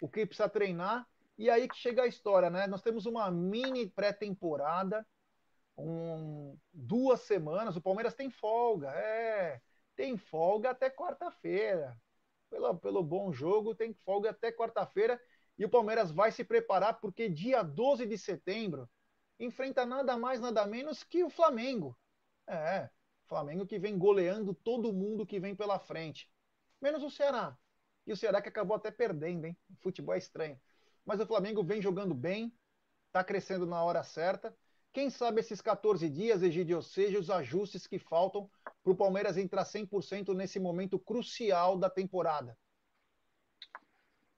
o 0.01 0.09
que 0.09 0.25
precisa 0.25 0.49
treinar. 0.49 1.07
E 1.38 1.51
aí 1.51 1.67
que 1.67 1.75
chega 1.75 2.01
a 2.01 2.07
história, 2.07 2.49
né? 2.49 2.65
Nós 2.65 2.81
temos 2.81 3.05
uma 3.05 3.29
mini 3.29 3.88
pré-temporada, 3.88 5.05
um, 5.77 6.57
duas 6.73 7.21
semanas. 7.21 7.75
O 7.75 7.81
Palmeiras 7.81 8.15
tem 8.15 8.31
folga, 8.31 8.89
é, 8.89 9.62
tem 9.95 10.17
folga 10.17 10.71
até 10.71 10.89
quarta-feira. 10.89 11.95
Pelo, 12.53 12.77
pelo 12.77 13.03
bom 13.03 13.33
jogo, 13.33 13.73
tem 13.73 13.95
folga 14.05 14.29
até 14.29 14.51
quarta-feira. 14.51 15.19
E 15.57 15.65
o 15.65 15.69
Palmeiras 15.69 16.11
vai 16.11 16.31
se 16.31 16.43
preparar 16.43 16.99
porque 16.99 17.27
dia 17.27 17.63
12 17.63 18.05
de 18.05 18.15
setembro 18.15 18.87
enfrenta 19.39 19.87
nada 19.87 20.15
mais, 20.17 20.39
nada 20.39 20.63
menos 20.67 21.03
que 21.03 21.23
o 21.23 21.31
Flamengo. 21.31 21.97
É, 22.45 22.91
Flamengo 23.23 23.65
que 23.65 23.79
vem 23.79 23.97
goleando 23.97 24.53
todo 24.53 24.93
mundo 24.93 25.25
que 25.25 25.39
vem 25.39 25.55
pela 25.55 25.79
frente. 25.79 26.29
Menos 26.79 27.01
o 27.01 27.09
Ceará. 27.09 27.57
E 28.05 28.13
o 28.13 28.17
Ceará 28.17 28.39
que 28.39 28.49
acabou 28.49 28.77
até 28.77 28.91
perdendo, 28.91 29.45
hein? 29.45 29.57
O 29.71 29.75
futebol 29.81 30.13
é 30.13 30.19
estranho. 30.19 30.61
Mas 31.03 31.19
o 31.19 31.25
Flamengo 31.25 31.63
vem 31.63 31.81
jogando 31.81 32.13
bem, 32.13 32.55
tá 33.11 33.23
crescendo 33.23 33.65
na 33.65 33.83
hora 33.83 34.03
certa. 34.03 34.55
Quem 34.93 35.10
sabe 35.10 35.39
esses 35.39 35.60
14 35.60 36.08
dias, 36.08 36.43
Egidio, 36.43 36.79
seja 36.84 37.17
os 37.17 37.32
ajustes 37.32 37.88
que 37.88 37.97
faltam 37.97 38.47
para 38.84 38.93
o 38.93 38.95
Palmeiras 38.95 39.38
entrar 39.38 39.63
100% 39.63 40.36
nesse 40.36 40.60
momento 40.60 40.99
crucial 40.99 41.75
da 41.75 41.89
temporada. 41.89 42.56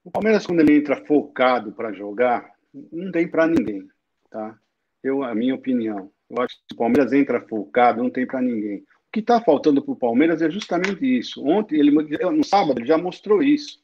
O 0.02 0.10
Palmeiras, 0.10 0.46
quando 0.46 0.60
ele 0.60 0.78
entra 0.78 1.04
focado 1.04 1.72
para 1.72 1.92
jogar, 1.92 2.50
não 2.90 3.12
tem 3.12 3.28
para 3.28 3.46
ninguém, 3.46 3.86
tá? 4.30 4.58
Eu, 5.02 5.22
a 5.22 5.34
minha 5.34 5.54
opinião. 5.54 6.10
Eu 6.30 6.42
acho 6.42 6.56
que 6.66 6.74
o 6.74 6.78
Palmeiras 6.78 7.12
entra 7.12 7.46
focado, 7.46 8.02
não 8.02 8.10
tem 8.10 8.26
para 8.26 8.40
ninguém. 8.40 8.78
O 8.78 9.12
que 9.12 9.20
está 9.20 9.42
faltando 9.42 9.82
para 9.82 9.92
o 9.92 9.98
Palmeiras 9.98 10.40
é 10.40 10.50
justamente 10.50 11.04
isso. 11.04 11.44
Ontem, 11.44 11.78
ele, 11.78 11.90
no 11.90 12.44
sábado, 12.44 12.78
ele 12.78 12.86
já 12.86 12.96
mostrou 12.96 13.42
isso. 13.42 13.78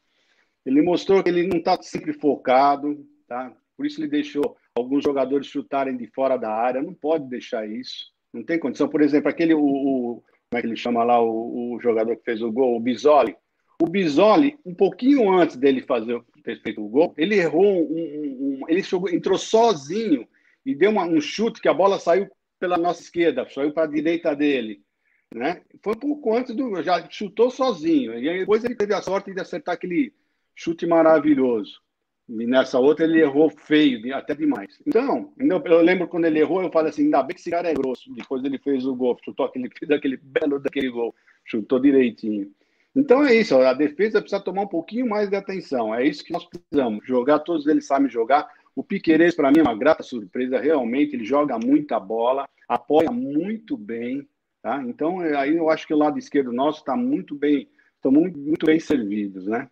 Ele 0.64 0.80
mostrou 0.80 1.22
que 1.22 1.28
ele 1.28 1.46
não 1.46 1.58
está 1.58 1.80
sempre 1.82 2.14
focado, 2.14 3.06
tá? 3.26 3.54
Por 3.76 3.84
isso 3.84 4.00
ele 4.00 4.08
deixou 4.08 4.56
alguns 4.76 5.04
jogadores 5.04 5.46
chutarem 5.46 5.96
de 5.96 6.06
fora 6.08 6.36
da 6.36 6.50
área. 6.50 6.82
Não 6.82 6.94
pode 6.94 7.28
deixar 7.28 7.68
isso. 7.68 8.12
Não 8.32 8.42
tem 8.42 8.58
condição. 8.58 8.88
Por 8.88 9.02
exemplo, 9.02 9.28
aquele, 9.28 9.54
o, 9.54 9.64
o 9.64 10.22
como 10.50 10.58
é 10.58 10.60
que 10.60 10.66
ele 10.66 10.76
chama 10.76 11.04
lá, 11.04 11.20
o, 11.20 11.74
o, 11.74 11.80
jogador 11.80 12.16
que 12.16 12.24
fez 12.24 12.42
o 12.42 12.52
gol, 12.52 12.76
o 12.76 12.80
Bisoli. 12.80 13.36
O 13.80 13.86
Bisoli, 13.86 14.58
um 14.64 14.74
pouquinho 14.74 15.30
antes 15.30 15.56
dele 15.56 15.80
fazer 15.80 16.22
ter 16.44 16.60
feito 16.60 16.84
o 16.84 16.88
gol, 16.88 17.14
ele 17.16 17.36
errou 17.36 17.64
um, 17.64 17.94
um, 17.94 18.60
um 18.60 18.68
ele 18.68 18.82
jogou, 18.82 19.08
entrou 19.08 19.38
sozinho 19.38 20.26
e 20.66 20.74
deu 20.74 20.90
uma, 20.90 21.04
um 21.04 21.20
chute 21.20 21.60
que 21.60 21.68
a 21.68 21.74
bola 21.74 21.98
saiu 21.98 22.28
pela 22.58 22.76
nossa 22.76 23.00
esquerda, 23.00 23.48
saiu 23.48 23.72
para 23.72 23.84
a 23.84 23.90
direita 23.90 24.34
dele. 24.34 24.82
Né? 25.34 25.62
Foi 25.82 25.94
um 25.94 25.98
pouco 25.98 26.36
antes 26.36 26.54
do. 26.54 26.82
Já 26.82 27.08
chutou 27.08 27.50
sozinho. 27.50 28.18
E 28.18 28.40
depois 28.40 28.64
ele 28.64 28.74
teve 28.74 28.94
a 28.94 29.00
sorte 29.00 29.32
de 29.32 29.40
acertar 29.40 29.74
aquele 29.74 30.12
chute 30.54 30.86
maravilhoso. 30.86 31.80
E 32.28 32.46
nessa 32.46 32.78
outra 32.78 33.04
ele 33.04 33.20
errou 33.20 33.50
feio, 33.50 34.14
até 34.14 34.34
demais. 34.34 34.80
Então, 34.86 35.32
eu 35.38 35.82
lembro 35.82 36.08
quando 36.08 36.24
ele 36.24 36.38
errou, 36.38 36.62
eu 36.62 36.70
falei 36.70 36.90
assim: 36.90 37.04
ainda 37.04 37.22
bem 37.22 37.34
que 37.34 37.40
esse 37.40 37.50
cara 37.50 37.68
é 37.68 37.74
grosso. 37.74 38.12
Depois 38.14 38.44
ele 38.44 38.58
fez 38.58 38.86
o 38.86 38.94
gol, 38.94 39.18
chutou 39.24 39.46
aquele, 39.46 39.68
fez 39.78 39.90
aquele 39.90 40.16
belo 40.16 40.58
daquele 40.58 40.88
gol, 40.88 41.14
chutou 41.44 41.80
direitinho. 41.80 42.50
Então 42.94 43.24
é 43.24 43.34
isso, 43.34 43.56
a 43.56 43.72
defesa 43.72 44.20
precisa 44.20 44.42
tomar 44.42 44.62
um 44.62 44.68
pouquinho 44.68 45.08
mais 45.08 45.28
de 45.28 45.36
atenção. 45.36 45.94
É 45.94 46.06
isso 46.06 46.24
que 46.24 46.32
nós 46.32 46.44
precisamos. 46.44 47.06
Jogar, 47.06 47.40
todos 47.40 47.66
eles 47.66 47.86
sabem 47.86 48.10
jogar. 48.10 48.48
O 48.74 48.82
Piqueires, 48.82 49.34
para 49.34 49.50
mim, 49.50 49.58
é 49.58 49.62
uma 49.62 49.76
grata 49.76 50.02
surpresa. 50.02 50.60
Realmente, 50.60 51.16
ele 51.16 51.24
joga 51.24 51.58
muita 51.58 51.98
bola, 51.98 52.48
apoia 52.68 53.10
muito 53.10 53.76
bem. 53.76 54.26
Tá? 54.62 54.82
Então, 54.86 55.22
é, 55.22 55.36
aí 55.36 55.56
eu 55.56 55.68
acho 55.68 55.86
que 55.86 55.94
o 55.94 55.98
lado 55.98 56.18
esquerdo 56.18 56.52
nosso 56.52 56.80
está 56.80 56.94
muito 56.94 57.34
bem, 57.34 57.68
muito, 58.04 58.38
muito 58.38 58.66
bem 58.66 58.78
servidos, 58.78 59.46
né? 59.46 59.68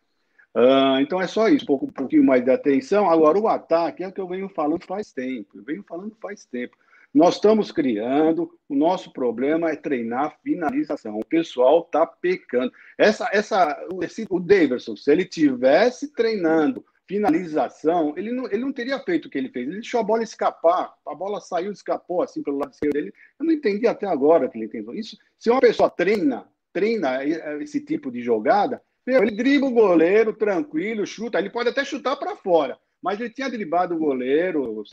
Uh, 0.55 0.99
então 1.01 1.21
é 1.21 1.29
só 1.29 1.49
isso, 1.49 1.65
um, 1.65 1.67
pouco, 1.67 1.87
um 1.87 1.93
pouquinho 1.93 2.25
mais 2.25 2.45
de 2.45 2.51
atenção. 2.51 3.09
Agora, 3.09 3.39
o 3.39 3.49
ataque 3.49 4.03
é 4.03 4.09
o 4.09 4.13
que 4.13 4.21
eu 4.21 4.27
venho 4.27 4.49
falando 4.49 4.85
faz 4.85 5.13
tempo. 5.13 5.59
Eu 5.59 5.63
venho 5.63 5.85
falando 5.87 6.17
faz 6.21 6.45
tempo. 6.45 6.77
Nós 7.13 7.35
estamos 7.35 7.73
criando, 7.73 8.51
o 8.69 8.75
nosso 8.75 9.13
problema 9.13 9.71
é 9.71 9.77
treinar 9.77 10.39
finalização. 10.45 11.19
O 11.19 11.25
pessoal 11.25 11.81
está 11.81 12.07
pecando. 12.07 12.73
Essa, 12.97 13.29
essa, 13.33 13.77
esse, 14.01 14.27
o 14.31 14.39
Davidson, 14.39 14.95
se 14.95 15.11
ele 15.11 15.25
tivesse 15.25 16.13
treinando 16.13 16.85
finalização, 17.09 18.15
ele 18.17 18.31
não, 18.31 18.47
ele 18.47 18.59
não 18.59 18.73
teria 18.73 19.01
feito 19.01 19.27
o 19.27 19.31
que 19.31 19.37
ele 19.37 19.49
fez. 19.49 19.67
Ele 19.67 19.81
deixou 19.81 19.99
a 19.99 20.05
bola 20.05 20.23
escapar, 20.23 20.95
a 21.05 21.15
bola 21.15 21.41
saiu, 21.41 21.73
escapou 21.73 22.23
assim 22.23 22.41
pelo 22.41 22.59
lado 22.59 22.73
esquerdo 22.73 22.93
dele. 22.93 23.13
Eu 23.41 23.47
não 23.47 23.53
entendi 23.53 23.89
até 23.89 24.07
agora 24.07 24.49
que 24.49 24.57
ele 24.57 24.69
tentou. 24.69 24.95
Isso, 24.95 25.19
se 25.37 25.51
uma 25.51 25.61
pessoa 25.61 25.91
treina, 25.91 26.47
treina 26.73 27.25
esse 27.25 27.81
tipo 27.81 28.13
de 28.13 28.23
jogada, 28.23 28.81
ele 29.07 29.31
dribla 29.31 29.69
o 29.69 29.73
goleiro 29.73 30.33
tranquilo, 30.33 31.07
chuta. 31.07 31.39
Ele 31.39 31.51
pode 31.51 31.69
até 31.69 31.85
chutar 31.85 32.17
para 32.17 32.37
fora, 32.37 32.79
mas 33.03 33.21
ele 33.21 33.31
tinha 33.31 33.49
driblado 33.49 33.95
o 33.95 33.99
goleiro, 33.99 34.85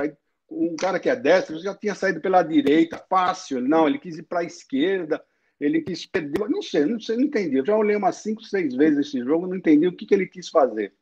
um 0.50 0.76
cara 0.76 1.00
que 1.00 1.10
é 1.10 1.16
destro 1.16 1.60
já 1.60 1.76
tinha 1.76 1.94
saído 1.94 2.22
pela 2.22 2.42
direita, 2.42 3.04
fácil. 3.10 3.62
Não, 3.62 3.88
ele 3.88 4.00
quis 4.00 4.18
ir 4.18 4.24
para 4.24 4.40
a 4.40 4.46
esquerda, 4.46 5.22
ele 5.60 5.82
quis 5.82 6.06
perder. 6.06 6.50
Não 6.50 6.62
sei, 6.62 6.86
não 6.86 7.00
sei, 7.00 7.18
não 7.18 7.26
entendi. 7.26 7.58
Eu 7.58 7.66
já 7.66 7.76
olhei 7.76 7.96
umas 7.96 8.18
cinco, 8.18 8.44
seis 8.44 8.74
vezes 8.74 9.08
esse 9.08 9.20
jogo, 9.20 9.48
não 9.48 9.58
entendi 9.58 9.88
o 9.88 9.96
que, 9.96 10.06
que 10.06 10.14
ele 10.14 10.28
quis 10.28 10.50
fazer. 10.50 10.94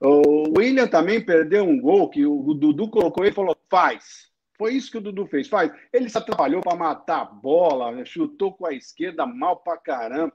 O 0.00 0.56
William 0.56 0.86
também 0.86 1.20
perdeu 1.20 1.64
um 1.64 1.80
gol 1.80 2.08
que 2.08 2.24
o 2.24 2.54
Dudu 2.54 2.88
colocou 2.88 3.24
e 3.24 3.32
falou: 3.32 3.56
faz. 3.68 4.28
Foi 4.56 4.74
isso 4.74 4.90
que 4.90 4.98
o 4.98 5.00
Dudu 5.00 5.26
fez, 5.26 5.48
faz. 5.48 5.72
Ele 5.92 6.08
se 6.08 6.18
atrapalhou 6.18 6.60
para 6.60 6.76
matar 6.76 7.20
a 7.20 7.24
bola, 7.24 7.92
né? 7.92 8.04
chutou 8.04 8.52
com 8.52 8.66
a 8.66 8.74
esquerda 8.74 9.24
mal 9.24 9.56
para 9.56 9.78
caramba. 9.78 10.32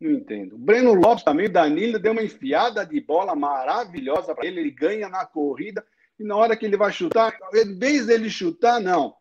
Não 0.00 0.10
entendo. 0.10 0.56
O 0.56 0.58
Breno 0.58 0.92
Lopes 0.94 1.24
também, 1.24 1.46
o 1.46 1.52
Danilo, 1.52 1.98
deu 1.98 2.12
uma 2.12 2.22
enfiada 2.22 2.84
de 2.84 3.00
bola 3.00 3.34
maravilhosa 3.34 4.34
para 4.34 4.46
ele. 4.46 4.60
Ele 4.60 4.70
ganha 4.70 5.08
na 5.08 5.24
corrida 5.24 5.84
e 6.18 6.24
na 6.24 6.36
hora 6.36 6.56
que 6.56 6.64
ele 6.66 6.76
vai 6.76 6.92
chutar, 6.92 7.36
em 7.54 7.78
vez 7.78 8.06
dele 8.06 8.28
chutar, 8.28 8.80
não. 8.80 9.14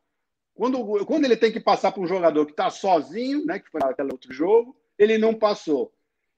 Quando, 0.53 1.05
quando 1.05 1.25
ele 1.25 1.35
tem 1.35 1.51
que 1.51 1.59
passar 1.59 1.91
para 1.91 2.01
um 2.01 2.07
jogador 2.07 2.45
que 2.45 2.51
está 2.51 2.69
sozinho, 2.69 3.45
né, 3.45 3.59
que 3.59 3.69
foi 3.69 3.81
naquele 3.81 4.11
outro 4.11 4.33
jogo, 4.33 4.75
ele 4.97 5.17
não 5.17 5.33
passou. 5.33 5.91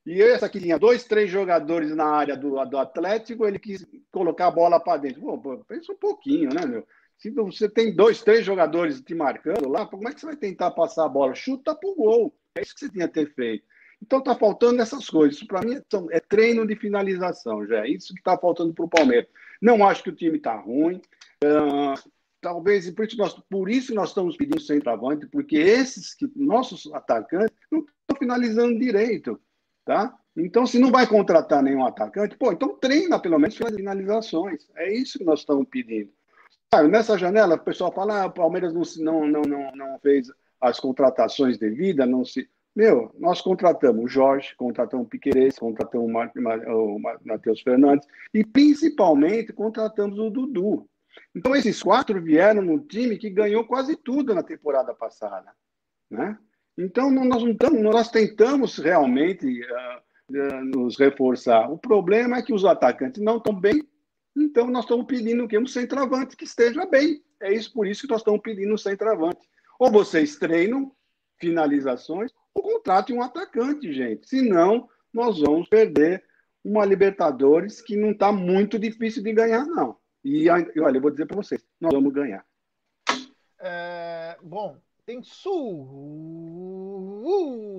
E 0.05 0.21
essa 0.21 0.45
aqui 0.45 0.59
tinha 0.59 0.79
dois, 0.79 1.03
três 1.03 1.29
jogadores 1.29 1.93
na 1.93 2.05
área 2.05 2.35
do, 2.35 2.63
do 2.65 2.77
Atlético, 2.77 3.45
ele 3.45 3.59
quis 3.59 3.85
colocar 4.11 4.47
a 4.47 4.51
bola 4.51 4.79
para 4.79 4.97
dentro. 5.01 5.21
Pô, 5.21 5.57
pensa 5.67 5.91
um 5.91 5.97
pouquinho, 5.97 6.49
né, 6.53 6.65
meu? 6.65 6.87
Se 7.17 7.29
você 7.29 7.67
tem 7.67 7.93
dois, 7.93 8.23
três 8.23 8.45
jogadores 8.45 9.01
te 9.01 9.13
marcando 9.13 9.67
lá, 9.67 9.85
como 9.85 10.07
é 10.07 10.13
que 10.13 10.19
você 10.19 10.27
vai 10.27 10.35
tentar 10.35 10.71
passar 10.71 11.05
a 11.05 11.09
bola? 11.09 11.35
Chuta 11.35 11.75
pro 11.75 11.95
gol. 11.95 12.33
É 12.55 12.61
isso 12.61 12.73
que 12.73 12.79
você 12.81 12.89
tinha 12.89 13.07
que 13.07 13.13
ter 13.13 13.33
feito. 13.33 13.65
Então 14.01 14.21
tá 14.21 14.35
faltando 14.35 14.81
essas 14.81 15.09
coisas. 15.09 15.41
Para 15.43 15.61
mim 15.61 15.81
é, 16.11 16.19
treino 16.19 16.65
de 16.65 16.75
finalização, 16.75 17.65
já. 17.65 17.85
É 17.85 17.89
isso 17.89 18.13
que 18.13 18.19
está 18.19 18.37
faltando 18.37 18.73
para 18.73 18.85
o 18.85 18.89
Palmeiras. 18.89 19.27
Não 19.61 19.87
acho 19.87 20.03
que 20.03 20.09
o 20.09 20.15
time 20.15 20.37
está 20.37 20.55
ruim. 20.55 21.01
Uh, 21.43 22.09
talvez 22.41 22.89
por 22.91 23.05
isso, 23.05 23.17
nós, 23.17 23.33
por 23.49 23.69
isso 23.69 23.93
nós 23.93 24.09
estamos 24.09 24.37
pedindo 24.37 24.61
centroavante, 24.61 25.27
porque 25.27 25.57
esses 25.57 26.13
que 26.13 26.29
nossos 26.35 26.91
atacantes 26.93 27.57
não 27.71 27.79
estão 27.79 28.17
finalizando 28.19 28.79
direito. 28.79 29.39
Tá? 29.83 30.13
Então, 30.35 30.67
se 30.67 30.77
não 30.77 30.91
vai 30.91 31.07
contratar 31.07 31.63
nenhum 31.63 31.85
atacante, 31.85 32.37
pô, 32.37 32.51
então 32.51 32.77
treina 32.77 33.19
pelo 33.19 33.39
menos 33.39 33.57
finalizações. 33.57 34.69
É 34.75 34.93
isso 34.93 35.17
que 35.17 35.23
nós 35.23 35.39
estamos 35.39 35.67
pedindo. 35.69 36.11
Sabe, 36.71 36.89
nessa 36.89 37.17
janela, 37.17 37.55
o 37.55 37.59
pessoal 37.59 37.91
fala, 37.93 38.23
ah, 38.23 38.25
o 38.25 38.31
Palmeiras 38.31 38.73
não, 38.97 39.25
não, 39.25 39.41
não, 39.41 39.71
não 39.75 39.99
fez 39.99 40.27
as 40.59 40.79
contratações 40.79 41.57
devidas, 41.57 42.07
não 42.07 42.25
se. 42.25 42.49
Meu, 42.77 43.11
nós 43.17 43.41
contratamos 43.41 44.05
o 44.05 44.07
Jorge, 44.07 44.55
contratamos 44.55 45.07
o 45.07 45.09
Piqueires, 45.09 45.57
contratamos 45.57 46.07
o 46.07 46.99
Matheus 47.25 47.59
Fernandes 47.61 48.07
e 48.31 48.45
principalmente 48.45 49.51
contratamos 49.51 50.19
o 50.19 50.29
Dudu. 50.29 50.87
Então, 51.35 51.55
esses 51.55 51.81
quatro 51.81 52.21
vieram 52.21 52.61
no 52.61 52.79
time 52.79 53.17
que 53.17 53.31
ganhou 53.31 53.65
quase 53.65 53.95
tudo 53.95 54.35
na 54.35 54.43
temporada 54.43 54.93
passada. 54.93 55.51
Né? 56.07 56.37
Então, 56.77 57.09
nós, 57.09 57.41
estamos, 57.41 57.81
nós 57.81 58.11
tentamos 58.11 58.77
realmente 58.77 59.59
uh, 59.63 60.37
uh, 60.37 60.65
nos 60.65 60.99
reforçar. 60.99 61.71
O 61.71 61.79
problema 61.79 62.37
é 62.37 62.41
que 62.43 62.53
os 62.53 62.63
atacantes 62.63 63.23
não 63.23 63.37
estão 63.37 63.59
bem, 63.59 63.81
então 64.35 64.67
nós 64.67 64.83
estamos 64.83 65.07
pedindo 65.07 65.47
que 65.47 65.57
um 65.57 65.65
centroavante 65.65 66.37
que 66.37 66.45
esteja 66.45 66.85
bem. 66.85 67.23
É 67.41 67.51
isso 67.51 67.73
por 67.73 67.87
isso 67.87 68.03
que 68.03 68.11
nós 68.11 68.21
estamos 68.21 68.41
pedindo 68.41 68.71
um 68.71 68.77
centroavante. 68.77 69.49
Ou 69.79 69.89
vocês 69.89 70.35
treinam 70.35 70.91
finalizações, 71.39 72.31
ou 72.57 72.63
contratem 72.63 73.15
um 73.15 73.21
atacante, 73.21 73.93
gente. 73.93 74.27
Senão, 74.27 74.89
nós 75.13 75.39
vamos 75.39 75.69
perder 75.69 76.23
uma 76.63 76.83
Libertadores 76.83 77.79
que 77.81 77.95
não 77.95 78.09
está 78.11 78.31
muito 78.31 78.79
difícil 78.79 79.21
de 79.21 79.31
ganhar, 79.31 79.63
não. 79.65 79.95
E 80.23 80.49
olha, 80.49 80.97
eu 80.97 81.01
vou 81.01 81.11
dizer 81.11 81.27
para 81.27 81.37
vocês, 81.37 81.63
nós 81.79 81.93
vamos 81.93 82.11
ganhar. 82.11 82.43
É, 83.59 84.37
bom, 84.41 84.77
tem 85.05 85.21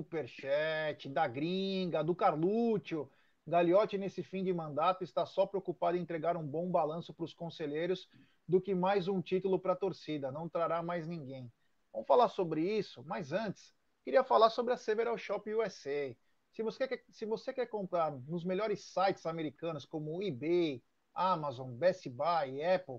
superchat 0.05 1.09
da 1.09 1.27
gringa, 1.27 2.01
do 2.03 2.15
Carlúcio. 2.15 3.09
Gagliotti, 3.45 3.97
nesse 3.97 4.23
fim 4.23 4.43
de 4.43 4.53
mandato, 4.53 5.03
está 5.03 5.25
só 5.25 5.45
preocupado 5.45 5.97
em 5.97 6.01
entregar 6.01 6.37
um 6.37 6.47
bom 6.47 6.69
balanço 6.69 7.13
para 7.13 7.25
os 7.25 7.33
conselheiros 7.33 8.07
do 8.47 8.61
que 8.61 8.73
mais 8.73 9.07
um 9.07 9.21
título 9.21 9.59
para 9.59 9.73
a 9.73 9.75
torcida. 9.75 10.31
Não 10.31 10.47
trará 10.47 10.81
mais 10.81 11.05
ninguém. 11.07 11.51
Vamos 11.91 12.07
falar 12.07 12.29
sobre 12.29 12.61
isso, 12.61 13.03
mas 13.05 13.33
antes, 13.33 13.73
queria 14.09 14.23
falar 14.23 14.49
sobre 14.49 14.73
a 14.73 14.77
Several 14.77 15.15
Shop 15.19 15.53
USA. 15.53 16.15
Se 16.51 16.63
você, 16.63 16.87
quer, 16.87 17.05
se 17.11 17.27
você 17.27 17.53
quer 17.53 17.67
comprar 17.67 18.11
nos 18.11 18.43
melhores 18.43 18.85
sites 18.85 19.23
americanos 19.27 19.85
como 19.85 20.23
eBay, 20.23 20.83
Amazon, 21.13 21.75
Best 21.75 22.09
Buy, 22.09 22.65
Apple, 22.65 22.97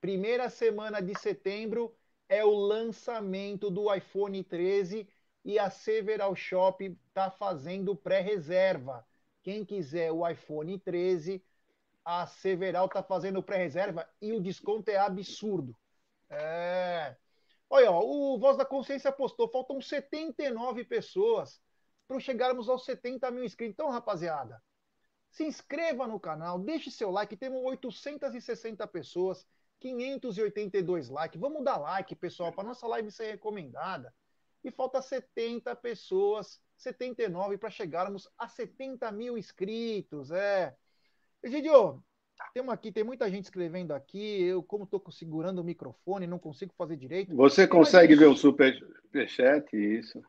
primeira 0.00 0.48
semana 0.48 1.02
de 1.02 1.14
setembro 1.18 1.94
é 2.30 2.42
o 2.42 2.54
lançamento 2.54 3.70
do 3.70 3.94
iPhone 3.94 4.42
13 4.42 5.06
e 5.44 5.58
a 5.58 5.68
Several 5.68 6.34
Shop 6.34 6.84
está 7.08 7.30
fazendo 7.30 7.94
pré-reserva. 7.94 9.06
Quem 9.42 9.64
quiser 9.64 10.10
o 10.10 10.26
iPhone 10.26 10.78
13, 10.78 11.44
a 12.04 12.26
Several 12.26 12.86
está 12.86 13.02
fazendo 13.02 13.42
pré-reserva 13.42 14.08
e 14.20 14.32
o 14.32 14.40
desconto 14.40 14.90
é 14.90 14.96
absurdo. 14.96 15.76
É... 16.30 17.16
Olha, 17.68 17.90
ó, 17.90 18.02
o 18.02 18.38
Voz 18.38 18.56
da 18.56 18.64
Consciência 18.64 19.12
postou, 19.12 19.48
faltam 19.48 19.80
79 19.80 20.84
pessoas 20.84 21.60
para 22.06 22.20
chegarmos 22.20 22.68
aos 22.68 22.84
70 22.84 23.30
mil 23.30 23.44
inscritos. 23.44 23.74
Então, 23.74 23.90
rapaziada, 23.90 24.62
se 25.30 25.44
inscreva 25.44 26.06
no 26.06 26.20
canal, 26.20 26.58
deixe 26.58 26.90
seu 26.90 27.10
like. 27.10 27.36
Temos 27.36 27.62
860 27.64 28.86
pessoas, 28.86 29.46
582 29.80 31.08
likes. 31.08 31.40
Vamos 31.40 31.64
dar 31.64 31.78
like, 31.78 32.14
pessoal, 32.14 32.52
para 32.52 32.68
nossa 32.68 32.86
live 32.86 33.10
ser 33.10 33.32
recomendada. 33.32 34.14
E 34.64 34.70
falta 34.70 35.02
70 35.02 35.76
pessoas, 35.76 36.58
79 36.78 37.58
para 37.58 37.70
chegarmos 37.70 38.28
a 38.38 38.48
70 38.48 39.12
mil 39.12 39.36
inscritos. 39.36 40.30
É. 40.30 40.74
Egidio, 41.42 42.02
temos 42.54 42.72
aqui, 42.72 42.90
tem 42.90 43.04
muita 43.04 43.30
gente 43.30 43.44
escrevendo 43.44 43.92
aqui. 43.92 44.42
Eu, 44.42 44.62
como 44.62 44.84
estou 44.84 45.02
segurando 45.10 45.60
o 45.60 45.64
microfone, 45.64 46.26
não 46.26 46.38
consigo 46.38 46.72
fazer 46.76 46.96
direito. 46.96 47.36
Você 47.36 47.68
consegue 47.68 48.16
ver 48.16 48.26
o 48.26 48.36
superchat? 48.36 49.76
Isso. 49.76 50.22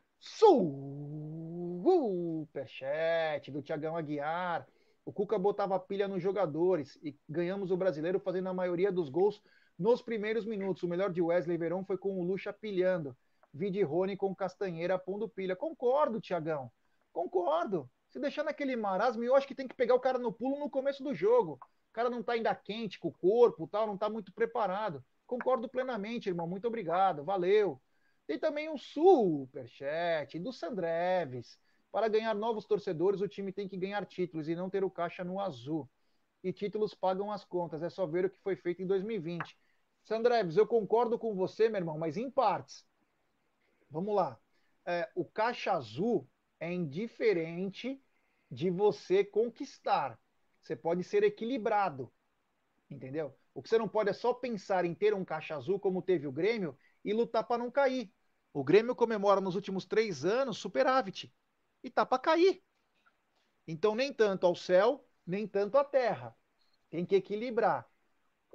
Superchat 2.56 3.50
do 3.50 3.62
Tiagão 3.62 3.96
Aguiar. 3.96 4.66
O 5.04 5.12
Cuca 5.12 5.38
botava 5.38 5.78
pilha 5.78 6.08
nos 6.08 6.22
jogadores 6.22 6.98
e 7.02 7.16
ganhamos 7.28 7.70
o 7.70 7.76
brasileiro 7.76 8.18
fazendo 8.18 8.48
a 8.48 8.54
maioria 8.54 8.90
dos 8.90 9.08
gols 9.08 9.40
nos 9.78 10.02
primeiros 10.02 10.44
minutos. 10.44 10.82
O 10.82 10.88
melhor 10.88 11.12
de 11.12 11.22
Wesley 11.22 11.56
Verão 11.56 11.84
foi 11.84 11.96
com 11.96 12.18
o 12.18 12.24
Lucha 12.24 12.52
pilhando. 12.52 13.16
Vide 13.56 13.82
Rony 13.82 14.16
com 14.16 14.34
Castanheira 14.34 14.98
pondo 14.98 15.28
pilha. 15.28 15.56
Concordo, 15.56 16.20
Tiagão. 16.20 16.70
Concordo. 17.12 17.90
Se 18.10 18.20
deixar 18.20 18.44
naquele 18.44 18.76
marasmo, 18.76 19.24
eu 19.24 19.34
acho 19.34 19.48
que 19.48 19.54
tem 19.54 19.66
que 19.66 19.74
pegar 19.74 19.94
o 19.94 20.00
cara 20.00 20.18
no 20.18 20.32
pulo 20.32 20.58
no 20.58 20.70
começo 20.70 21.02
do 21.02 21.14
jogo. 21.14 21.54
O 21.90 21.92
cara 21.92 22.10
não 22.10 22.22
tá 22.22 22.32
ainda 22.32 22.54
quente 22.54 22.98
com 22.98 23.08
o 23.08 23.12
corpo, 23.12 23.66
tal, 23.66 23.86
não 23.86 23.96
tá 23.96 24.10
muito 24.10 24.32
preparado. 24.32 25.02
Concordo 25.26 25.68
plenamente, 25.68 26.28
irmão. 26.28 26.46
Muito 26.46 26.68
obrigado. 26.68 27.24
Valeu. 27.24 27.80
Tem 28.26 28.38
também 28.38 28.68
um 28.68 28.76
superchat 28.76 30.38
do 30.38 30.52
Sandreves. 30.52 31.58
Para 31.90 32.08
ganhar 32.08 32.34
novos 32.34 32.66
torcedores, 32.66 33.22
o 33.22 33.28
time 33.28 33.52
tem 33.52 33.66
que 33.66 33.76
ganhar 33.76 34.04
títulos 34.04 34.48
e 34.48 34.54
não 34.54 34.68
ter 34.68 34.84
o 34.84 34.90
caixa 34.90 35.24
no 35.24 35.40
azul. 35.40 35.88
E 36.44 36.52
títulos 36.52 36.92
pagam 36.94 37.32
as 37.32 37.44
contas, 37.44 37.82
é 37.82 37.88
só 37.88 38.06
ver 38.06 38.26
o 38.26 38.30
que 38.30 38.38
foi 38.38 38.54
feito 38.54 38.82
em 38.82 38.86
2020. 38.86 39.56
Sandreves, 40.04 40.56
eu 40.56 40.66
concordo 40.66 41.18
com 41.18 41.34
você, 41.34 41.68
meu 41.68 41.80
irmão, 41.80 41.98
mas 41.98 42.16
em 42.16 42.30
partes. 42.30 42.84
Vamos 43.90 44.14
lá. 44.14 44.38
É, 44.84 45.10
o 45.14 45.24
caixa 45.24 45.72
azul 45.72 46.28
é 46.60 46.72
indiferente 46.72 48.00
de 48.50 48.70
você 48.70 49.24
conquistar. 49.24 50.18
Você 50.60 50.76
pode 50.76 51.02
ser 51.04 51.22
equilibrado. 51.22 52.12
Entendeu? 52.90 53.36
O 53.54 53.62
que 53.62 53.68
você 53.68 53.78
não 53.78 53.88
pode 53.88 54.10
é 54.10 54.12
só 54.12 54.32
pensar 54.32 54.84
em 54.84 54.94
ter 54.94 55.14
um 55.14 55.24
caixa 55.24 55.56
azul, 55.56 55.80
como 55.80 56.02
teve 56.02 56.26
o 56.26 56.32
Grêmio, 56.32 56.76
e 57.04 57.12
lutar 57.12 57.44
para 57.44 57.58
não 57.58 57.70
cair. 57.70 58.12
O 58.52 58.62
Grêmio 58.62 58.94
comemora 58.94 59.40
nos 59.40 59.54
últimos 59.54 59.84
três 59.84 60.24
anos 60.24 60.58
superávit 60.58 61.32
e 61.82 61.90
tá 61.90 62.06
para 62.06 62.18
cair. 62.18 62.62
Então, 63.66 63.94
nem 63.94 64.12
tanto 64.12 64.46
ao 64.46 64.54
céu, 64.54 65.06
nem 65.26 65.46
tanto 65.46 65.76
à 65.76 65.84
terra. 65.84 66.36
Tem 66.90 67.04
que 67.04 67.16
equilibrar. 67.16 67.88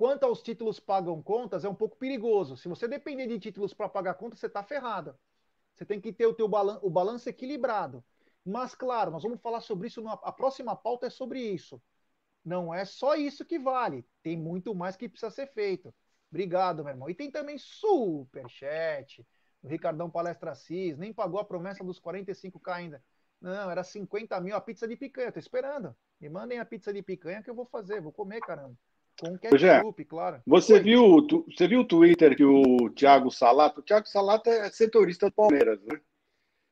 Quanto 0.01 0.23
aos 0.23 0.41
títulos 0.41 0.79
pagam 0.79 1.21
contas, 1.21 1.63
é 1.63 1.69
um 1.69 1.75
pouco 1.75 1.95
perigoso. 1.95 2.57
Se 2.57 2.67
você 2.67 2.87
depender 2.87 3.27
de 3.27 3.39
títulos 3.39 3.71
para 3.71 3.87
pagar 3.87 4.15
contas, 4.15 4.39
você 4.39 4.47
está 4.47 4.63
ferrado. 4.63 5.15
Você 5.75 5.85
tem 5.85 6.01
que 6.01 6.11
ter 6.11 6.25
o 6.25 6.33
teu 6.33 6.47
balan 6.47 6.79
o 6.81 6.89
balanço 6.89 7.29
equilibrado. 7.29 8.03
Mas, 8.43 8.73
claro, 8.73 9.11
nós 9.11 9.21
vamos 9.21 9.39
falar 9.39 9.61
sobre 9.61 9.89
isso. 9.89 10.01
Na... 10.01 10.13
A 10.13 10.31
próxima 10.31 10.75
pauta 10.75 11.05
é 11.05 11.09
sobre 11.11 11.39
isso. 11.39 11.79
Não 12.43 12.73
é 12.73 12.83
só 12.83 13.13
isso 13.13 13.45
que 13.45 13.59
vale. 13.59 14.03
Tem 14.23 14.35
muito 14.35 14.73
mais 14.73 14.95
que 14.95 15.07
precisa 15.07 15.29
ser 15.29 15.45
feito. 15.45 15.93
Obrigado, 16.31 16.83
meu 16.83 16.93
irmão. 16.93 17.07
E 17.07 17.13
tem 17.13 17.29
também 17.29 17.59
superchat. 17.59 19.23
O 19.61 19.67
Ricardão 19.67 20.09
Palestra 20.09 20.55
Cis 20.55 20.97
nem 20.97 21.13
pagou 21.13 21.39
a 21.39 21.45
promessa 21.45 21.83
dos 21.83 22.01
45k 22.01 22.73
ainda. 22.73 23.03
Não, 23.39 23.69
era 23.69 23.83
50 23.83 24.41
mil 24.41 24.55
a 24.55 24.61
pizza 24.61 24.87
de 24.87 24.97
picanha. 24.97 25.31
Tô 25.31 25.37
esperando. 25.37 25.95
Me 26.19 26.27
mandem 26.27 26.57
a 26.57 26.65
pizza 26.65 26.91
de 26.91 27.03
picanha 27.03 27.43
que 27.43 27.51
eu 27.51 27.55
vou 27.55 27.67
fazer. 27.67 28.01
Vou 28.01 28.11
comer, 28.11 28.39
caramba. 28.39 28.75
Com 29.19 29.37
ketchup, 29.37 30.05
claro. 30.05 30.41
Você 30.45 30.79
viu, 30.79 31.21
tu, 31.27 31.45
você 31.49 31.67
viu 31.67 31.81
o 31.81 31.87
Twitter 31.87 32.35
que 32.35 32.43
o 32.43 32.89
Thiago 32.91 33.29
Salato... 33.29 33.79
O 33.79 33.83
Thiago 33.83 34.07
Salato 34.07 34.49
é 34.49 34.69
setorista 34.71 35.27
do 35.27 35.33
Palmeiras, 35.33 35.79
né? 35.83 35.99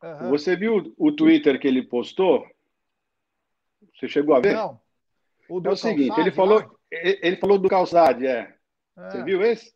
Uhum. 0.04 0.30
Você 0.30 0.56
viu 0.56 0.94
o 0.98 1.12
Twitter 1.12 1.60
que 1.60 1.68
ele 1.68 1.84
postou? 1.84 2.46
Você 3.96 4.08
chegou 4.08 4.36
a 4.36 4.40
ver? 4.40 4.56
Não. 4.56 4.80
O 5.50 5.62
é 5.66 5.70
o 5.72 5.76
seguinte, 5.76 6.20
ele 6.20 6.32
falou, 6.32 6.80
ele 6.92 7.36
falou 7.38 7.58
do 7.58 7.68
Calçade, 7.68 8.26
é. 8.26 8.56
Você 8.96 9.18
é. 9.18 9.24
viu 9.24 9.42
esse? 9.42 9.74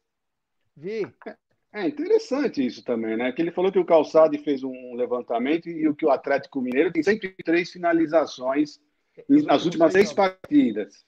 Vi. 0.78 1.06
É, 1.26 1.36
é 1.74 1.88
interessante 1.88 2.64
isso 2.64 2.84
também, 2.84 3.18
né? 3.18 3.32
Que 3.32 3.42
ele 3.42 3.52
falou 3.52 3.72
que 3.72 3.80
o 3.80 3.86
Calçado 3.86 4.38
fez 4.40 4.64
um 4.64 4.94
levantamento 4.94 5.68
e 5.68 5.88
o 5.88 5.96
que 5.96 6.06
o 6.06 6.12
Atlético 6.12 6.62
Mineiro 6.62 6.92
tem 6.92 7.02
103 7.02 7.72
finalizações 7.72 8.80
nas 9.28 9.66
últimas 9.66 9.92
seis 9.92 10.14
partidas. 10.14 11.04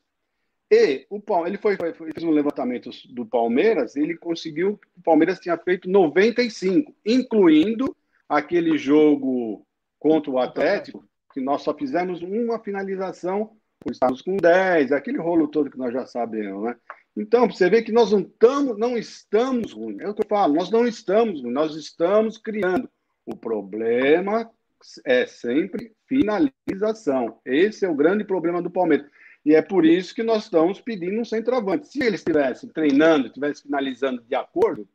E 0.72 1.06
o 1.10 1.22
ele 1.46 1.58
foi, 1.58 1.78
foi, 1.78 1.94
fez 1.94 2.24
um 2.24 2.32
levantamento 2.32 2.90
do 3.14 3.26
Palmeiras, 3.26 3.96
ele 3.96 4.18
conseguiu, 4.18 4.80
o 4.98 5.02
Palmeiras 5.02 5.40
tinha 5.40 5.58
feito 5.58 5.90
95, 5.90 6.94
incluindo 7.06 7.96
aquele 8.28 8.78
jogo 8.78 9.66
contra 10.00 10.32
o 10.32 10.40
Atlético, 10.40 11.08
que 11.34 11.40
nós 11.40 11.62
só 11.62 11.74
fizemos 11.74 12.22
uma 12.24 12.60
finalização, 12.60 13.52
estávamos 13.92 14.22
com 14.22 14.38
10, 14.38 14.92
aquele 14.92 15.20
rolo 15.20 15.48
todo 15.48 15.70
que 15.70 15.78
nós 15.78 15.94
já 15.94 16.06
sabemos, 16.06 16.64
né? 16.64 16.76
Então, 17.16 17.50
você 17.50 17.70
vê 17.70 17.82
que 17.82 17.94
nós 17.94 18.12
não 18.12 18.20
estamos, 18.20 18.78
não 18.78 18.98
estamos 18.98 19.72
ruins. 19.72 20.00
É 20.00 20.10
o 20.10 20.14
que 20.14 20.22
eu 20.22 20.28
falo, 20.28 20.56
nós 20.56 20.70
não 20.70 20.86
estamos 20.86 21.42
nós 21.44 21.76
estamos 21.76 22.38
criando. 22.38 22.90
O 23.26 23.36
problema 23.36 24.50
é 25.06 25.26
sempre 25.26 25.94
finalização. 26.08 27.40
Esse 27.46 27.86
é 27.86 27.90
o 27.90 27.96
grande 27.96 28.26
problema 28.26 28.62
do 28.62 28.70
Palmeiras. 28.70 29.08
E 29.46 29.54
é 29.54 29.62
por 29.62 29.86
isso 29.86 30.16
que 30.16 30.24
nós 30.24 30.46
estamos 30.46 30.82
pedindo 30.82 31.22
um 31.22 31.26
centroavante. 31.26 31.88
Se 31.88 32.02
eles 32.02 32.22
estivessem 32.22 32.68
treinando, 32.70 33.28
estivessem 33.28 33.64
finalizando 33.64 34.24
de 34.24 34.34
acordo, 34.34 34.88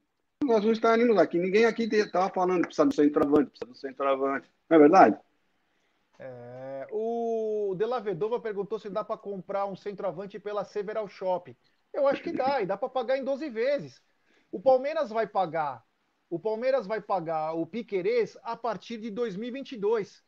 nós 0.43 0.65
não 0.65 0.73
estaríamos 0.73 1.17
aqui. 1.19 1.39
Ninguém 1.39 1.67
aqui 1.67 1.85
estava 1.85 2.29
falando 2.31 2.63
que 2.63 2.67
precisa 2.67 2.87
do 2.87 2.95
centroavante, 2.95 3.51
precisa 3.51 3.71
do 3.71 3.77
centroavante. 3.77 4.51
Não 4.69 4.77
é 4.77 4.81
verdade? 4.81 5.19
É, 6.19 6.89
o 6.91 7.75
De 7.79 7.87
La 7.87 8.01
Vedova 8.01 8.41
perguntou 8.41 8.79
se 8.79 8.91
dá 8.91 9.05
para 9.05 9.17
comprar 9.17 9.67
um 9.67 9.77
centroavante 9.77 10.41
pela 10.41 10.65
Several 10.65 11.07
Shop. 11.09 11.57
Eu 11.95 12.09
acho 12.09 12.23
que 12.23 12.33
dá, 12.33 12.61
e 12.61 12.67
dá 12.67 12.77
para 12.77 12.89
pagar 12.89 13.19
em 13.19 13.25
12 13.25 13.49
vezes. 13.51 14.03
O 14.51 14.61
Palmeiras 14.61 15.11
vai 15.11 15.29
pagar, 15.29 15.85
o 16.29 16.39
Palmeiras 16.39 16.87
vai 16.87 17.01
pagar 17.01 17.53
o 17.53 17.65
Piquerez 17.65 18.37
a 18.43 18.57
partir 18.57 18.99
de 18.99 19.11
2022. 19.11 20.23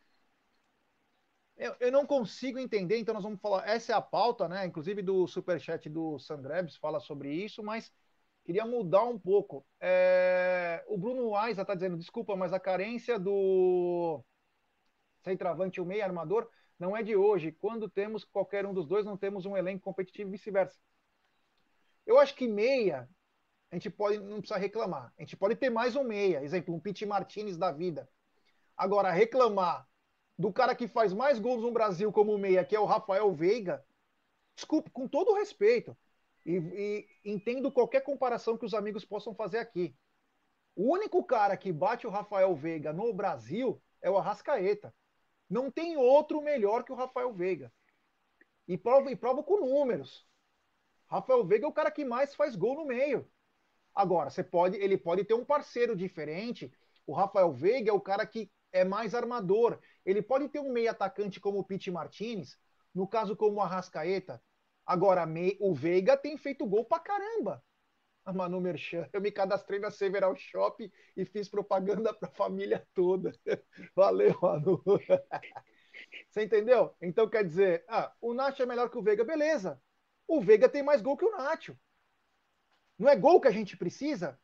Eu, 1.63 1.77
eu 1.81 1.93
não 1.93 2.07
consigo 2.07 2.59
entender, 2.59 2.99
então 2.99 3.15
nós 3.15 3.23
vamos 3.23 3.41
falar. 3.41 3.69
Essa 3.69 3.93
é 3.93 3.95
a 3.95 4.01
pauta, 4.01 4.49
né? 4.49 4.67
Inclusive 4.67 5.03
do 5.03 5.27
superchat 5.27 5.89
do 5.89 6.19
Sandrebs 6.19 6.77
fala 6.77 7.01
sobre 7.01 7.33
isso, 7.33 7.63
mas 7.63 7.93
Queria 8.45 8.67
mudar 8.67 9.05
um 9.05 9.19
pouco. 9.19 9.65
É... 9.81 10.85
O 10.89 10.99
Bruno 10.99 11.35
Aiza 11.37 11.63
está 11.63 11.75
dizendo, 11.75 11.97
desculpa, 11.97 12.35
mas 12.35 12.53
a 12.53 12.59
carência 12.59 13.19
do 13.19 14.23
centroavante 15.23 15.81
o 15.81 15.87
meio 15.87 16.03
armador 16.03 16.49
não 16.79 16.97
é 16.97 17.03
de 17.03 17.15
hoje. 17.15 17.53
Quando 17.53 17.89
temos 17.89 18.25
qualquer 18.25 18.67
um 18.67 18.75
dos 18.75 18.87
dois, 18.87 19.07
não 19.07 19.17
temos 19.17 19.47
um 19.47 19.57
elenco 19.57 19.85
competitivo 19.85 20.29
e 20.31 20.33
vice-versa. 20.33 20.79
Eu 22.05 22.19
acho 22.19 22.35
que 22.35 22.49
meia, 22.49 23.09
a 23.71 23.77
gente 23.77 23.89
pode, 23.89 24.19
não 24.19 24.41
precisa 24.41 24.59
reclamar. 24.59 25.13
A 25.17 25.23
gente 25.23 25.37
pode 25.37 25.55
ter 25.55 25.71
mais 25.71 25.95
um 25.95 26.03
meia, 26.03 26.43
exemplo, 26.43 26.75
um 26.75 26.81
Pete 26.81 27.07
Martinez 27.07 27.57
da 27.57 27.71
vida. 27.71 28.09
Agora, 28.77 29.13
reclamar 29.13 29.87
do 30.39 30.53
cara 30.53 30.74
que 30.74 30.89
faz 30.89 31.12
mais 31.12 31.39
gols 31.39 31.62
no 31.62 31.72
Brasil 31.72 32.12
como 32.12 32.39
meia, 32.39 32.64
que 32.64 32.74
é 32.74 32.80
o 32.80 32.85
Rafael 32.85 33.33
Veiga, 33.33 33.85
desculpe, 34.55 34.91
com 34.91 35.07
todo 35.07 35.35
respeito, 35.35 35.97
e, 36.45 36.57
e 37.24 37.30
entendo 37.33 37.70
qualquer 37.70 38.01
comparação 38.01 38.57
que 38.57 38.66
os 38.66 38.74
amigos 38.74 39.05
possam 39.05 39.35
fazer 39.35 39.59
aqui. 39.59 39.95
O 40.74 40.93
único 40.93 41.22
cara 41.24 41.57
que 41.57 41.72
bate 41.72 42.07
o 42.07 42.11
Rafael 42.11 42.55
Veiga 42.55 42.93
no 42.93 43.12
Brasil 43.12 43.80
é 44.01 44.11
o 44.11 44.16
Arrascaeta. 44.16 44.95
Não 45.49 45.70
tem 45.70 45.97
outro 45.97 46.41
melhor 46.41 46.83
que 46.83 46.93
o 46.93 46.97
Rafael 46.97 47.33
Veiga. 47.33 47.72
E 48.66 48.78
prova, 48.78 49.11
e 49.11 49.16
prova 49.16 49.43
com 49.43 49.61
números. 49.61 50.26
Rafael 51.07 51.45
Veiga 51.45 51.66
é 51.66 51.68
o 51.68 51.72
cara 51.72 51.91
que 51.91 52.05
mais 52.05 52.35
faz 52.35 52.57
gol 52.57 52.74
no 52.74 52.87
meio. 52.87 53.30
Agora, 53.95 54.30
você 54.30 54.43
pode, 54.43 54.78
ele 54.78 54.97
pode 54.97 55.24
ter 55.24 55.35
um 55.35 55.45
parceiro 55.45 55.95
diferente. 55.95 56.72
O 57.07 57.12
Rafael 57.12 57.53
Veiga 57.53 57.91
é 57.91 57.93
o 57.93 58.01
cara 58.01 58.26
que 58.26 58.51
é 58.72 58.83
mais 58.83 59.14
armador. 59.14 59.78
Ele 60.05 60.22
pode 60.22 60.48
ter 60.48 60.61
um 60.61 60.72
meio 60.72 60.90
atacante 60.90 61.40
como 61.40 61.59
o 61.59 61.64
Pete 61.64 61.90
Martinez, 61.90 62.59
no 62.94 63.07
caso 63.07 63.36
como 63.36 63.57
o 63.57 63.61
Arrascaeta, 63.61 64.42
Agora, 64.84 65.24
o 65.61 65.74
Veiga 65.74 66.16
tem 66.16 66.36
feito 66.36 66.66
gol 66.66 66.84
pra 66.84 66.98
caramba. 66.98 67.64
A 68.24 68.32
Manu 68.32 68.61
Merchan, 68.61 69.09
eu 69.12 69.20
me 69.20 69.32
cadastrei 69.32 69.80
na 69.80 69.90
Several 69.90 70.34
Shop 70.36 70.92
e 71.16 71.24
fiz 71.24 71.48
propaganda 71.48 72.12
pra 72.14 72.28
família 72.30 72.86
toda. 72.94 73.32
Valeu, 73.96 74.38
Manu. 74.40 74.82
Você 76.28 76.44
entendeu? 76.44 76.94
Então 77.00 77.28
quer 77.28 77.44
dizer, 77.44 77.84
ah, 77.88 78.12
o 78.20 78.32
Nacho 78.32 78.62
é 78.62 78.66
melhor 78.66 78.90
que 78.90 78.98
o 78.98 79.03
Veiga, 79.03 79.24
beleza. 79.24 79.80
O 80.26 80.40
Veiga 80.40 80.68
tem 80.68 80.82
mais 80.82 81.03
gol 81.03 81.16
que 81.16 81.24
o 81.24 81.30
Nacho. 81.30 81.76
Não 82.98 83.09
é 83.09 83.16
gol 83.16 83.40
que 83.40 83.48
a 83.48 83.53
gente 83.53 83.76
precisa? 83.76 84.38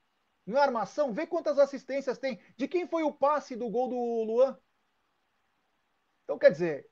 Não 0.44 0.58
é 0.58 0.62
armação? 0.62 1.12
Vê 1.12 1.26
quantas 1.26 1.58
assistências 1.58 2.18
tem. 2.18 2.40
De 2.56 2.66
quem 2.66 2.86
foi 2.88 3.04
o 3.04 3.12
passe 3.12 3.54
do 3.54 3.68
gol 3.68 3.88
do 3.88 4.24
Luan? 4.24 4.58
Então 6.28 6.38
quer 6.38 6.50
dizer, 6.50 6.88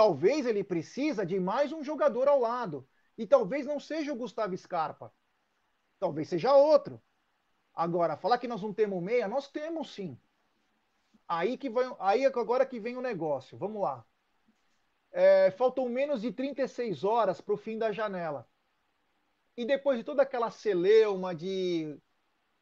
Talvez 0.00 0.46
ele 0.46 0.64
precisa 0.64 1.26
de 1.26 1.38
mais 1.38 1.72
um 1.72 1.84
jogador 1.84 2.26
ao 2.26 2.40
lado. 2.40 2.88
E 3.18 3.26
talvez 3.26 3.66
não 3.66 3.78
seja 3.78 4.10
o 4.10 4.16
Gustavo 4.16 4.56
Scarpa. 4.56 5.12
Talvez 5.98 6.26
seja 6.28 6.54
outro. 6.54 7.02
Agora, 7.74 8.16
falar 8.16 8.38
que 8.38 8.48
nós 8.48 8.62
não 8.62 8.72
temos 8.72 9.02
meia, 9.02 9.28
nós 9.28 9.48
temos 9.50 9.92
sim. 9.92 10.18
Aí 11.28 11.58
que 11.58 11.68
vai, 11.68 11.84
aí 11.98 12.24
é 12.24 12.28
agora 12.28 12.64
que 12.64 12.80
vem 12.80 12.96
o 12.96 13.02
negócio. 13.02 13.58
Vamos 13.58 13.82
lá. 13.82 14.02
É, 15.12 15.50
faltam 15.50 15.86
menos 15.88 16.22
de 16.22 16.32
36 16.32 17.04
horas 17.04 17.40
para 17.40 17.52
o 17.54 17.58
fim 17.58 17.76
da 17.76 17.92
janela. 17.92 18.48
E 19.56 19.66
depois 19.66 19.98
de 19.98 20.04
toda 20.04 20.22
aquela 20.22 20.50
celeuma 20.50 21.34
de 21.34 21.94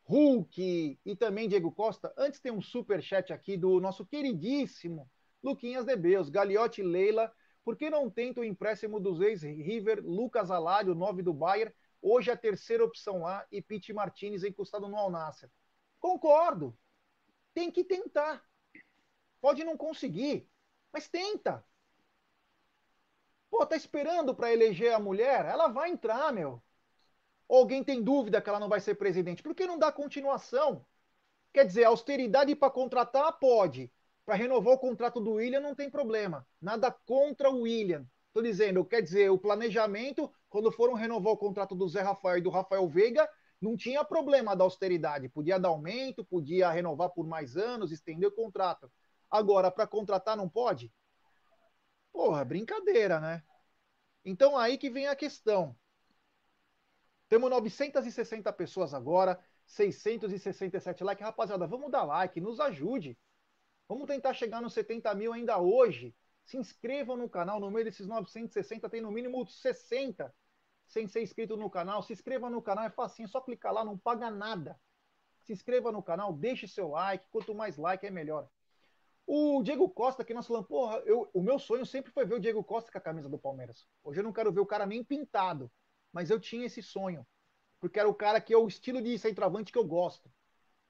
Hulk 0.04 0.98
e 1.04 1.14
também 1.14 1.48
Diego 1.48 1.70
Costa, 1.70 2.12
antes 2.16 2.40
tem 2.40 2.50
um 2.50 2.60
super 2.60 3.00
chat 3.00 3.32
aqui 3.32 3.56
do 3.56 3.78
nosso 3.80 4.04
queridíssimo 4.04 5.08
Luquinhas 5.42 5.84
de 5.84 5.96
Beus, 5.96 6.28
Gagliotti 6.28 6.82
Leila, 6.82 7.32
por 7.64 7.76
que 7.76 7.90
não 7.90 8.10
tenta 8.10 8.40
o 8.40 8.44
empréstimo 8.44 8.98
dos 8.98 9.20
ex-River, 9.20 10.02
Lucas 10.04 10.50
Alário, 10.50 10.94
9 10.94 11.22
do 11.22 11.34
Bayern, 11.34 11.74
hoje 12.00 12.30
a 12.30 12.36
terceira 12.36 12.84
opção 12.84 13.22
lá, 13.22 13.46
e 13.52 13.60
Pete 13.60 13.92
Martinez 13.92 14.42
encostado 14.42 14.88
no 14.88 14.96
Alnasser? 14.96 15.50
Concordo. 16.00 16.76
Tem 17.52 17.70
que 17.70 17.84
tentar. 17.84 18.42
Pode 19.40 19.64
não 19.64 19.76
conseguir, 19.76 20.48
mas 20.92 21.08
tenta. 21.08 21.64
Pô, 23.50 23.64
tá 23.66 23.76
esperando 23.76 24.34
para 24.34 24.52
eleger 24.52 24.92
a 24.92 24.98
mulher? 24.98 25.44
Ela 25.44 25.68
vai 25.68 25.90
entrar, 25.90 26.32
meu. 26.32 26.62
Ou 27.46 27.58
alguém 27.58 27.82
tem 27.82 28.02
dúvida 28.02 28.40
que 28.42 28.48
ela 28.48 28.60
não 28.60 28.68
vai 28.68 28.80
ser 28.80 28.94
presidente? 28.94 29.42
Por 29.42 29.54
que 29.54 29.66
não 29.66 29.78
dá 29.78 29.90
continuação? 29.90 30.84
Quer 31.52 31.64
dizer, 31.66 31.84
austeridade 31.84 32.54
para 32.54 32.70
contratar 32.70 33.38
pode. 33.38 33.90
Para 34.28 34.36
renovar 34.36 34.74
o 34.74 34.78
contrato 34.78 35.22
do 35.22 35.32
William 35.32 35.58
não 35.58 35.74
tem 35.74 35.88
problema. 35.88 36.46
Nada 36.60 36.90
contra 36.90 37.48
o 37.48 37.62
William. 37.62 38.06
Estou 38.26 38.42
dizendo, 38.42 38.84
quer 38.84 39.00
dizer, 39.00 39.30
o 39.30 39.38
planejamento, 39.38 40.30
quando 40.50 40.70
foram 40.70 40.92
renovar 40.92 41.32
o 41.32 41.36
contrato 41.38 41.74
do 41.74 41.88
Zé 41.88 42.02
Rafael 42.02 42.36
e 42.36 42.42
do 42.42 42.50
Rafael 42.50 42.86
Veiga, 42.86 43.26
não 43.58 43.74
tinha 43.74 44.04
problema 44.04 44.54
da 44.54 44.64
austeridade. 44.64 45.30
Podia 45.30 45.58
dar 45.58 45.70
aumento, 45.70 46.26
podia 46.26 46.70
renovar 46.70 47.08
por 47.08 47.26
mais 47.26 47.56
anos, 47.56 47.90
estender 47.90 48.28
o 48.28 48.32
contrato. 48.32 48.92
Agora, 49.30 49.70
para 49.70 49.86
contratar 49.86 50.36
não 50.36 50.46
pode? 50.46 50.92
Porra, 52.12 52.44
brincadeira, 52.44 53.18
né? 53.20 53.42
Então 54.26 54.58
aí 54.58 54.76
que 54.76 54.90
vem 54.90 55.06
a 55.06 55.16
questão. 55.16 55.74
Temos 57.30 57.48
960 57.48 58.52
pessoas 58.52 58.92
agora, 58.92 59.42
667 59.64 61.02
likes. 61.02 61.24
Rapaziada, 61.24 61.66
vamos 61.66 61.90
dar 61.90 62.04
like, 62.04 62.42
nos 62.42 62.60
ajude. 62.60 63.16
Vamos 63.88 64.06
tentar 64.06 64.34
chegar 64.34 64.60
nos 64.60 64.74
70 64.74 65.14
mil 65.14 65.32
ainda 65.32 65.58
hoje. 65.58 66.14
Se 66.44 66.56
inscrevam 66.58 67.16
no 67.16 67.28
canal. 67.28 67.58
No 67.58 67.70
meio 67.70 67.86
desses 67.86 68.06
960 68.06 68.88
tem 68.88 69.00
no 69.00 69.10
mínimo 69.10 69.46
60 69.46 70.34
sem 70.86 71.06
ser 71.06 71.22
inscrito 71.22 71.56
no 71.56 71.70
canal. 71.70 72.02
Se 72.02 72.12
inscreva 72.12 72.50
no 72.50 72.62
canal, 72.62 72.84
é 72.84 72.90
facinho, 72.90 73.26
é 73.26 73.28
só 73.28 73.40
clicar 73.40 73.72
lá, 73.72 73.84
não 73.84 73.96
paga 73.96 74.30
nada. 74.30 74.78
Se 75.40 75.52
inscreva 75.52 75.90
no 75.92 76.02
canal, 76.02 76.32
deixe 76.32 76.66
seu 76.66 76.88
like. 76.88 77.26
Quanto 77.30 77.54
mais 77.54 77.76
like, 77.76 78.06
é 78.06 78.10
melhor. 78.10 78.48
O 79.26 79.62
Diego 79.62 79.88
Costa, 79.90 80.24
que 80.24 80.32
nós 80.32 80.46
falamos, 80.46 80.66
porra, 80.66 80.98
eu, 81.04 81.28
o 81.34 81.42
meu 81.42 81.58
sonho 81.58 81.84
sempre 81.84 82.10
foi 82.10 82.24
ver 82.24 82.34
o 82.34 82.40
Diego 82.40 82.64
Costa 82.64 82.90
com 82.90 82.96
a 82.96 83.00
camisa 83.00 83.28
do 83.28 83.38
Palmeiras. 83.38 83.86
Hoje 84.02 84.20
eu 84.20 84.24
não 84.24 84.32
quero 84.32 84.50
ver 84.50 84.60
o 84.60 84.66
cara 84.66 84.86
nem 84.86 85.04
pintado, 85.04 85.70
mas 86.10 86.30
eu 86.30 86.40
tinha 86.40 86.64
esse 86.64 86.82
sonho. 86.82 87.26
Porque 87.78 88.00
era 88.00 88.08
o 88.08 88.14
cara 88.14 88.40
que 88.40 88.52
é 88.52 88.56
o 88.56 88.66
estilo 88.66 89.02
de 89.02 89.18
centroavante 89.18 89.70
que 89.70 89.78
eu 89.78 89.84
gosto. 89.84 90.30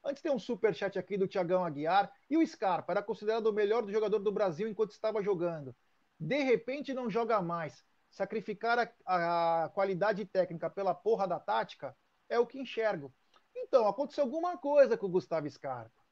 Antes 0.09 0.23
tem 0.23 0.33
um 0.33 0.39
super 0.39 0.75
chat 0.75 0.99
aqui 0.99 1.19
do 1.19 1.29
Tiagão 1.29 1.63
Aguiar. 1.63 2.11
E 2.31 2.39
o 2.39 2.47
Scarpa 2.47 2.93
era 2.93 3.03
considerado 3.03 3.49
o 3.49 3.53
melhor 3.53 3.87
jogador 3.91 4.19
do 4.19 4.33
Brasil 4.33 4.67
enquanto 4.67 4.93
estava 4.93 5.23
jogando. 5.23 5.77
De 6.19 6.43
repente 6.43 6.95
não 6.95 7.11
joga 7.11 7.43
mais. 7.43 7.85
Sacrificar 8.09 8.91
a, 9.05 9.65
a 9.65 9.69
qualidade 9.69 10.25
técnica 10.25 10.71
pela 10.71 10.95
porra 10.95 11.29
da 11.29 11.39
tática 11.39 11.95
é 12.27 12.39
o 12.39 12.47
que 12.47 12.59
enxergo. 12.59 13.13
Então, 13.55 13.87
aconteceu 13.87 14.25
alguma 14.25 14.57
coisa 14.57 14.97
com 14.97 15.05
o 15.05 15.11
Gustavo 15.11 15.51
Scarpa. 15.51 16.03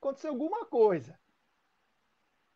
Aconteceu 0.00 0.30
alguma 0.30 0.64
coisa. 0.66 1.18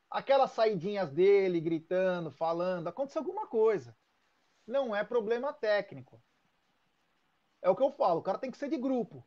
Aquelas 0.09 0.53
saidinhas 0.53 1.11
dele, 1.11 1.61
gritando, 1.61 2.31
falando, 2.31 2.87
aconteceu 2.87 3.21
alguma 3.21 3.49
coisa. 3.49 3.97
Não 4.65 4.95
é 4.95 5.03
problema 5.03 5.53
técnico. 5.53 6.23
É 7.61 7.69
o 7.69 7.75
que 7.75 7.83
eu 7.83 7.91
falo, 7.91 8.21
o 8.21 8.23
cara 8.23 8.39
tem 8.39 8.53
que 8.53 8.59
ser 8.59 8.69
de 8.69 8.77
grupo. 8.77 9.27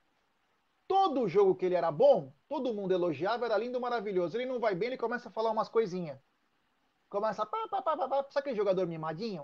Todo 0.87 1.27
jogo 1.27 1.55
que 1.55 1.65
ele 1.65 1.75
era 1.75 1.91
bom, 1.91 2.31
todo 2.47 2.73
mundo 2.73 2.93
elogiava, 2.93 3.45
era 3.45 3.57
lindo, 3.57 3.79
maravilhoso. 3.79 4.37
Ele 4.37 4.45
não 4.45 4.59
vai 4.59 4.73
bem, 4.73 4.87
ele 4.87 4.97
começa 4.97 5.29
a 5.29 5.31
falar 5.31 5.51
umas 5.51 5.67
coisinhas. 5.67 6.17
Começa 7.09 7.45
pá, 7.45 7.67
pá, 7.69 7.81
pá, 7.81 7.97
pá, 7.97 8.07
pá. 8.07 8.25
Sabe 8.29 8.39
aquele 8.39 8.55
jogador 8.55 8.85
mimadinho? 8.85 9.43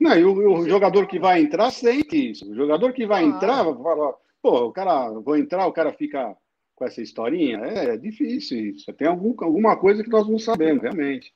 Não, 0.00 0.16
e 0.16 0.24
o, 0.24 0.58
o 0.58 0.68
jogador 0.68 1.06
que 1.06 1.18
vai 1.18 1.40
entrar 1.40 1.70
sente 1.70 2.30
isso. 2.30 2.50
O 2.50 2.54
jogador 2.54 2.92
que 2.92 3.06
vai 3.06 3.24
ah. 3.24 3.26
entrar, 3.26 3.64
fala, 3.64 4.16
pô, 4.42 4.66
o 4.66 4.72
cara, 4.72 5.10
vou 5.10 5.36
entrar, 5.36 5.66
o 5.66 5.72
cara 5.72 5.92
fica 5.92 6.36
com 6.74 6.84
essa 6.84 7.02
historinha. 7.02 7.58
É, 7.64 7.94
é 7.94 7.96
difícil 7.96 8.70
isso. 8.70 8.92
Tem 8.94 9.06
algum, 9.06 9.34
alguma 9.44 9.76
coisa 9.76 10.02
que 10.02 10.10
nós 10.10 10.28
não 10.28 10.38
sabemos, 10.38 10.82
realmente. 10.82 11.34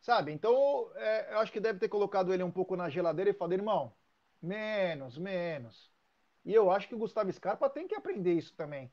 Sabe, 0.00 0.32
então 0.32 0.90
é, 0.96 1.34
eu 1.34 1.38
acho 1.38 1.52
que 1.52 1.60
deve 1.60 1.78
ter 1.78 1.88
colocado 1.88 2.34
ele 2.34 2.42
um 2.42 2.50
pouco 2.50 2.74
na 2.74 2.90
geladeira 2.90 3.30
e 3.30 3.34
falado, 3.34 3.52
irmão, 3.52 3.92
menos, 4.42 5.16
menos. 5.16 5.91
E 6.44 6.52
eu 6.52 6.70
acho 6.70 6.88
que 6.88 6.94
o 6.94 6.98
Gustavo 6.98 7.32
Scarpa 7.32 7.70
tem 7.70 7.86
que 7.86 7.94
aprender 7.94 8.32
isso 8.32 8.54
também. 8.56 8.92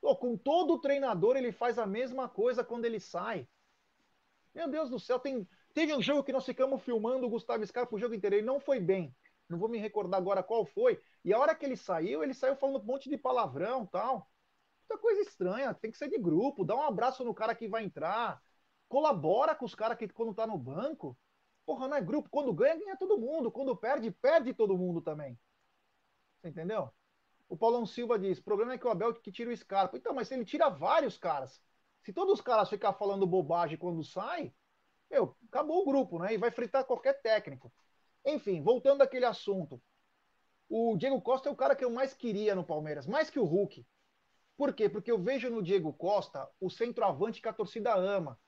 Pô, 0.00 0.16
com 0.16 0.36
todo 0.36 0.80
treinador, 0.80 1.36
ele 1.36 1.52
faz 1.52 1.78
a 1.78 1.86
mesma 1.86 2.28
coisa 2.28 2.64
quando 2.64 2.84
ele 2.84 3.00
sai. 3.00 3.46
Meu 4.54 4.68
Deus 4.68 4.90
do 4.90 4.98
céu, 4.98 5.18
tem, 5.18 5.48
teve 5.74 5.94
um 5.94 6.02
jogo 6.02 6.24
que 6.24 6.32
nós 6.32 6.44
ficamos 6.44 6.82
filmando 6.82 7.26
o 7.26 7.30
Gustavo 7.30 7.64
Scarpa 7.66 7.94
o 7.94 7.98
jogo 7.98 8.14
inteiro. 8.14 8.36
Ele 8.36 8.46
não 8.46 8.60
foi 8.60 8.80
bem. 8.80 9.14
Não 9.48 9.58
vou 9.58 9.68
me 9.68 9.78
recordar 9.78 10.18
agora 10.18 10.42
qual 10.42 10.64
foi. 10.64 11.00
E 11.24 11.32
a 11.32 11.38
hora 11.38 11.54
que 11.54 11.64
ele 11.64 11.76
saiu, 11.76 12.22
ele 12.22 12.34
saiu 12.34 12.56
falando 12.56 12.82
um 12.82 12.86
monte 12.86 13.08
de 13.10 13.18
palavrão 13.18 13.86
tal. 13.86 14.28
Muita 14.88 15.00
coisa 15.00 15.20
estranha. 15.20 15.74
Tem 15.74 15.90
que 15.90 15.98
ser 15.98 16.08
de 16.08 16.18
grupo. 16.18 16.64
Dá 16.64 16.74
um 16.74 16.82
abraço 16.82 17.24
no 17.24 17.34
cara 17.34 17.54
que 17.54 17.68
vai 17.68 17.84
entrar. 17.84 18.40
Colabora 18.88 19.54
com 19.54 19.64
os 19.64 19.74
caras 19.74 19.98
que 19.98 20.08
quando 20.08 20.34
tá 20.34 20.46
no 20.46 20.58
banco. 20.58 21.16
Porra, 21.66 21.88
não 21.88 21.96
é 21.96 22.00
grupo. 22.00 22.28
Quando 22.30 22.52
ganha, 22.52 22.76
ganha 22.76 22.96
todo 22.96 23.18
mundo. 23.18 23.50
Quando 23.50 23.76
perde, 23.76 24.10
perde 24.10 24.54
todo 24.54 24.78
mundo 24.78 25.00
também. 25.00 25.38
Você 26.40 26.48
entendeu? 26.48 26.90
O 27.48 27.56
Paulão 27.56 27.84
Silva 27.84 28.18
diz: 28.18 28.38
o 28.38 28.44
problema 28.44 28.74
é 28.74 28.78
que 28.78 28.86
o 28.86 28.90
Abel 28.90 29.14
que 29.14 29.32
tira 29.32 29.50
o 29.50 29.56
Scarpa. 29.56 29.96
Então, 29.96 30.14
mas 30.14 30.28
se 30.28 30.34
ele 30.34 30.44
tira 30.44 30.68
vários 30.70 31.18
caras, 31.18 31.60
se 32.02 32.12
todos 32.12 32.34
os 32.34 32.40
caras 32.40 32.70
ficar 32.70 32.92
falando 32.94 33.26
bobagem 33.26 33.76
quando 33.76 34.02
sai, 34.02 34.52
meu, 35.10 35.36
acabou 35.48 35.82
o 35.82 35.84
grupo, 35.84 36.18
né? 36.18 36.32
E 36.34 36.38
vai 36.38 36.50
fritar 36.50 36.84
qualquer 36.84 37.20
técnico. 37.20 37.72
Enfim, 38.24 38.62
voltando 38.62 39.02
àquele 39.02 39.24
assunto. 39.24 39.82
O 40.68 40.96
Diego 40.96 41.20
Costa 41.20 41.48
é 41.48 41.52
o 41.52 41.56
cara 41.56 41.74
que 41.74 41.84
eu 41.84 41.90
mais 41.90 42.14
queria 42.14 42.54
no 42.54 42.64
Palmeiras, 42.64 43.06
mais 43.06 43.28
que 43.28 43.40
o 43.40 43.44
Hulk. 43.44 43.84
Por 44.56 44.72
quê? 44.72 44.88
Porque 44.88 45.10
eu 45.10 45.18
vejo 45.18 45.50
no 45.50 45.62
Diego 45.62 45.92
Costa 45.92 46.48
o 46.60 46.70
centroavante 46.70 47.42
que 47.42 47.48
a 47.48 47.52
torcida 47.52 47.94
ama. 47.94 48.38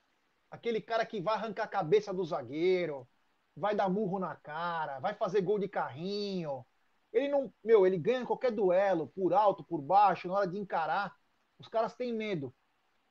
Aquele 0.49 0.79
cara 0.79 1.05
que 1.05 1.19
vai 1.19 1.35
arrancar 1.35 1.63
a 1.63 1.67
cabeça 1.67 2.13
do 2.13 2.23
zagueiro, 2.23 3.07
vai 3.55 3.75
dar 3.75 3.89
murro 3.89 4.19
na 4.19 4.35
cara, 4.35 4.99
vai 4.99 5.13
fazer 5.13 5.41
gol 5.41 5.59
de 5.59 5.67
carrinho. 5.67 6.65
Ele 7.13 7.27
não, 7.27 7.53
meu, 7.63 7.85
ele 7.85 7.97
ganha 7.97 8.25
qualquer 8.25 8.51
duelo, 8.51 9.07
por 9.07 9.33
alto, 9.33 9.63
por 9.63 9.79
baixo, 9.81 10.27
na 10.27 10.33
hora 10.33 10.47
de 10.47 10.57
encarar. 10.57 11.15
Os 11.59 11.67
caras 11.67 11.95
têm 11.95 12.11
medo. 12.11 12.53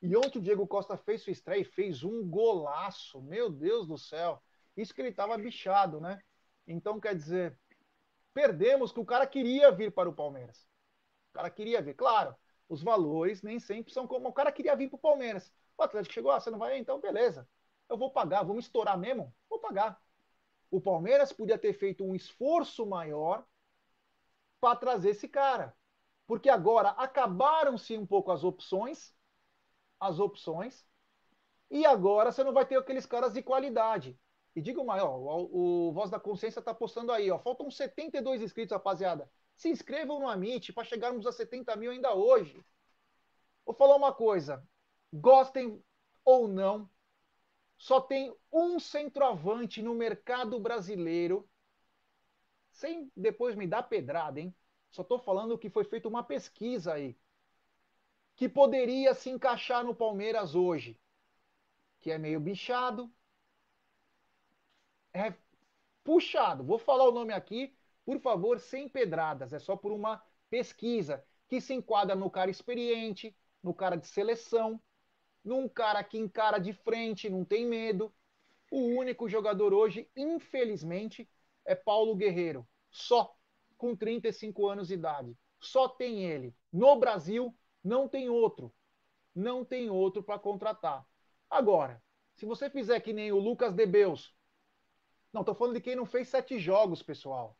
E 0.01 0.15
ontem 0.17 0.37
o 0.37 0.41
Diego 0.41 0.67
Costa 0.67 0.97
fez 0.97 1.21
sua 1.23 1.31
estreia 1.31 1.61
e 1.61 1.65
fez 1.65 2.03
um 2.03 2.27
golaço. 2.29 3.21
Meu 3.21 3.49
Deus 3.49 3.87
do 3.87 3.97
céu. 3.97 4.43
Isso 4.75 4.93
que 4.93 5.01
ele 5.01 5.09
estava 5.09 5.37
bichado, 5.37 6.01
né? 6.01 6.21
Então, 6.67 6.99
quer 6.99 7.15
dizer, 7.15 7.57
perdemos 8.33 8.91
que 8.91 8.99
o 8.99 9.05
cara 9.05 9.25
queria 9.25 9.71
vir 9.71 9.93
para 9.93 10.09
o 10.09 10.13
Palmeiras. 10.13 10.67
O 11.31 11.33
cara 11.33 11.49
queria 11.49 11.81
vir. 11.81 11.93
Claro, 11.93 12.35
os 12.67 12.83
valores 12.83 13.41
nem 13.41 13.59
sempre 13.59 13.93
são 13.93 14.05
como. 14.05 14.27
O 14.27 14.33
cara 14.33 14.51
queria 14.51 14.75
vir 14.75 14.89
para 14.89 14.97
o 14.97 15.01
Palmeiras. 15.01 15.53
O 15.77 15.83
Atlético 15.83 16.13
chegou, 16.13 16.31
ah, 16.31 16.39
você 16.39 16.51
não 16.51 16.59
vai? 16.59 16.77
Então, 16.77 16.99
beleza. 16.99 17.47
Eu 17.89 17.97
vou 17.97 18.11
pagar, 18.11 18.43
vou 18.43 18.55
me 18.55 18.61
estourar 18.61 18.97
mesmo? 18.97 19.33
Vou 19.49 19.59
pagar. 19.59 20.01
O 20.69 20.81
Palmeiras 20.81 21.31
podia 21.31 21.57
ter 21.57 21.73
feito 21.73 22.03
um 22.03 22.13
esforço 22.13 22.85
maior 22.85 23.45
para 24.63 24.77
trazer 24.77 25.09
esse 25.09 25.27
cara. 25.27 25.75
Porque 26.25 26.49
agora 26.49 26.91
acabaram-se 26.91 27.97
um 27.97 28.05
pouco 28.05 28.31
as 28.31 28.45
opções, 28.45 29.13
as 29.99 30.19
opções, 30.19 30.85
e 31.69 31.85
agora 31.85 32.31
você 32.31 32.45
não 32.45 32.53
vai 32.53 32.65
ter 32.65 32.77
aqueles 32.77 33.05
caras 33.05 33.33
de 33.33 33.43
qualidade. 33.43 34.17
E 34.55 34.61
digo 34.61 34.85
mais, 34.85 35.03
o, 35.03 35.89
o 35.89 35.91
Voz 35.91 36.09
da 36.09 36.17
Consciência 36.17 36.59
está 36.59 36.73
postando 36.73 37.11
aí, 37.11 37.29
ó, 37.29 37.37
faltam 37.39 37.69
72 37.69 38.41
inscritos, 38.41 38.71
rapaziada. 38.71 39.29
Se 39.53 39.67
inscrevam 39.67 40.21
no 40.21 40.29
Amit 40.29 40.71
para 40.71 40.85
chegarmos 40.85 41.27
a 41.27 41.33
70 41.33 41.75
mil 41.75 41.91
ainda 41.91 42.13
hoje. 42.13 42.63
Vou 43.65 43.75
falar 43.75 43.97
uma 43.97 44.13
coisa, 44.13 44.65
gostem 45.11 45.83
ou 46.23 46.47
não, 46.47 46.89
só 47.77 47.99
tem 47.99 48.33
um 48.49 48.79
centroavante 48.79 49.81
no 49.81 49.93
mercado 49.93 50.57
brasileiro, 50.57 51.49
sem 52.73 53.11
depois 53.15 53.55
me 53.55 53.67
dar 53.67 53.83
pedrada, 53.83 54.39
hein? 54.39 54.53
Só 54.91 55.01
estou 55.01 55.19
falando 55.19 55.57
que 55.57 55.69
foi 55.69 55.83
feita 55.83 56.07
uma 56.07 56.23
pesquisa 56.23 56.93
aí, 56.93 57.17
que 58.35 58.49
poderia 58.49 59.13
se 59.13 59.29
encaixar 59.29 59.83
no 59.83 59.95
Palmeiras 59.95 60.55
hoje, 60.55 60.99
que 61.99 62.11
é 62.11 62.17
meio 62.17 62.39
bichado, 62.39 63.11
é 65.13 65.33
puxado. 66.03 66.63
Vou 66.63 66.77
falar 66.77 67.07
o 67.07 67.11
nome 67.11 67.33
aqui, 67.33 67.75
por 68.03 68.19
favor, 68.19 68.59
sem 68.59 68.89
pedradas. 68.89 69.53
É 69.53 69.59
só 69.59 69.75
por 69.75 69.91
uma 69.91 70.21
pesquisa 70.49 71.23
que 71.47 71.61
se 71.61 71.73
enquadra 71.73 72.15
no 72.15 72.29
cara 72.29 72.51
experiente, 72.51 73.35
no 73.61 73.73
cara 73.73 73.95
de 73.95 74.07
seleção, 74.07 74.81
num 75.43 75.69
cara 75.69 76.03
que 76.03 76.17
encara 76.17 76.57
de 76.59 76.73
frente, 76.73 77.29
não 77.29 77.45
tem 77.45 77.65
medo. 77.65 78.13
O 78.71 78.79
único 78.79 79.29
jogador 79.29 79.73
hoje, 79.73 80.09
infelizmente, 80.15 81.29
é 81.65 81.75
Paulo 81.75 82.15
Guerreiro. 82.15 82.67
Só 82.91 83.35
com 83.77 83.95
35 83.95 84.67
anos 84.67 84.87
de 84.87 84.93
idade. 84.93 85.37
Só 85.59 85.87
tem 85.87 86.23
ele. 86.23 86.55
No 86.71 86.95
Brasil, 86.97 87.55
não 87.83 88.07
tem 88.07 88.29
outro. 88.29 88.73
Não 89.35 89.65
tem 89.65 89.89
outro 89.89 90.21
para 90.21 90.39
contratar. 90.39 91.05
Agora, 91.49 92.01
se 92.35 92.45
você 92.45 92.69
fizer 92.69 92.99
que 92.99 93.13
nem 93.13 93.31
o 93.31 93.39
Lucas 93.39 93.73
Debeus, 93.73 94.35
não, 95.31 95.41
estou 95.41 95.55
falando 95.55 95.75
de 95.75 95.81
quem 95.81 95.95
não 95.95 96.05
fez 96.05 96.29
sete 96.29 96.59
jogos, 96.59 97.01
pessoal. 97.01 97.57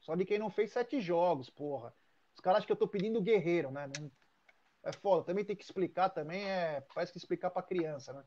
Só 0.00 0.14
de 0.14 0.24
quem 0.24 0.38
não 0.38 0.48
fez 0.48 0.70
sete 0.70 1.00
jogos, 1.00 1.50
porra. 1.50 1.92
Os 2.34 2.40
caras 2.40 2.58
acham 2.58 2.66
que 2.66 2.72
eu 2.72 2.74
estou 2.74 2.88
pedindo 2.88 3.20
guerreiro, 3.20 3.70
né? 3.70 3.90
É 4.84 4.92
foda. 4.92 5.24
Também 5.24 5.44
tem 5.44 5.56
que 5.56 5.64
explicar 5.64 6.10
também, 6.10 6.44
é... 6.44 6.80
parece 6.94 7.10
que 7.10 7.18
explicar 7.18 7.50
para 7.50 7.62
criança, 7.62 8.12
né? 8.12 8.22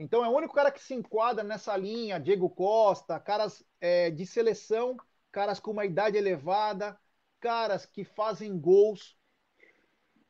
Então 0.00 0.24
é 0.24 0.28
o 0.28 0.34
único 0.34 0.54
cara 0.54 0.72
que 0.72 0.82
se 0.82 0.94
enquadra 0.94 1.44
nessa 1.44 1.76
linha, 1.76 2.18
Diego 2.18 2.48
Costa, 2.48 3.20
caras 3.20 3.62
é, 3.78 4.10
de 4.10 4.24
seleção, 4.24 4.96
caras 5.30 5.60
com 5.60 5.72
uma 5.72 5.84
idade 5.84 6.16
elevada, 6.16 6.98
caras 7.38 7.84
que 7.84 8.02
fazem 8.02 8.58
gols, 8.58 9.14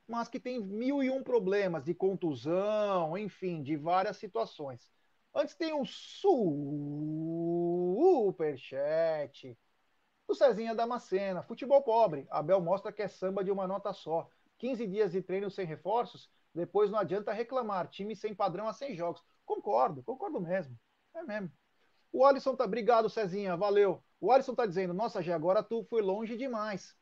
mas 0.08 0.26
que 0.26 0.40
tem 0.40 0.58
mil 0.58 1.04
e 1.04 1.08
um 1.08 1.22
problemas 1.22 1.84
de 1.84 1.94
contusão, 1.94 3.16
enfim, 3.16 3.62
de 3.62 3.76
várias 3.76 4.16
situações. 4.16 4.90
Antes 5.32 5.54
tem 5.54 5.72
um 5.72 5.84
superchat 8.26 9.56
do 10.26 10.34
Cezinha 10.34 10.74
Damascena. 10.74 11.44
Futebol 11.44 11.80
pobre. 11.80 12.26
Abel 12.28 12.60
mostra 12.60 12.90
que 12.90 13.02
é 13.02 13.08
samba 13.08 13.44
de 13.44 13.52
uma 13.52 13.68
nota 13.68 13.92
só. 13.92 14.28
15 14.58 14.84
dias 14.88 15.12
de 15.12 15.22
treino 15.22 15.48
sem 15.48 15.64
reforços, 15.64 16.28
depois 16.52 16.90
não 16.90 16.98
adianta 16.98 17.32
reclamar. 17.32 17.86
Time 17.86 18.16
sem 18.16 18.34
padrão 18.34 18.66
a 18.66 18.72
100 18.72 18.96
jogos. 18.96 19.24
Concordo, 19.50 20.00
concordo 20.04 20.40
mesmo. 20.40 20.78
É 21.12 21.24
mesmo. 21.24 21.50
O 22.12 22.24
Alisson 22.24 22.54
tá. 22.54 22.64
Obrigado, 22.64 23.10
Cezinha. 23.10 23.56
Valeu. 23.56 24.00
O 24.20 24.30
Alisson 24.30 24.54
tá 24.54 24.64
dizendo: 24.64 24.94
Nossa, 24.94 25.20
já 25.20 25.34
agora 25.34 25.60
tu 25.60 25.82
foi 25.90 26.00
longe 26.00 26.36
demais. 26.36 26.96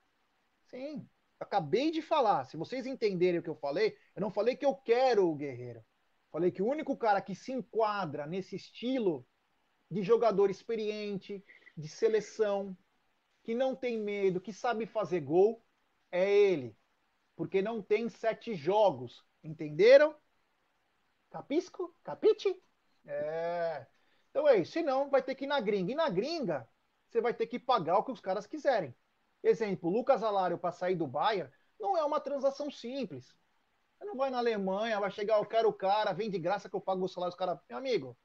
Sim, 0.64 1.06
acabei 1.38 1.90
de 1.90 2.00
falar. 2.00 2.46
Se 2.46 2.56
vocês 2.56 2.86
entenderem 2.86 3.38
o 3.38 3.42
que 3.42 3.50
eu 3.50 3.54
falei, 3.54 3.94
eu 4.16 4.22
não 4.22 4.30
falei 4.30 4.56
que 4.56 4.64
eu 4.64 4.74
quero 4.74 5.28
o 5.28 5.34
Guerreiro. 5.34 5.84
Falei 6.32 6.50
que 6.50 6.62
o 6.62 6.66
único 6.66 6.96
cara 6.96 7.20
que 7.20 7.34
se 7.34 7.52
enquadra 7.52 8.26
nesse 8.26 8.56
estilo 8.56 9.26
de 9.90 10.02
jogador 10.02 10.48
experiente, 10.48 11.44
de 11.76 11.86
seleção, 11.86 12.74
que 13.44 13.54
não 13.54 13.76
tem 13.76 13.98
medo, 13.98 14.40
que 14.40 14.54
sabe 14.54 14.86
fazer 14.86 15.20
gol, 15.20 15.62
é 16.10 16.30
ele. 16.30 16.74
Porque 17.36 17.60
não 17.60 17.82
tem 17.82 18.08
sete 18.08 18.54
jogos. 18.54 19.22
Entenderam? 19.44 20.16
Capisco? 21.30 21.94
Capite? 22.02 22.62
É. 23.06 23.86
Então 24.30 24.46
é 24.48 24.58
isso. 24.58 24.72
Senão, 24.72 25.10
vai 25.10 25.22
ter 25.22 25.34
que 25.34 25.44
ir 25.44 25.48
na 25.48 25.60
gringa. 25.60 25.92
E 25.92 25.94
na 25.94 26.08
gringa, 26.08 26.68
você 27.08 27.20
vai 27.20 27.34
ter 27.34 27.46
que 27.46 27.58
pagar 27.58 27.98
o 27.98 28.04
que 28.04 28.12
os 28.12 28.20
caras 28.20 28.46
quiserem. 28.46 28.94
Exemplo, 29.42 29.90
Lucas 29.90 30.22
Alário 30.22 30.58
para 30.58 30.72
sair 30.72 30.96
do 30.96 31.06
Bayern 31.06 31.50
não 31.78 31.96
é 31.96 32.04
uma 32.04 32.20
transação 32.20 32.70
simples. 32.70 33.36
Você 33.98 34.04
não 34.04 34.16
vai 34.16 34.30
na 34.30 34.38
Alemanha, 34.38 35.00
vai 35.00 35.10
chegar, 35.10 35.38
eu 35.38 35.46
quero 35.46 35.68
o 35.68 35.72
cara, 35.72 36.12
vem 36.12 36.30
de 36.30 36.38
graça 36.38 36.68
que 36.68 36.76
eu 36.76 36.80
pago 36.80 37.04
o 37.04 37.08
salário 37.08 37.32
dos 37.32 37.38
caras. 37.38 37.58
Meu 37.68 37.78
amigo, 37.78 38.16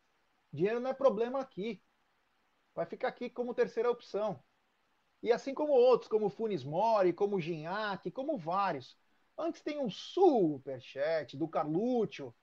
dinheiro 0.52 0.80
não 0.80 0.92
é 0.92 0.94
problema 0.94 1.40
aqui. 1.42 1.82
Vai 2.76 2.86
ficar 2.86 3.10
aqui 3.10 3.30
como 3.30 3.54
terceira 3.54 3.90
opção. 3.92 4.44
E 5.22 5.32
assim 5.32 5.54
como 5.54 5.74
outros, 5.74 6.10
como 6.10 6.30
Funes 6.30 6.64
Mori, 6.64 7.14
como 7.14 7.40
Ginhaque, 7.40 8.12
como 8.12 8.38
vários. 8.38 8.98
Antes 9.38 9.62
tem 9.62 9.80
um 9.80 9.90
superchat 9.90 11.38
do 11.38 11.48
Carlúcio. 11.48 12.36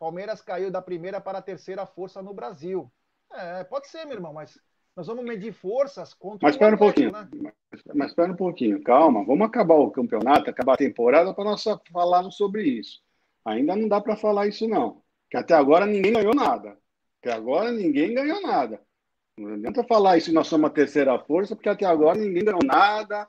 Palmeiras 0.00 0.40
caiu 0.40 0.70
da 0.70 0.80
primeira 0.80 1.20
para 1.20 1.38
a 1.38 1.42
terceira 1.42 1.84
força 1.84 2.22
no 2.22 2.32
Brasil. 2.32 2.90
É, 3.34 3.62
pode 3.64 3.86
ser, 3.86 4.06
meu 4.06 4.14
irmão, 4.14 4.32
mas 4.32 4.58
nós 4.96 5.06
vamos 5.06 5.26
medir 5.26 5.52
forças 5.52 6.14
contra 6.14 6.38
Mas 6.46 6.54
espera 6.54 6.74
um 6.74 6.78
pouquinho. 6.78 7.12
Né? 7.12 7.52
Mas 7.94 8.08
espera 8.08 8.32
um 8.32 8.36
pouquinho, 8.36 8.82
calma. 8.82 9.22
Vamos 9.26 9.46
acabar 9.46 9.74
o 9.74 9.90
campeonato, 9.90 10.48
acabar 10.48 10.72
a 10.72 10.78
temporada 10.78 11.34
para 11.34 11.44
nós 11.44 11.62
falarmos 11.92 12.34
sobre 12.38 12.62
isso. 12.62 13.02
Ainda 13.44 13.76
não 13.76 13.86
dá 13.88 14.00
para 14.00 14.16
falar 14.16 14.46
isso, 14.46 14.66
não. 14.66 15.02
Que 15.30 15.36
até 15.36 15.52
agora 15.52 15.84
ninguém 15.84 16.14
ganhou 16.14 16.34
nada. 16.34 16.78
Até 17.20 17.34
agora 17.34 17.70
ninguém 17.70 18.14
ganhou 18.14 18.40
nada. 18.40 18.80
Não 19.36 19.52
adianta 19.52 19.84
falar 19.84 20.16
isso 20.16 20.32
nós 20.32 20.48
somos 20.48 20.70
a 20.70 20.72
terceira 20.72 21.18
força, 21.18 21.54
porque 21.54 21.68
até 21.68 21.84
agora 21.84 22.18
ninguém 22.18 22.44
ganhou 22.44 22.64
nada. 22.64 23.28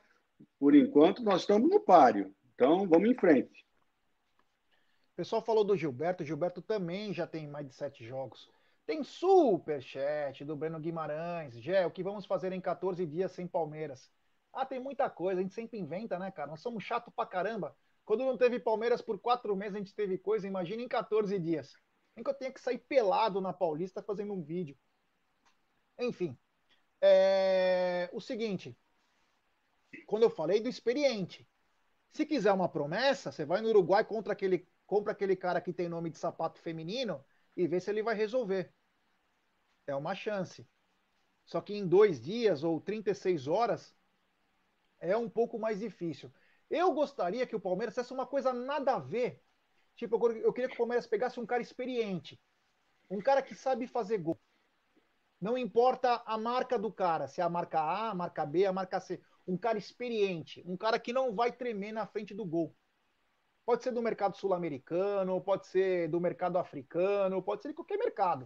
Por 0.58 0.74
enquanto, 0.74 1.22
nós 1.22 1.42
estamos 1.42 1.70
no 1.70 1.82
páreo. 1.82 2.34
Então, 2.56 2.88
vamos 2.88 3.10
em 3.10 3.16
frente. 3.16 3.66
Pessoal 5.22 5.44
falou 5.44 5.64
do 5.64 5.78
Gilberto. 5.78 6.26
Gilberto 6.26 6.64
também 6.64 7.14
já 7.14 7.28
tem 7.28 7.48
mais 7.48 7.68
de 7.68 7.76
sete 7.76 8.04
jogos. 8.04 8.50
Tem 8.88 9.04
superchat 9.04 10.44
do 10.44 10.56
Breno 10.56 10.80
Guimarães. 10.80 11.54
Gé, 11.62 11.86
o 11.86 11.92
que 11.92 12.02
vamos 12.02 12.26
fazer 12.26 12.52
em 12.54 12.60
14 12.60 13.06
dias 13.06 13.32
sem 13.32 13.46
Palmeiras? 13.46 14.12
Ah, 14.52 14.66
tem 14.66 14.80
muita 14.80 15.08
coisa, 15.12 15.40
a 15.40 15.44
gente 15.44 15.54
sempre 15.54 15.78
inventa, 15.78 16.18
né, 16.18 16.32
cara? 16.32 16.50
Nós 16.50 16.62
somos 16.62 16.84
chato 16.84 17.12
pra 17.12 17.24
caramba. 17.24 17.78
Quando 18.04 18.26
não 18.26 18.36
teve 18.36 18.60
Palmeiras 18.60 19.00
por 19.00 19.20
quatro 19.20 19.56
meses, 19.56 19.76
a 19.76 19.78
gente 19.78 19.94
teve 19.94 20.18
coisa, 20.18 20.48
imagina 20.48 20.82
em 20.82 20.88
14 20.88 21.38
dias. 21.38 21.78
Nem 22.16 22.24
que 22.24 22.30
eu 22.32 22.34
tenha 22.34 22.52
que 22.52 22.60
sair 22.60 22.80
pelado 22.80 23.40
na 23.40 23.54
Paulista 23.54 24.02
fazendo 24.02 24.34
um 24.34 24.42
vídeo. 24.42 24.76
Enfim. 26.00 26.36
É... 27.00 28.10
O 28.12 28.20
seguinte. 28.20 28.76
Quando 30.08 30.24
eu 30.24 30.32
falei 30.32 30.60
do 30.60 30.68
experiente. 30.68 31.48
Se 32.12 32.26
quiser 32.26 32.52
uma 32.52 32.68
promessa, 32.68 33.32
você 33.32 33.46
vai 33.46 33.62
no 33.62 33.70
Uruguai 33.70 34.04
contra 34.04 34.34
aquele, 34.34 34.68
compra 34.92 35.14
aquele 35.14 35.38
cara 35.38 35.62
que 35.62 35.72
tem 35.72 35.88
nome 35.88 36.10
de 36.10 36.18
sapato 36.18 36.60
feminino 36.60 37.24
e 37.56 37.66
vê 37.66 37.80
se 37.80 37.90
ele 37.90 38.04
vai 38.04 38.14
resolver 38.14 38.74
é 39.88 39.96
uma 39.96 40.14
chance. 40.14 40.68
Só 41.46 41.62
que 41.62 41.74
em 41.74 41.88
dois 41.88 42.20
dias 42.20 42.62
ou 42.62 42.82
36 42.82 43.48
horas 43.48 43.96
é 45.00 45.16
um 45.16 45.30
pouco 45.30 45.58
mais 45.58 45.80
difícil. 45.80 46.30
Eu 46.70 46.92
gostaria 46.92 47.48
que 47.48 47.56
o 47.56 47.60
Palmeiras 47.60 47.96
fizesse 47.96 48.12
uma 48.12 48.26
coisa 48.26 48.52
nada 48.52 48.96
a 48.96 49.00
ver. 49.00 49.42
Tipo, 49.96 50.18
eu 50.36 50.52
queria 50.52 50.68
que 50.68 50.76
o 50.76 50.84
Palmeiras 50.84 51.08
pegasse 51.08 51.40
um 51.40 51.46
cara 51.46 51.62
experiente. 51.62 52.38
Um 53.10 53.22
cara 53.22 53.42
que 53.42 53.56
sabe 53.56 53.88
fazer 53.88 54.18
gol. 54.18 54.38
Não 55.40 55.58
importa 55.58 56.22
a 56.26 56.38
marca 56.38 56.78
do 56.78 56.92
cara, 56.92 57.30
se 57.30 57.40
é 57.40 57.44
a 57.46 57.50
marca 57.50 57.80
A, 57.80 58.10
a 58.10 58.14
marca 58.14 58.46
B, 58.46 58.66
a 58.66 58.74
marca 58.74 59.00
C. 59.00 59.22
um 59.48 59.58
cara 59.58 59.78
experiente, 59.78 60.62
um 60.66 60.76
cara 60.76 61.00
que 61.00 61.14
não 61.14 61.34
vai 61.34 61.50
tremer 61.50 61.94
na 61.94 62.06
frente 62.06 62.34
do 62.34 62.46
gol. 62.46 62.76
Pode 63.72 63.84
ser 63.84 63.92
do 63.94 64.02
mercado 64.02 64.36
sul-americano, 64.36 65.40
pode 65.40 65.66
ser 65.68 66.10
do 66.10 66.20
mercado 66.20 66.58
africano, 66.58 67.42
pode 67.42 67.62
ser 67.62 67.70
de 67.70 67.74
qualquer 67.74 67.98
mercado. 67.98 68.46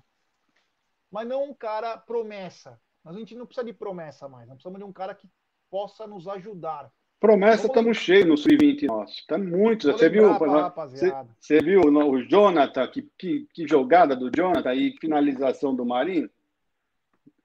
Mas 1.10 1.28
não 1.28 1.46
um 1.46 1.54
cara 1.54 1.98
promessa. 1.98 2.80
Mas 3.04 3.16
a 3.16 3.18
gente 3.18 3.34
não 3.34 3.48
precisa 3.48 3.66
de 3.66 3.74
promessa 3.74 4.30
mais, 4.30 4.48
nós 4.48 4.58
precisamos 4.58 4.78
de 4.78 4.86
um 4.86 4.94
cara 4.94 5.16
que 5.16 5.28
possa 5.68 6.06
nos 6.06 6.28
ajudar. 6.28 6.92
Promessa, 7.20 7.66
estamos 7.66 7.98
cheios 7.98 8.28
no 8.28 8.38
sub-20 8.38 8.86
nosso. 8.86 9.26
Tá 9.26 9.36
muito. 9.36 9.92
Você 9.92 10.08
viu, 10.10 10.32
você, 10.32 11.12
você 11.40 11.60
viu 11.60 11.82
o 11.82 12.22
Jonathan, 12.30 12.88
que, 12.88 13.02
que, 13.18 13.48
que, 13.52 13.68
jogada 13.68 14.16
do 14.16 14.30
Jonathan 14.30 14.76
e 14.76 14.96
finalização 15.00 15.76
do 15.76 15.84
Marinho? 15.84 16.30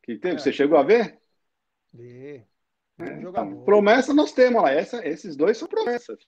Que 0.02 0.18
teve? 0.18 0.34
É. 0.34 0.38
Você 0.38 0.52
chegou 0.52 0.76
a 0.76 0.82
ver? 0.82 1.18
Vi. 1.94 2.44
É, 2.98 3.22
então, 3.22 3.64
promessa 3.64 4.12
nós 4.12 4.32
temos 4.32 4.62
lá. 4.62 4.70
Essa, 4.70 5.02
esses 5.08 5.34
dois 5.34 5.56
são 5.56 5.66
promessas. 5.66 6.18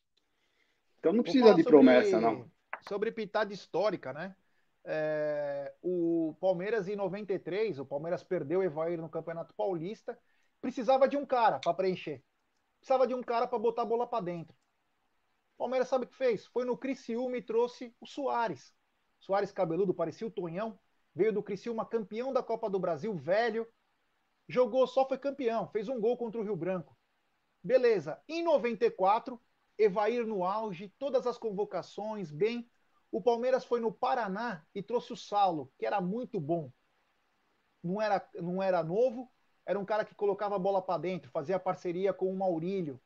Então 1.03 1.13
não 1.13 1.25
precisa 1.25 1.53
de 1.53 1.65
promessa, 1.65 2.11
sobre, 2.11 2.25
não. 2.25 2.51
Sobre 2.87 3.11
pitada 3.11 3.53
histórica, 3.53 4.13
né? 4.13 4.37
É, 4.85 5.75
o 5.83 6.37
Palmeiras 6.41 6.87
em 6.87 6.95
93, 6.95 7.81
o 7.81 7.85
Palmeiras 7.85 8.23
perdeu 8.23 8.61
o 8.61 8.63
Evair 8.63 9.01
no 9.01 9.09
Campeonato 9.09 9.53
Paulista, 9.53 10.17
precisava 10.61 11.09
de 11.09 11.17
um 11.17 11.27
cara 11.27 11.59
para 11.59 11.75
preencher. 11.75 12.23
Precisava 12.79 13.05
de 13.05 13.15
um 13.15 13.23
cara 13.23 13.49
para 13.49 13.59
botar 13.59 13.83
a 13.83 13.85
bola 13.85 14.07
para 14.07 14.23
dentro. 14.23 14.57
O 15.57 15.59
Palmeiras 15.59 15.89
sabe 15.89 16.05
o 16.05 16.09
que 16.09 16.15
fez? 16.15 16.47
Foi 16.47 16.65
no 16.65 16.79
Criciúma 16.79 17.37
e 17.37 17.43
trouxe 17.43 17.93
o 18.01 18.07
Soares. 18.07 18.73
Soares 19.19 19.51
cabeludo, 19.51 19.93
parecia 19.93 20.27
o 20.27 20.31
Tonhão. 20.31 20.79
Veio 21.13 21.33
do 21.33 21.43
Criciúma, 21.43 21.85
campeão 21.85 22.33
da 22.33 22.45
Copa 22.45 22.71
do 22.71 22.79
Brasil, 22.79 23.13
velho. 23.13 23.67
Jogou, 24.49 24.87
só 24.87 25.07
foi 25.07 25.19
campeão. 25.19 25.67
Fez 25.67 25.89
um 25.89 26.01
gol 26.01 26.17
contra 26.17 26.41
o 26.41 26.45
Rio 26.45 26.55
Branco. 26.55 26.97
Beleza. 27.63 28.23
Em 28.29 28.43
94, 28.45 29.41
Evair 29.83 30.25
no 30.25 30.45
auge, 30.45 30.89
todas 30.99 31.27
as 31.27 31.37
convocações, 31.37 32.31
bem. 32.31 32.71
O 33.11 33.21
Palmeiras 33.21 33.65
foi 33.65 33.81
no 33.81 33.93
Paraná 33.93 34.65
e 34.73 34.83
trouxe 34.83 35.13
o 35.13 35.17
Saulo, 35.17 35.73
que 35.77 35.85
era 35.85 36.01
muito 36.01 36.39
bom. 36.41 36.71
Não 37.83 38.01
era, 38.01 38.31
não 38.37 38.63
era 38.63 38.83
novo, 38.85 39.29
era 39.67 39.79
um 39.79 39.85
cara 39.85 40.05
que 40.05 40.15
colocava 40.15 40.55
a 40.55 40.59
bola 40.59 40.81
para 40.81 41.01
dentro, 41.01 41.31
fazia 41.31 41.59
parceria 41.59 42.13
com 42.13 42.33
o 42.33 42.37
Maurílio. 42.37 43.01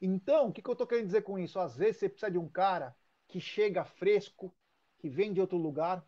Então, 0.00 0.48
o 0.48 0.52
que, 0.52 0.60
que 0.60 0.68
eu 0.68 0.72
estou 0.72 0.86
querendo 0.86 1.06
dizer 1.06 1.22
com 1.22 1.38
isso? 1.38 1.60
Às 1.60 1.76
vezes 1.76 1.98
você 1.98 2.08
precisa 2.08 2.30
de 2.30 2.38
um 2.38 2.48
cara 2.48 2.96
que 3.28 3.40
chega 3.40 3.84
fresco, 3.84 4.52
que 4.98 5.08
vem 5.08 5.32
de 5.32 5.40
outro 5.40 5.56
lugar, 5.56 6.04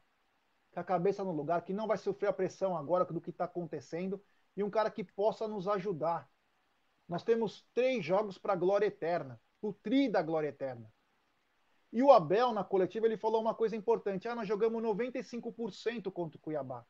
com 0.73 0.81
a 0.81 0.85
cabeça 0.85 1.23
no 1.23 1.31
lugar, 1.31 1.63
que 1.63 1.73
não 1.73 1.87
vai 1.87 1.97
sofrer 1.97 2.29
a 2.29 2.33
pressão 2.33 2.77
agora 2.77 3.05
do 3.05 3.21
que 3.21 3.31
está 3.31 3.45
acontecendo, 3.45 4.21
e 4.57 4.65
um 4.65 4.71
cara 4.71 4.91
que 4.91 5.05
possa 5.05 5.47
nos 5.47 5.69
ajudar. 5.69 6.29
Nós 7.09 7.23
temos 7.23 7.65
três 7.73 8.05
jogos 8.05 8.37
para 8.37 8.55
a 8.55 8.57
glória 8.57 8.87
eterna 8.87 9.41
o 9.63 9.73
tri 9.73 10.09
da 10.09 10.21
glória 10.21 10.49
eterna. 10.49 10.93
E 11.93 12.03
o 12.03 12.11
Abel, 12.11 12.53
na 12.53 12.65
coletiva, 12.65 13.07
ele 13.07 13.17
falou 13.17 13.41
uma 13.41 13.55
coisa 13.55 13.77
importante. 13.77 14.27
Ah, 14.27 14.35
nós 14.35 14.49
jogamos 14.49 14.83
95% 14.83 16.11
contra 16.11 16.37
o 16.37 16.41
Cuiabá. 16.41 16.85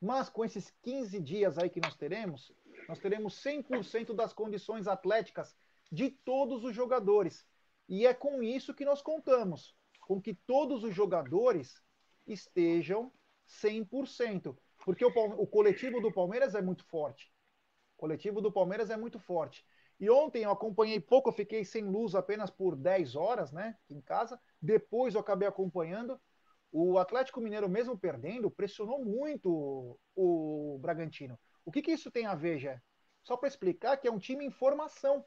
Mas 0.00 0.28
com 0.28 0.44
esses 0.44 0.70
15 0.82 1.20
dias 1.20 1.58
aí 1.58 1.70
que 1.70 1.80
nós 1.80 1.96
teremos, 1.96 2.52
nós 2.88 2.98
teremos 2.98 3.34
100% 3.42 4.14
das 4.14 4.32
condições 4.32 4.88
atléticas 4.88 5.54
de 5.92 6.10
todos 6.10 6.64
os 6.64 6.74
jogadores. 6.74 7.46
E 7.88 8.06
é 8.06 8.12
com 8.12 8.42
isso 8.42 8.74
que 8.74 8.84
nós 8.84 9.00
contamos, 9.00 9.74
com 10.00 10.20
que 10.20 10.34
todos 10.34 10.82
os 10.82 10.94
jogadores 10.94 11.82
estejam 12.26 13.12
100%. 13.46 14.56
Porque 14.84 15.04
o, 15.04 15.08
o 15.08 15.46
coletivo 15.46 16.00
do 16.00 16.12
Palmeiras 16.12 16.54
é 16.54 16.62
muito 16.62 16.84
forte. 16.84 17.30
O 17.94 17.98
coletivo 17.98 18.40
do 18.40 18.50
Palmeiras 18.50 18.90
é 18.90 18.96
muito 18.96 19.18
forte. 19.18 19.64
E 19.98 20.10
ontem 20.10 20.44
eu 20.44 20.50
acompanhei 20.50 21.00
pouco, 21.00 21.30
eu 21.30 21.32
fiquei 21.32 21.64
sem 21.64 21.84
luz 21.84 22.14
apenas 22.14 22.50
por 22.50 22.76
10 22.76 23.16
horas, 23.16 23.50
né, 23.50 23.78
em 23.88 24.00
casa. 24.00 24.38
Depois 24.60 25.14
eu 25.14 25.20
acabei 25.20 25.48
acompanhando. 25.48 26.20
O 26.70 26.98
Atlético 26.98 27.40
Mineiro, 27.40 27.68
mesmo 27.68 27.96
perdendo, 27.96 28.50
pressionou 28.50 29.02
muito 29.02 29.98
o 30.14 30.78
Bragantino. 30.80 31.38
O 31.64 31.72
que, 31.72 31.80
que 31.80 31.92
isso 31.92 32.10
tem 32.10 32.26
a 32.26 32.34
ver, 32.34 32.58
Jé? 32.58 32.82
Só 33.22 33.36
para 33.36 33.48
explicar 33.48 33.96
que 33.96 34.06
é 34.06 34.12
um 34.12 34.18
time 34.18 34.44
em 34.44 34.50
formação 34.50 35.24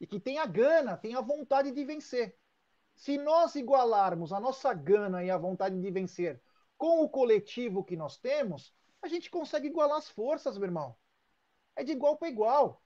e 0.00 0.06
que 0.06 0.18
tem 0.18 0.38
a 0.38 0.46
gana, 0.46 0.96
tem 0.96 1.14
a 1.14 1.20
vontade 1.20 1.70
de 1.70 1.84
vencer. 1.84 2.36
Se 2.96 3.16
nós 3.16 3.54
igualarmos 3.54 4.32
a 4.32 4.40
nossa 4.40 4.74
gana 4.74 5.24
e 5.24 5.30
a 5.30 5.38
vontade 5.38 5.80
de 5.80 5.90
vencer 5.90 6.42
com 6.76 7.02
o 7.02 7.08
coletivo 7.08 7.84
que 7.84 7.96
nós 7.96 8.18
temos, 8.18 8.74
a 9.00 9.08
gente 9.08 9.30
consegue 9.30 9.68
igualar 9.68 9.98
as 9.98 10.08
forças, 10.10 10.58
meu 10.58 10.66
irmão. 10.66 10.96
É 11.76 11.84
de 11.84 11.92
igual 11.92 12.16
para 12.16 12.28
igual 12.28 12.83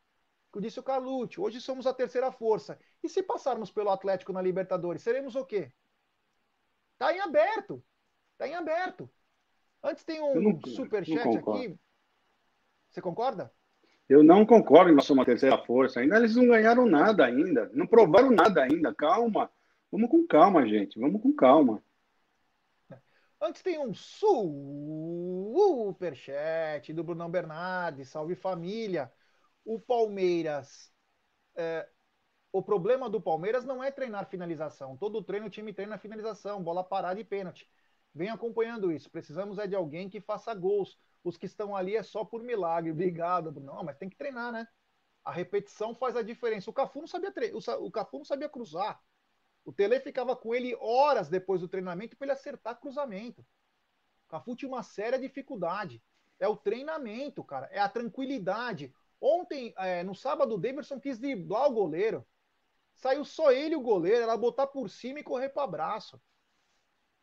disse 0.56 0.80
o 0.80 0.82
Carlucci, 0.82 1.40
hoje 1.40 1.60
somos 1.60 1.86
a 1.86 1.92
terceira 1.92 2.32
força. 2.32 2.78
E 3.02 3.08
se 3.08 3.22
passarmos 3.22 3.70
pelo 3.70 3.90
Atlético 3.90 4.32
na 4.32 4.40
Libertadores, 4.40 5.02
seremos 5.02 5.36
o 5.36 5.44
quê? 5.44 5.70
Está 6.94 7.12
em 7.14 7.20
aberto. 7.20 7.84
Está 8.32 8.48
em 8.48 8.54
aberto. 8.54 9.10
Antes 9.82 10.04
tem 10.04 10.20
um 10.22 10.60
superchat 10.66 11.36
aqui. 11.36 11.78
Você 12.88 13.00
concorda? 13.00 13.52
Eu 14.08 14.22
não 14.24 14.46
concordo 14.46 14.90
que 14.90 14.96
nós 14.96 15.04
somos 15.04 15.22
a 15.22 15.26
terceira 15.26 15.58
força. 15.58 16.00
Ainda 16.00 16.16
eles 16.16 16.34
não 16.34 16.48
ganharam 16.48 16.86
nada 16.86 17.26
ainda. 17.26 17.70
Não 17.74 17.86
provaram 17.86 18.30
nada 18.30 18.62
ainda. 18.62 18.94
Calma. 18.94 19.52
Vamos 19.92 20.10
com 20.10 20.26
calma, 20.26 20.66
gente. 20.66 20.98
Vamos 20.98 21.20
com 21.22 21.32
calma. 21.32 21.82
Antes 23.40 23.62
tem 23.62 23.78
um 23.78 23.94
superchat 25.94 26.92
do 26.92 27.04
Brunão 27.04 27.30
Bernardes. 27.30 28.08
Salve 28.08 28.34
família 28.34 29.12
o 29.68 29.78
Palmeiras. 29.78 30.90
É, 31.54 31.86
o 32.50 32.62
problema 32.62 33.10
do 33.10 33.20
Palmeiras 33.20 33.66
não 33.66 33.84
é 33.84 33.90
treinar 33.90 34.26
finalização. 34.26 34.96
Todo 34.96 35.22
treino 35.22 35.46
o 35.46 35.50
time 35.50 35.74
treina 35.74 35.98
finalização, 35.98 36.62
bola 36.62 36.82
parada 36.82 37.20
e 37.20 37.24
pênalti. 37.24 37.70
Vem 38.14 38.30
acompanhando 38.30 38.90
isso. 38.90 39.10
Precisamos 39.10 39.58
é 39.58 39.66
de 39.66 39.76
alguém 39.76 40.08
que 40.08 40.22
faça 40.22 40.54
gols. 40.54 40.98
Os 41.22 41.36
que 41.36 41.44
estão 41.44 41.76
ali 41.76 41.94
é 41.94 42.02
só 42.02 42.24
por 42.24 42.42
milagre. 42.42 42.92
Obrigado. 42.92 43.52
Não, 43.60 43.84
mas 43.84 43.98
tem 43.98 44.08
que 44.08 44.16
treinar, 44.16 44.50
né? 44.50 44.66
A 45.22 45.30
repetição 45.30 45.94
faz 45.94 46.16
a 46.16 46.22
diferença. 46.22 46.70
O 46.70 46.72
Cafu 46.72 47.00
não 47.00 47.06
sabia 47.06 47.30
tre... 47.30 47.52
o 47.52 47.90
Cafu 47.90 48.16
não 48.16 48.24
sabia 48.24 48.48
cruzar. 48.48 48.98
O 49.66 49.72
Tele 49.72 50.00
ficava 50.00 50.34
com 50.34 50.54
ele 50.54 50.74
horas 50.80 51.28
depois 51.28 51.60
do 51.60 51.68
treinamento 51.68 52.16
para 52.16 52.24
ele 52.24 52.32
acertar 52.32 52.80
cruzamento. 52.80 53.42
O 54.24 54.28
Cafu 54.28 54.56
tinha 54.56 54.70
uma 54.70 54.82
séria 54.82 55.18
dificuldade. 55.18 56.02
É 56.40 56.48
o 56.48 56.56
treinamento, 56.56 57.44
cara. 57.44 57.68
É 57.70 57.78
a 57.78 57.88
tranquilidade. 57.88 58.94
Ontem, 59.20 59.74
é, 59.76 60.02
no 60.02 60.14
sábado, 60.14 60.54
o 60.54 60.58
Davidson 60.58 61.00
quis 61.00 61.18
driblar 61.18 61.68
o 61.68 61.72
goleiro. 61.72 62.26
Saiu 62.94 63.24
só 63.24 63.52
ele 63.52 63.76
o 63.76 63.80
goleiro. 63.80 64.22
Era 64.22 64.36
botar 64.36 64.66
por 64.66 64.88
cima 64.88 65.20
e 65.20 65.24
correr 65.24 65.48
para 65.48 65.64
abraço. 65.64 66.20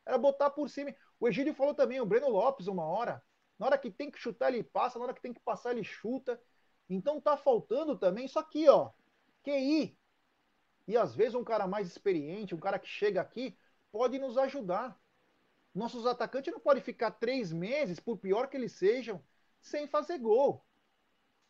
Era 0.06 0.18
botar 0.18 0.50
por 0.50 0.70
cima. 0.70 0.93
O 1.20 1.28
Egídio 1.28 1.54
falou 1.54 1.74
também, 1.74 2.00
o 2.02 2.06
Breno 2.06 2.30
Lopes, 2.30 2.68
uma 2.68 2.86
hora. 2.86 3.24
Na 3.58 3.68
hora 3.68 3.78
que 3.78 3.89
tem 3.89 4.12
que 4.12 4.20
chutar, 4.20 4.54
ele 4.54 4.64
passa. 4.64 5.00
Na 5.00 5.06
hora 5.06 5.14
que 5.14 5.22
tem 5.22 5.34
que 5.34 5.39
passar, 5.39 5.72
ele 5.72 5.84
chuta. 5.84 6.39
Então 6.89 7.22
tá 7.22 7.38
faltando 7.38 7.98
também 7.98 8.26
isso 8.26 8.38
aqui, 8.39 8.68
ó. 8.68 8.91
QI. 9.43 9.98
E 10.88 10.98
às 10.98 11.16
vezes 11.16 11.36
um 11.36 11.43
cara 11.43 11.68
mais 11.68 11.88
experiente, 11.88 12.54
um 12.54 12.60
cara 12.60 12.78
que 12.78 12.88
chega 12.88 13.22
aqui, 13.22 13.58
pode 13.91 14.20
nos 14.20 14.38
ajudar. 14.38 15.00
Nossos 15.74 16.06
atacantes 16.06 16.54
não 16.54 16.60
podem 16.60 16.82
ficar 16.82 17.12
três 17.12 17.52
meses, 17.52 18.00
por 18.00 18.18
pior 18.18 18.48
que 18.48 18.58
eles 18.58 18.72
sejam, 18.74 19.24
sem 19.60 19.88
fazer 19.88 20.18
gol. 20.20 20.64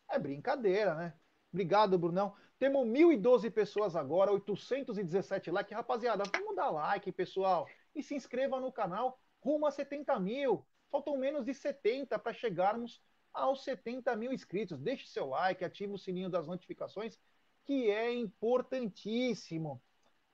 É 0.08 0.18
brincadeira, 0.18 0.94
né? 0.94 1.14
Obrigado, 1.52 1.98
Brunão. 1.98 2.34
Temos 2.58 2.86
1.012 2.86 3.50
pessoas 3.50 3.94
agora, 3.96 4.32
817 4.32 5.50
likes. 5.50 5.74
Rapaziada, 5.74 6.24
vamos 6.32 6.56
dar 6.56 6.70
like, 6.70 7.10
pessoal. 7.12 7.66
E 7.94 8.02
se 8.02 8.14
inscreva 8.14 8.60
no 8.60 8.72
canal 8.72 9.18
rumo 9.40 9.66
a 9.66 9.70
70 9.70 10.18
mil. 10.20 10.66
Faltam 10.90 11.16
menos 11.16 11.44
de 11.44 11.52
70 11.52 12.18
para 12.18 12.32
chegarmos 12.32 13.02
aos 13.32 13.62
70 13.64 14.14
mil 14.16 14.32
inscritos. 14.32 14.80
Deixe 14.80 15.06
seu 15.06 15.26
like, 15.26 15.64
ative 15.64 15.92
o 15.92 15.98
sininho 15.98 16.30
das 16.30 16.46
notificações, 16.46 17.18
que 17.64 17.90
é 17.90 18.12
importantíssimo. 18.12 19.82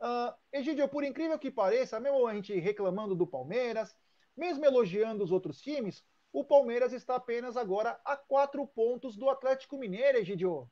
Uh, 0.00 0.34
Egidio, 0.52 0.88
por 0.88 1.04
incrível 1.04 1.38
que 1.38 1.50
pareça, 1.50 1.98
mesmo 2.00 2.26
a 2.26 2.34
gente 2.34 2.58
reclamando 2.58 3.14
do 3.14 3.26
Palmeiras, 3.26 3.96
mesmo 4.36 4.64
elogiando 4.64 5.22
os 5.22 5.30
outros 5.30 5.60
times, 5.60 6.04
o 6.32 6.44
Palmeiras 6.44 6.92
está 6.92 7.16
apenas 7.16 7.56
agora 7.56 7.98
a 8.04 8.16
quatro 8.16 8.66
pontos 8.66 9.16
do 9.16 9.28
Atlético 9.28 9.76
Mineiro, 9.76 10.18
Egidio. 10.18 10.66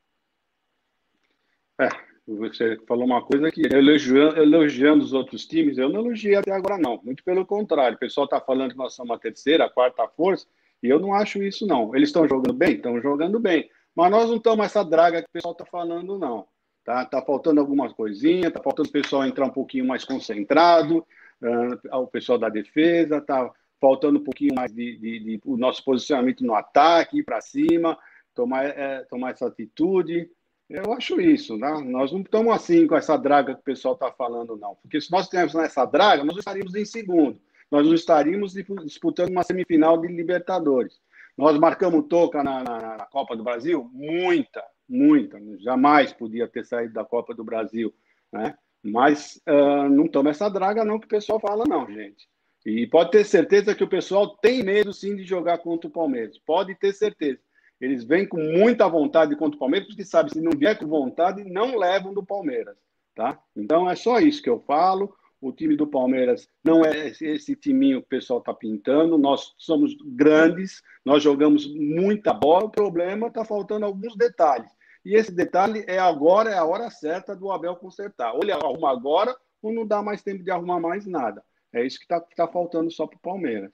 É, 1.78 1.88
você 2.26 2.78
falou 2.86 3.04
uma 3.04 3.22
coisa 3.22 3.50
que 3.50 3.62
elogiando, 3.62 4.38
elogiando 4.38 5.04
os 5.04 5.12
outros 5.12 5.46
times, 5.46 5.78
eu 5.78 5.88
não 5.88 6.00
elogiei 6.00 6.36
até 6.36 6.52
agora, 6.52 6.78
não. 6.78 7.00
Muito 7.02 7.24
pelo 7.24 7.44
contrário. 7.44 7.96
O 7.96 8.00
pessoal 8.00 8.24
está 8.24 8.40
falando 8.40 8.70
que 8.70 8.76
nós 8.76 8.94
somos 8.94 9.16
a 9.16 9.18
terceira, 9.18 9.64
a 9.66 9.70
quarta 9.70 10.06
força, 10.08 10.46
e 10.82 10.88
eu 10.88 10.98
não 10.98 11.14
acho 11.14 11.42
isso, 11.42 11.66
não. 11.66 11.94
Eles 11.94 12.08
estão 12.08 12.28
jogando 12.28 12.54
bem? 12.54 12.74
Estão 12.74 13.00
jogando 13.00 13.38
bem. 13.38 13.70
Mas 13.94 14.11
nós 14.11 14.28
não 14.28 14.36
estamos 14.36 14.64
essa 14.64 14.84
draga 14.84 15.22
que 15.22 15.28
o 15.28 15.32
pessoal 15.32 15.52
está 15.52 15.64
falando, 15.64 16.18
não. 16.18 16.46
Tá, 16.84 17.04
tá 17.04 17.22
faltando 17.22 17.61
algumas 17.61 17.92
coisinhas, 17.92 18.52
tá 18.52 18.62
faltando 18.62 18.88
o 18.88 18.92
pessoal 18.92 19.24
entrar 19.24 19.46
um 19.46 19.50
pouquinho 19.50 19.86
mais 19.86 20.04
concentrado, 20.04 21.06
uh, 21.42 21.98
o 21.98 22.06
pessoal 22.06 22.38
da 22.38 22.48
defesa, 22.48 23.20
tá 23.20 23.52
faltando 23.80 24.18
um 24.18 24.24
pouquinho 24.24 24.54
mais 24.54 24.72
de, 24.72 24.96
de, 24.98 25.18
de 25.20 25.40
o 25.44 25.56
nosso 25.56 25.82
posicionamento 25.84 26.44
no 26.44 26.54
ataque, 26.54 27.18
ir 27.18 27.24
para 27.24 27.40
cima, 27.40 27.98
tomar, 28.34 28.64
é, 28.66 29.04
tomar 29.04 29.30
essa 29.30 29.46
atitude. 29.46 30.30
Eu 30.68 30.92
acho 30.92 31.20
isso, 31.20 31.56
né? 31.56 31.82
Nós 31.84 32.12
não 32.12 32.20
estamos 32.20 32.54
assim 32.54 32.86
com 32.86 32.94
essa 32.94 33.16
draga 33.16 33.54
que 33.54 33.60
o 33.60 33.64
pessoal 33.64 33.94
está 33.94 34.12
falando, 34.12 34.56
não. 34.56 34.76
Porque 34.76 35.00
se 35.00 35.10
nós 35.10 35.28
tivéssemos 35.28 35.64
essa 35.64 35.84
draga, 35.84 36.22
nós 36.22 36.36
estaríamos 36.36 36.74
em 36.74 36.84
segundo. 36.84 37.40
Nós 37.70 37.86
não 37.86 37.94
estaríamos 37.94 38.52
disputando 38.52 39.30
uma 39.30 39.42
semifinal 39.42 39.98
de 39.98 40.08
Libertadores. 40.08 41.00
Nós 41.36 41.58
marcamos 41.58 42.06
toca 42.08 42.42
na, 42.42 42.62
na, 42.62 42.96
na 42.98 43.06
Copa 43.06 43.36
do 43.36 43.42
Brasil? 43.42 43.88
Muita, 43.92 44.62
muita. 44.88 45.40
Jamais 45.58 46.12
podia 46.12 46.46
ter 46.46 46.64
saído 46.64 46.94
da 46.94 47.04
Copa 47.04 47.34
do 47.34 47.42
Brasil, 47.42 47.92
né? 48.32 48.56
Mas 48.82 49.40
uh, 49.48 49.88
não 49.88 50.06
toma 50.06 50.30
essa 50.30 50.48
draga, 50.48 50.84
não, 50.84 50.98
que 50.98 51.06
o 51.06 51.10
pessoal 51.10 51.38
fala, 51.40 51.64
não, 51.66 51.86
gente. 51.86 52.28
E 52.64 52.86
pode 52.86 53.11
ter 53.11 53.24
certeza 53.24 53.74
que 53.74 53.84
o 53.84 53.88
pessoal 53.88 54.36
tem 54.36 54.62
medo, 54.62 54.92
sim, 54.92 55.16
de 55.16 55.24
jogar 55.24 55.58
contra 55.58 55.88
o 55.88 55.92
Palmeiras. 55.92 56.38
Pode 56.38 56.74
ter 56.74 56.92
certeza. 56.92 57.40
Eles 57.80 58.04
vêm 58.04 58.26
com 58.28 58.36
muita 58.36 58.86
vontade 58.86 59.34
contra 59.34 59.56
o 59.56 59.58
Palmeiras, 59.58 59.88
porque 59.88 60.04
sabe, 60.04 60.30
se 60.30 60.40
não 60.40 60.52
vier 60.52 60.78
com 60.78 60.86
vontade, 60.86 61.42
não 61.44 61.78
levam 61.78 62.12
do 62.12 62.22
Palmeiras, 62.22 62.76
tá? 63.14 63.38
Então 63.56 63.88
é 63.88 63.96
só 63.96 64.18
isso 64.18 64.42
que 64.42 64.50
eu 64.50 64.61
falo. 64.61 65.14
O 65.40 65.50
time 65.50 65.74
do 65.74 65.86
Palmeiras 65.86 66.46
não 66.62 66.84
é 66.84 67.08
esse 67.08 67.56
timinho 67.56 68.00
que 68.00 68.06
o 68.06 68.11
pessoal 68.11 68.40
está 68.40 68.52
pintando. 68.52 69.16
Nós 69.16 69.54
somos 69.56 69.96
grandes, 70.04 70.82
nós 71.02 71.22
jogamos 71.22 71.66
muita 71.74 72.34
bola. 72.34 72.66
O 72.66 72.70
problema 72.70 73.28
está 73.28 73.42
faltando 73.42 73.86
alguns 73.86 74.14
detalhes. 74.14 74.70
E 75.02 75.16
esse 75.16 75.32
detalhe 75.32 75.82
é 75.88 75.98
agora, 75.98 76.50
é 76.50 76.58
a 76.58 76.64
hora 76.66 76.90
certa 76.90 77.34
do 77.34 77.50
Abel 77.50 77.74
consertar. 77.76 78.34
Ou 78.34 78.42
ele 78.42 78.52
arruma 78.52 78.90
agora, 78.90 79.34
ou 79.62 79.72
não 79.72 79.86
dá 79.86 80.02
mais 80.02 80.22
tempo 80.22 80.44
de 80.44 80.50
arrumar 80.50 80.78
mais 80.78 81.06
nada. 81.06 81.42
É 81.72 81.84
isso 81.84 81.98
que 81.98 82.04
está 82.04 82.20
tá 82.20 82.48
faltando 82.48 82.90
só 82.90 83.06
para 83.06 83.16
o 83.16 83.20
Palmeiras. 83.20 83.72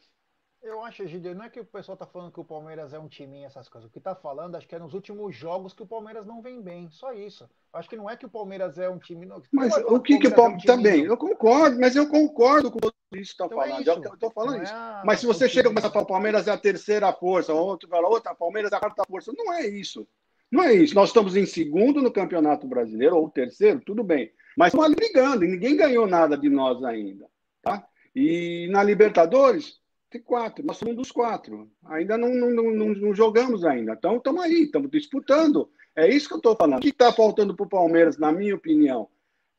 Eu 0.67 0.83
acho, 0.83 1.05
Egidio, 1.05 1.33
não 1.33 1.45
é 1.45 1.49
que 1.49 1.61
o 1.61 1.65
pessoal 1.65 1.95
está 1.95 2.07
falando 2.07 2.33
que 2.33 2.41
o 2.41 2.45
Palmeiras 2.45 2.93
é 2.93 2.99
um 2.99 3.07
timinho, 3.07 3.47
essas 3.47 3.69
coisas. 3.69 3.89
O 3.89 3.93
que 3.93 3.99
está 3.99 4.17
falando, 4.17 4.57
acho 4.57 4.67
que 4.67 4.75
é 4.75 4.79
nos 4.81 4.95
últimos 4.95 5.35
jogos 5.37 5.73
que 5.73 5.83
o 5.83 5.87
Palmeiras 5.87 6.27
não 6.27 6.43
vem 6.43 6.61
bem. 6.61 6.91
Só 6.91 7.13
isso. 7.13 7.49
Acho 7.73 7.89
que 7.89 7.97
não 7.97 8.11
é 8.11 8.17
que 8.17 8.27
o 8.27 8.29
Palmeiras 8.29 8.77
é 8.77 8.89
um 8.91 8.99
time. 8.99 9.27
Não, 9.27 9.41
mas 9.53 9.77
o 9.77 10.01
que 10.01 10.19
que 10.19 10.27
o 10.27 10.35
Palmeiras. 10.35 10.65
É 10.67 10.73
um 10.73 10.77
também, 10.77 11.05
eu 11.05 11.17
concordo, 11.17 11.79
mas 11.79 11.95
eu 11.95 12.09
concordo 12.09 12.71
com 12.73 12.79
o 12.79 12.91
que 12.91 13.21
isso 13.21 13.31
está 13.31 13.47
então 13.47 13.63
é 13.63 13.69
falando. 13.69 13.89
É 13.89 14.09
eu 14.09 14.15
estou 14.15 14.31
falando 14.33 14.57
não 14.57 14.63
isso. 14.65 14.73
É 14.73 15.03
mas 15.05 15.21
se 15.21 15.27
você 15.27 15.49
chega 15.49 15.69
e 15.69 15.71
começa 15.71 15.87
a 15.87 15.91
falar, 15.91 16.05
o 16.05 16.09
Palmeiras 16.09 16.49
é 16.49 16.51
a 16.51 16.59
terceira 16.59 17.13
força, 17.13 17.55
outro 17.55 17.89
fala, 17.89 18.09
outra, 18.09 18.35
Palmeiras 18.35 18.73
é 18.73 18.77
a 18.77 18.81
quarta 18.81 19.05
força. 19.09 19.33
Não 19.37 19.55
é 19.55 19.69
isso. 19.69 20.07
Não 20.51 20.65
é 20.65 20.75
isso. 20.75 20.97
Nós 20.97 21.11
estamos 21.11 21.37
em 21.37 21.47
segundo 21.47 22.03
no 22.03 22.13
Campeonato 22.13 22.67
Brasileiro, 22.67 23.17
ou 23.17 23.31
terceiro, 23.31 23.81
tudo 23.87 24.03
bem. 24.03 24.33
Mas 24.57 24.69
estamos 24.69 24.87
ali 24.87 24.97
brigando, 24.97 25.45
e 25.45 25.49
ninguém 25.49 25.77
ganhou 25.77 26.09
nada 26.09 26.37
de 26.37 26.49
nós 26.49 26.83
ainda. 26.83 27.29
E 28.19 28.67
na 28.71 28.83
Libertadores, 28.83 29.79
tem 30.09 30.23
quatro, 30.23 30.65
nós 30.65 30.79
somos 30.79 30.95
um 30.95 30.97
dos 30.97 31.13
quatro. 31.13 31.71
Ainda 31.85 32.17
não, 32.17 32.35
não, 32.35 32.51
não, 32.51 32.89
não 32.95 33.15
jogamos 33.15 33.63
ainda. 33.63 33.93
Então 33.93 34.17
estamos 34.17 34.43
aí, 34.43 34.63
estamos 34.63 34.91
disputando. 34.91 35.71
É 35.95 36.09
isso 36.09 36.27
que 36.27 36.33
eu 36.33 36.39
estou 36.39 36.57
falando. 36.57 36.79
O 36.79 36.81
que 36.81 36.89
está 36.89 37.13
faltando 37.13 37.55
para 37.55 37.67
o 37.67 37.69
Palmeiras, 37.69 38.17
na 38.17 38.33
minha 38.33 38.55
opinião? 38.55 39.11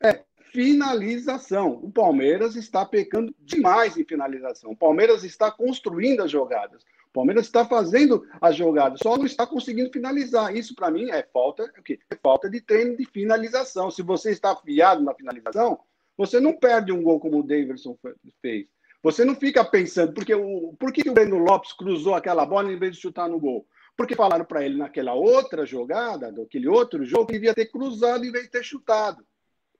É 0.01 0.23
finalização. 0.51 1.79
O 1.83 1.91
Palmeiras 1.91 2.55
está 2.55 2.83
pecando 2.83 3.31
demais 3.39 3.95
em 3.95 4.03
finalização. 4.03 4.71
O 4.71 4.75
Palmeiras 4.77 5.23
está 5.23 5.51
construindo 5.51 6.23
as 6.23 6.31
jogadas. 6.31 6.81
O 7.09 7.13
Palmeiras 7.13 7.45
está 7.45 7.63
fazendo 7.63 8.25
as 8.41 8.55
jogadas, 8.55 8.99
só 9.03 9.17
não 9.17 9.25
está 9.25 9.45
conseguindo 9.45 9.91
finalizar. 9.91 10.55
Isso, 10.55 10.73
para 10.73 10.89
mim, 10.89 11.11
é 11.11 11.21
falta, 11.31 11.63
é? 11.63 11.93
É 12.09 12.15
falta 12.23 12.49
de 12.49 12.59
treino 12.59 12.97
de 12.97 13.05
finalização. 13.05 13.91
Se 13.91 14.01
você 14.01 14.31
está 14.31 14.51
afiado 14.51 15.03
na 15.03 15.13
finalização, 15.13 15.79
você 16.17 16.39
não 16.39 16.57
perde 16.57 16.91
um 16.91 17.03
gol 17.03 17.19
como 17.19 17.39
o 17.39 17.43
Davidson 17.43 17.97
fez. 18.41 18.65
Você 19.03 19.23
não 19.23 19.35
fica 19.35 19.63
pensando, 19.63 20.13
porque 20.13 20.33
o, 20.33 20.73
por 20.79 20.91
que 20.91 21.07
o 21.07 21.13
Breno 21.13 21.37
Lopes 21.37 21.71
cruzou 21.71 22.15
aquela 22.15 22.45
bola 22.45 22.71
em 22.71 22.79
vez 22.79 22.95
de 22.95 23.01
chutar 23.01 23.29
no 23.29 23.39
gol? 23.39 23.67
Porque 23.95 24.15
falaram 24.15 24.43
para 24.43 24.65
ele 24.65 24.77
naquela 24.77 25.13
outra 25.13 25.65
jogada, 25.65 26.31
naquele 26.31 26.67
outro 26.67 27.05
jogo, 27.05 27.27
que 27.27 27.33
devia 27.33 27.53
ter 27.53 27.67
cruzado 27.67 28.25
em 28.25 28.31
vez 28.31 28.45
de 28.45 28.51
ter 28.51 28.63
chutado. 28.63 29.23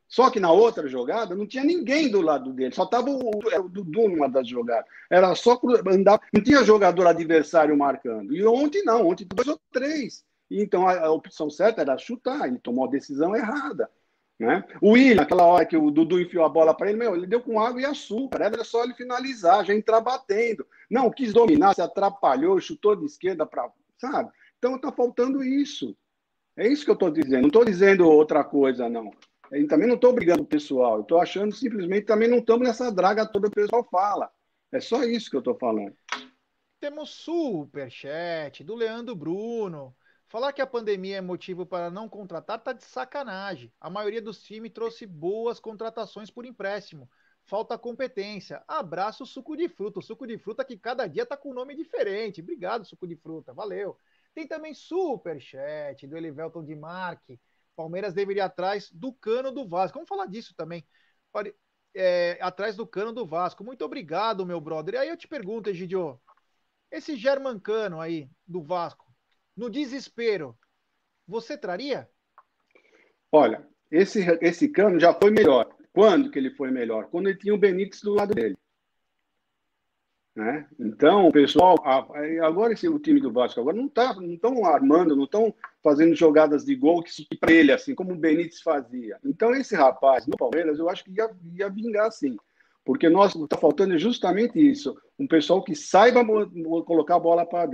Só 0.07 0.29
que 0.29 0.39
na 0.39 0.51
outra 0.51 0.87
jogada 0.87 1.35
não 1.35 1.45
tinha 1.45 1.63
ninguém 1.63 2.09
do 2.09 2.21
lado 2.21 2.53
dele, 2.53 2.73
só 2.73 2.83
estava 2.83 3.09
o, 3.09 3.29
o, 3.29 3.69
Dudu 3.69 4.07
numa 4.07 4.29
das 4.29 4.47
jogadas. 4.47 4.85
Era 5.09 5.35
só 5.35 5.59
andar, 5.85 6.21
não 6.33 6.41
tinha 6.41 6.63
jogador 6.63 7.07
adversário 7.07 7.77
marcando. 7.77 8.33
E 8.33 8.45
ontem 8.45 8.83
não, 8.85 9.07
ontem 9.07 9.27
dois 9.27 9.47
ou 9.47 9.59
três. 9.71 10.23
Então 10.49 10.87
a, 10.87 11.07
a 11.07 11.11
opção 11.11 11.49
certa 11.49 11.81
era 11.81 11.97
chutar, 11.97 12.47
ele 12.47 12.59
tomou 12.59 12.85
a 12.85 12.89
decisão 12.89 13.35
errada. 13.35 13.89
Né? 14.39 14.63
O 14.79 14.91
William, 14.91 15.23
aquela 15.23 15.43
hora 15.45 15.65
que 15.65 15.75
o 15.75 15.89
Dudu 15.89 16.21
enfiou 16.21 16.45
a 16.45 16.49
bola 16.49 16.75
para 16.75 16.89
ele, 16.89 16.99
meu, 16.99 17.15
ele 17.15 17.25
deu 17.25 17.41
com 17.41 17.59
água 17.59 17.81
e 17.81 17.85
açúcar, 17.85 18.43
era 18.43 18.63
só 18.63 18.83
ele 18.83 18.93
finalizar, 18.93 19.65
já 19.65 19.73
entrar 19.73 19.99
batendo. 19.99 20.65
Não, 20.89 21.09
quis 21.09 21.33
dominar, 21.33 21.73
se 21.73 21.81
atrapalhou, 21.81 22.59
chutou 22.61 22.95
de 22.95 23.05
esquerda 23.05 23.45
para. 23.45 23.67
Sabe? 23.97 24.31
Então 24.59 24.75
está 24.75 24.91
faltando 24.91 25.43
isso. 25.43 25.97
É 26.55 26.67
isso 26.67 26.83
que 26.83 26.91
eu 26.91 26.95
estou 26.95 27.09
dizendo. 27.09 27.41
Não 27.41 27.47
estou 27.47 27.65
dizendo 27.65 28.07
outra 28.07 28.43
coisa, 28.43 28.87
não. 28.87 29.11
Também 29.67 29.87
não 29.87 29.95
estou 29.95 30.13
brigando 30.13 30.43
o 30.43 30.47
pessoal. 30.47 31.01
Estou 31.01 31.19
achando 31.19 31.53
simplesmente 31.53 32.05
também 32.05 32.27
não 32.27 32.39
estamos 32.39 32.67
nessa 32.67 32.91
draga 32.91 33.25
toda 33.25 33.49
que 33.49 33.59
o 33.59 33.63
pessoal 33.63 33.87
fala. 33.89 34.29
É 34.71 34.79
só 34.79 35.03
isso 35.03 35.29
que 35.29 35.35
eu 35.35 35.39
estou 35.39 35.55
falando. 35.57 35.95
Temos 36.79 37.09
superchat 37.09 38.63
do 38.63 38.75
Leandro 38.75 39.15
Bruno. 39.15 39.95
Falar 40.29 40.51
que 40.51 40.61
a 40.61 40.67
pandemia 40.67 41.17
é 41.17 41.21
motivo 41.21 41.65
para 41.65 41.89
não 41.89 42.09
contratar 42.09 42.59
tá 42.61 42.73
de 42.73 42.83
sacanagem. 42.83 43.71
A 43.79 43.89
maioria 43.89 44.21
dos 44.21 44.43
times 44.43 44.73
trouxe 44.73 45.05
boas 45.05 45.59
contratações 45.59 46.29
por 46.29 46.45
empréstimo. 46.45 47.09
Falta 47.45 47.77
competência. 47.77 48.61
Abraço 48.67 49.25
suco 49.25 49.55
de 49.55 49.69
fruta. 49.69 49.99
O 49.99 50.01
suco 50.01 50.27
de 50.27 50.37
fruta 50.37 50.65
que 50.65 50.77
cada 50.77 51.07
dia 51.07 51.25
tá 51.25 51.37
com 51.37 51.51
um 51.51 51.53
nome 51.53 51.75
diferente. 51.75 52.41
Obrigado, 52.41 52.83
suco 52.83 53.07
de 53.07 53.15
fruta. 53.15 53.53
Valeu. 53.53 53.97
Tem 54.35 54.45
também 54.45 54.73
super 54.73 55.39
chat 55.39 56.05
do 56.05 56.17
Elivelton 56.17 56.63
de 56.65 56.75
Marque. 56.75 57.39
Palmeiras 57.73 58.13
deveria 58.13 58.45
atrás 58.45 58.91
do 58.91 59.13
cano 59.13 59.49
do 59.49 59.65
Vasco. 59.65 59.97
Vamos 59.97 60.09
falar 60.09 60.25
disso 60.25 60.53
também. 60.57 60.85
É, 61.95 62.37
atrás 62.41 62.75
do 62.75 62.85
cano 62.85 63.13
do 63.13 63.25
Vasco. 63.25 63.63
Muito 63.63 63.85
obrigado, 63.85 64.45
meu 64.45 64.59
brother. 64.59 64.95
E 64.95 64.97
aí 64.97 65.09
eu 65.09 65.15
te 65.15 65.27
pergunto, 65.27 65.69
Egidio, 65.69 66.19
esse 66.91 67.15
German 67.15 67.59
Cano 67.59 68.01
aí 68.01 68.29
do 68.45 68.61
Vasco, 68.61 69.06
no 69.57 69.69
desespero, 69.69 70.55
você 71.27 71.57
traria? 71.57 72.07
Olha, 73.31 73.67
esse, 73.91 74.23
esse 74.39 74.69
cano 74.69 74.99
já 74.99 75.13
foi 75.13 75.31
melhor. 75.31 75.67
Quando 75.91 76.29
que 76.29 76.37
ele 76.37 76.51
foi 76.51 76.69
melhor? 76.69 77.07
Quando 77.09 77.27
ele 77.27 77.39
tinha 77.39 77.53
o 77.53 77.57
Benítez 77.57 78.01
do 78.01 78.13
lado 78.13 78.35
dele. 78.35 78.55
Né? 80.35 80.67
Então, 80.79 81.27
o 81.27 81.31
pessoal, 81.31 81.75
agora 82.43 82.71
esse, 82.71 82.87
o 82.87 82.99
time 82.99 83.19
do 83.19 83.33
Vasco 83.33 83.59
agora 83.59 83.75
não 83.75 83.89
tá, 83.89 84.13
não 84.13 84.35
estão 84.35 84.63
armando, 84.63 85.15
não 85.15 85.23
estão 85.23 85.51
fazendo 85.83 86.13
jogadas 86.13 86.63
de 86.63 86.75
gol 86.75 87.01
que 87.01 87.35
para 87.35 87.51
ele, 87.51 87.71
assim, 87.71 87.95
como 87.95 88.13
o 88.13 88.17
Benítez 88.17 88.61
fazia. 88.61 89.17
Então, 89.25 89.55
esse 89.55 89.75
rapaz 89.75 90.27
no 90.27 90.37
Palmeiras, 90.37 90.77
eu 90.77 90.87
acho 90.87 91.03
que 91.03 91.11
ia, 91.11 91.27
ia 91.55 91.69
vingar 91.69 92.11
sim. 92.11 92.37
Porque 92.85 93.09
nós 93.09 93.33
está 93.33 93.57
faltando 93.57 93.97
justamente 93.97 94.59
isso, 94.59 94.95
um 95.17 95.27
pessoal 95.27 95.63
que 95.63 95.73
saiba 95.73 96.23
colocar 96.85 97.15
a 97.15 97.19
bola 97.19 97.43
para 97.43 97.65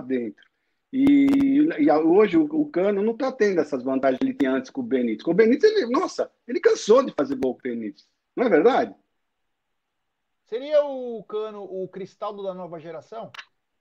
dentro. 0.00 0.49
E, 0.92 1.68
e 1.78 1.90
hoje 1.90 2.36
o, 2.36 2.44
o, 2.44 2.68
Cano 2.68 3.02
não 3.02 3.12
está 3.12 3.30
tendo 3.30 3.60
essas 3.60 3.84
vantagens 3.84 4.18
que 4.18 4.24
ele 4.24 4.34
tinha 4.34 4.52
antes 4.52 4.70
com 4.70 4.80
o 4.80 4.84
Benítez. 4.84 5.22
Com 5.22 5.30
o 5.30 5.34
Benítez, 5.34 5.70
ele, 5.72 5.86
nossa, 5.86 6.30
ele 6.48 6.58
cansou 6.58 7.04
de 7.04 7.12
fazer 7.12 7.36
gol 7.36 7.54
com 7.54 7.60
o 7.60 7.62
Benítez. 7.62 8.06
Não 8.34 8.46
é 8.46 8.48
verdade? 8.48 8.94
Seria 10.46 10.84
o 10.84 11.22
Cano 11.22 11.62
o 11.62 11.86
cristaldo 11.86 12.42
da 12.42 12.52
nova 12.52 12.80
geração? 12.80 13.30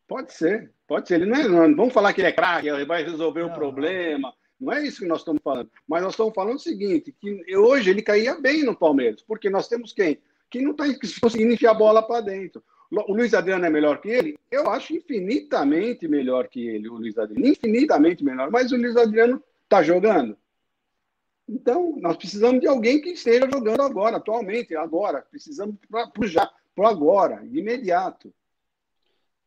Pode 0.07 0.33
ser, 0.33 0.71
pode 0.87 1.07
ser. 1.07 1.21
Ele 1.21 1.25
não, 1.25 1.63
é, 1.63 1.67
não 1.67 1.75
vamos 1.75 1.93
falar 1.93 2.13
que 2.13 2.21
ele 2.21 2.27
é 2.27 2.31
craque, 2.31 2.67
ele 2.67 2.85
vai 2.85 3.03
resolver 3.03 3.41
não, 3.41 3.49
o 3.49 3.53
problema. 3.53 4.33
Não. 4.59 4.71
é 4.71 4.85
isso 4.85 5.01
que 5.01 5.07
nós 5.07 5.19
estamos 5.19 5.41
falando. 5.43 5.71
Mas 5.87 6.03
nós 6.03 6.13
estamos 6.13 6.33
falando 6.33 6.57
o 6.57 6.59
seguinte: 6.59 7.11
que 7.11 7.57
hoje 7.57 7.89
ele 7.89 8.03
caía 8.03 8.39
bem 8.39 8.63
no 8.63 8.75
Palmeiras, 8.75 9.23
porque 9.23 9.49
nós 9.49 9.67
temos 9.67 9.93
quem? 9.93 10.19
Que 10.49 10.61
não 10.61 10.71
está 10.71 10.85
conseguindo 11.21 11.53
enfiar 11.53 11.71
a 11.71 11.75
bola 11.75 12.03
para 12.03 12.21
dentro. 12.21 12.63
O 12.91 13.13
Luiz 13.13 13.33
Adriano 13.35 13.65
é 13.65 13.69
melhor 13.69 14.01
que 14.01 14.09
ele? 14.09 14.39
Eu 14.49 14.69
acho 14.69 14.95
infinitamente 14.95 16.07
melhor 16.07 16.47
que 16.47 16.67
ele, 16.67 16.89
o 16.89 16.95
Luiz 16.95 17.17
Adriano. 17.17 17.47
Infinitamente 17.47 18.23
melhor. 18.23 18.49
Mas 18.49 18.71
o 18.71 18.77
Luiz 18.77 18.97
Adriano 18.97 19.43
está 19.63 19.83
jogando. 19.83 20.35
Então, 21.47 21.95
nós 21.97 22.17
precisamos 22.17 22.59
de 22.61 22.67
alguém 22.67 22.99
que 23.01 23.09
esteja 23.09 23.49
jogando 23.49 23.81
agora, 23.81 24.17
atualmente, 24.17 24.75
agora. 24.75 25.21
Precisamos 25.21 25.75
para 25.89 26.27
já, 26.27 26.51
para 26.75 26.89
agora, 26.89 27.47
de 27.47 27.59
imediato. 27.59 28.33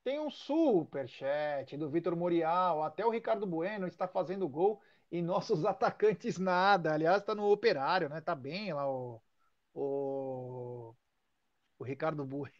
Tem 0.04 0.20
um 0.20 0.30
super 0.30 1.08
chat 1.08 1.76
do 1.76 1.90
Vitor 1.90 2.14
Morial. 2.16 2.82
Até 2.82 3.04
o 3.04 3.10
Ricardo 3.10 3.46
Bueno 3.46 3.86
está 3.86 4.06
fazendo 4.06 4.48
gol 4.48 4.80
e 5.10 5.20
nossos 5.20 5.64
atacantes 5.66 6.38
nada. 6.38 6.92
Aliás, 6.92 7.20
está 7.20 7.34
no 7.34 7.50
operário, 7.50 8.08
né? 8.08 8.20
Tá 8.20 8.34
bem 8.34 8.72
lá 8.72 8.88
o, 8.88 9.20
o, 9.74 10.94
o 11.78 11.84
Ricardo 11.84 12.24
Bueno. 12.24 12.50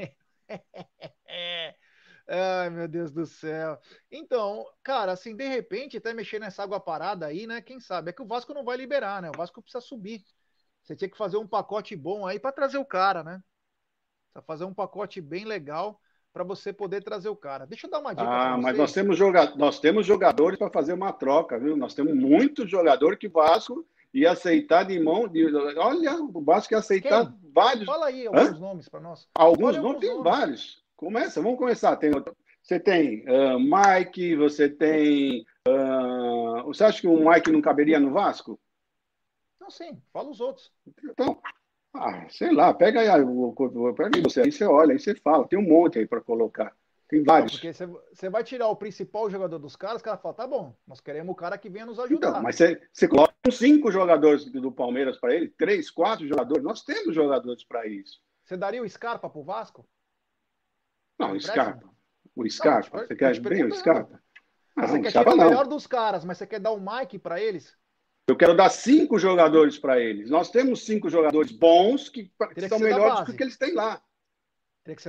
Ai, 2.29 2.71
meu 2.71 2.89
Deus 2.89 3.11
do 3.11 3.27
céu. 3.27 3.79
Então, 4.11 4.65
cara, 4.83 5.13
assim, 5.13 5.35
de 5.35 5.47
repente, 5.47 5.97
até 5.97 6.15
mexer 6.15 6.39
nessa 6.39 6.63
água 6.63 6.81
parada 6.81 7.27
aí, 7.27 7.47
né? 7.47 7.61
Quem 7.61 7.81
sabe? 7.81 8.11
É 8.11 8.13
que 8.13 8.23
o 8.23 8.27
Vasco 8.27 8.55
não 8.55 8.65
vai 8.65 8.77
liberar, 8.77 9.21
né? 9.21 9.29
O 9.29 9.37
Vasco 9.37 9.61
precisa 9.61 9.81
subir. 9.81 10.25
Você 10.83 10.97
tinha 10.97 11.09
que 11.09 11.17
fazer 11.17 11.37
um 11.37 11.47
pacote 11.47 11.95
bom 11.95 12.27
aí 12.27 12.39
para 12.39 12.53
trazer 12.53 12.79
o 12.79 12.85
cara, 12.85 13.23
né? 13.23 13.43
Precisa 14.33 14.47
fazer 14.47 14.65
um 14.65 14.75
pacote 14.75 15.21
bem 15.21 15.45
legal 15.45 16.01
para 16.33 16.45
você 16.45 16.73
poder 16.73 17.03
trazer 17.03 17.29
o 17.29 17.37
cara. 17.37 17.67
Deixa 17.67 17.87
eu 17.87 17.91
dar 17.91 17.99
uma 17.99 18.15
dica. 18.15 18.27
Ah, 18.27 18.57
mas 18.57 18.77
nós 18.77 18.93
temos, 18.93 19.19
joga 19.19 19.55
nós 19.55 19.79
temos 19.79 20.07
jogadores 20.07 20.59
para 20.59 20.71
fazer 20.71 20.95
uma 20.95 21.13
troca, 21.13 21.59
viu? 21.59 21.77
Nós 21.77 21.95
temos 21.95 22.15
muitos 22.15 22.71
jogadores 22.71 23.19
que 23.19 23.27
o 23.27 23.33
Vasco 23.33 23.87
ia 24.13 24.33
aceitar 24.33 24.85
de 24.85 24.99
mão. 25.01 25.27
De... 25.27 25.45
Olha, 25.55 26.21
o 26.21 26.43
Vasco 26.43 26.75
ia 26.75 26.79
aceitar 26.79 27.27
Quem? 27.27 27.51
vários. 27.53 27.87
Fala 27.87 28.07
aí 28.07 28.27
alguns 28.27 28.57
Hã? 28.57 28.59
nomes 28.59 28.89
para 28.89 29.01
nós. 29.01 29.29
Alguns 29.35 29.77
não, 29.77 29.99
tem 29.99 30.11
nomes. 30.11 30.25
vários. 30.25 30.85
Começa, 30.97 31.43
vamos 31.43 31.59
começar. 31.59 31.97
Tem, 31.97 32.11
você 32.63 32.79
tem 32.79 33.25
uh, 33.29 33.59
Mike, 33.59 34.37
você 34.37 34.69
tem. 34.69 35.45
Uh, 35.67 36.65
você 36.67 36.85
acha 36.85 37.01
que 37.01 37.09
o 37.09 37.29
Mike 37.29 37.51
não 37.51 37.61
caberia 37.61 37.99
no 37.99 38.13
Vasco? 38.13 38.59
Não, 39.61 39.71
sim, 39.71 40.01
fala 40.13 40.31
os 40.31 40.41
outros. 40.41 40.73
Então, 41.05 41.41
ah, 41.95 42.27
sei 42.31 42.53
lá, 42.53 42.73
pega 42.73 43.01
aí, 43.01 43.07
pega 43.95 44.17
aí 44.17 44.23
você, 44.23 44.43
aí 44.43 44.53
você 44.53 44.65
olha, 44.65 44.93
aí 44.93 44.99
você 44.99 45.15
fala, 45.15 45.47
tem 45.47 45.59
um 45.59 45.69
monte 45.69 45.99
aí 45.99 46.07
para 46.07 46.21
colocar. 46.21 46.75
Tem 47.13 47.23
vários. 47.23 47.53
porque 47.53 47.75
você, 48.15 48.31
vai 48.31 48.43
tirar 48.43 48.69
o 48.69 48.77
principal 48.77 49.29
jogador 49.29 49.59
dos 49.59 49.77
caras, 49.77 49.97
os 49.97 50.03
caras 50.03 50.19
falam, 50.23 50.35
tá 50.35 50.47
bom, 50.47 50.75
nós 50.87 50.99
queremos 50.99 51.31
o 51.31 51.37
cara 51.37 51.59
que 51.59 51.69
venha 51.69 51.85
nos 51.85 51.99
ajudar. 51.99 52.31
Então, 52.31 52.43
mas 52.43 52.57
você, 52.57 53.07
coloca 53.07 53.35
cinco 53.51 53.93
jogadores 53.93 54.51
do 54.51 54.73
Palmeiras 54.73 55.19
para 55.19 55.35
ele, 55.35 55.49
três, 55.49 55.91
quatro 55.91 56.27
jogadores, 56.27 56.65
nós 56.65 56.83
temos 56.83 57.15
jogadores 57.15 57.65
para 57.65 57.87
isso. 57.87 58.19
Você 58.43 58.57
daria 58.57 58.83
o 58.83 58.89
Scarpa 58.89 59.29
pro 59.29 59.43
Vasco? 59.43 59.87
Não, 61.19 61.33
o 61.33 61.39
Scarpa. 61.39 61.87
O 62.35 62.49
Scarpa, 62.49 63.01
não, 63.01 63.07
você 63.07 63.15
quer 63.15 63.41
bem 63.41 63.65
o 63.65 63.75
Scarpa? 63.75 64.19
Não, 64.75 64.89
você 64.89 65.01
quer 65.01 65.13
tirar 65.13 65.35
o 65.35 65.37
melhor 65.37 65.67
dos 65.67 65.87
caras, 65.87 66.25
mas 66.25 66.39
você 66.39 66.47
quer 66.47 66.61
dar 66.61 66.71
o 66.71 66.81
Mike 66.81 67.19
para 67.19 67.39
eles? 67.39 67.77
Eu 68.27 68.37
quero 68.39 68.57
dar 68.57 68.71
cinco 68.71 69.19
jogadores 69.19 69.79
para 69.79 70.01
eles. 70.01 70.31
Nós 70.31 70.51
temos 70.51 70.87
cinco 70.87 71.11
jogadores 71.11 71.53
bons 71.53 72.09
que, 72.09 72.33
que 72.55 72.69
são 72.71 72.79
melhores 72.79 73.27
do 73.27 73.37
que 73.37 73.43
eles 73.43 73.59
têm 73.59 73.75
lá. 73.75 74.01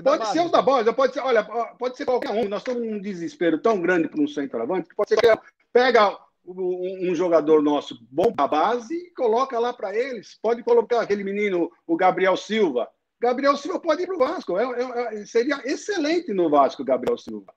Pode 0.03 0.27
ser 0.27 0.41
os 0.41 0.51
da 0.51 0.61
base, 0.61 0.93
pode 0.93 1.13
ser, 1.13 1.21
olha, 1.21 1.43
pode 1.43 1.97
ser 1.97 2.05
qualquer 2.05 2.29
um. 2.29 2.47
Nós 2.47 2.61
estamos 2.61 2.83
num 2.83 3.01
desespero 3.01 3.59
tão 3.59 3.81
grande 3.81 4.07
para 4.07 4.21
um 4.21 4.27
centroavante 4.27 4.89
que 4.89 4.95
pode 4.95 5.09
ser 5.09 5.17
que 5.17 5.39
pega 5.71 6.15
um, 6.45 7.09
um 7.09 7.15
jogador 7.15 7.61
nosso 7.61 7.97
bom 8.11 8.31
da 8.31 8.47
base 8.47 8.93
e 8.93 9.11
coloca 9.15 9.57
lá 9.57 9.73
para 9.73 9.95
eles. 9.95 10.37
Pode 10.41 10.61
colocar 10.63 11.01
aquele 11.01 11.23
menino, 11.23 11.71
o 11.87 11.95
Gabriel 11.95 12.37
Silva. 12.37 12.87
Gabriel 13.19 13.57
Silva 13.57 13.79
pode 13.79 14.03
ir 14.03 14.05
para 14.05 14.15
o 14.15 14.19
Vasco. 14.19 14.57
É, 14.57 14.63
é, 14.63 15.21
é, 15.21 15.25
seria 15.25 15.59
excelente 15.65 16.33
no 16.33 16.49
Vasco, 16.49 16.83
Gabriel 16.83 17.17
Silva. 17.17 17.51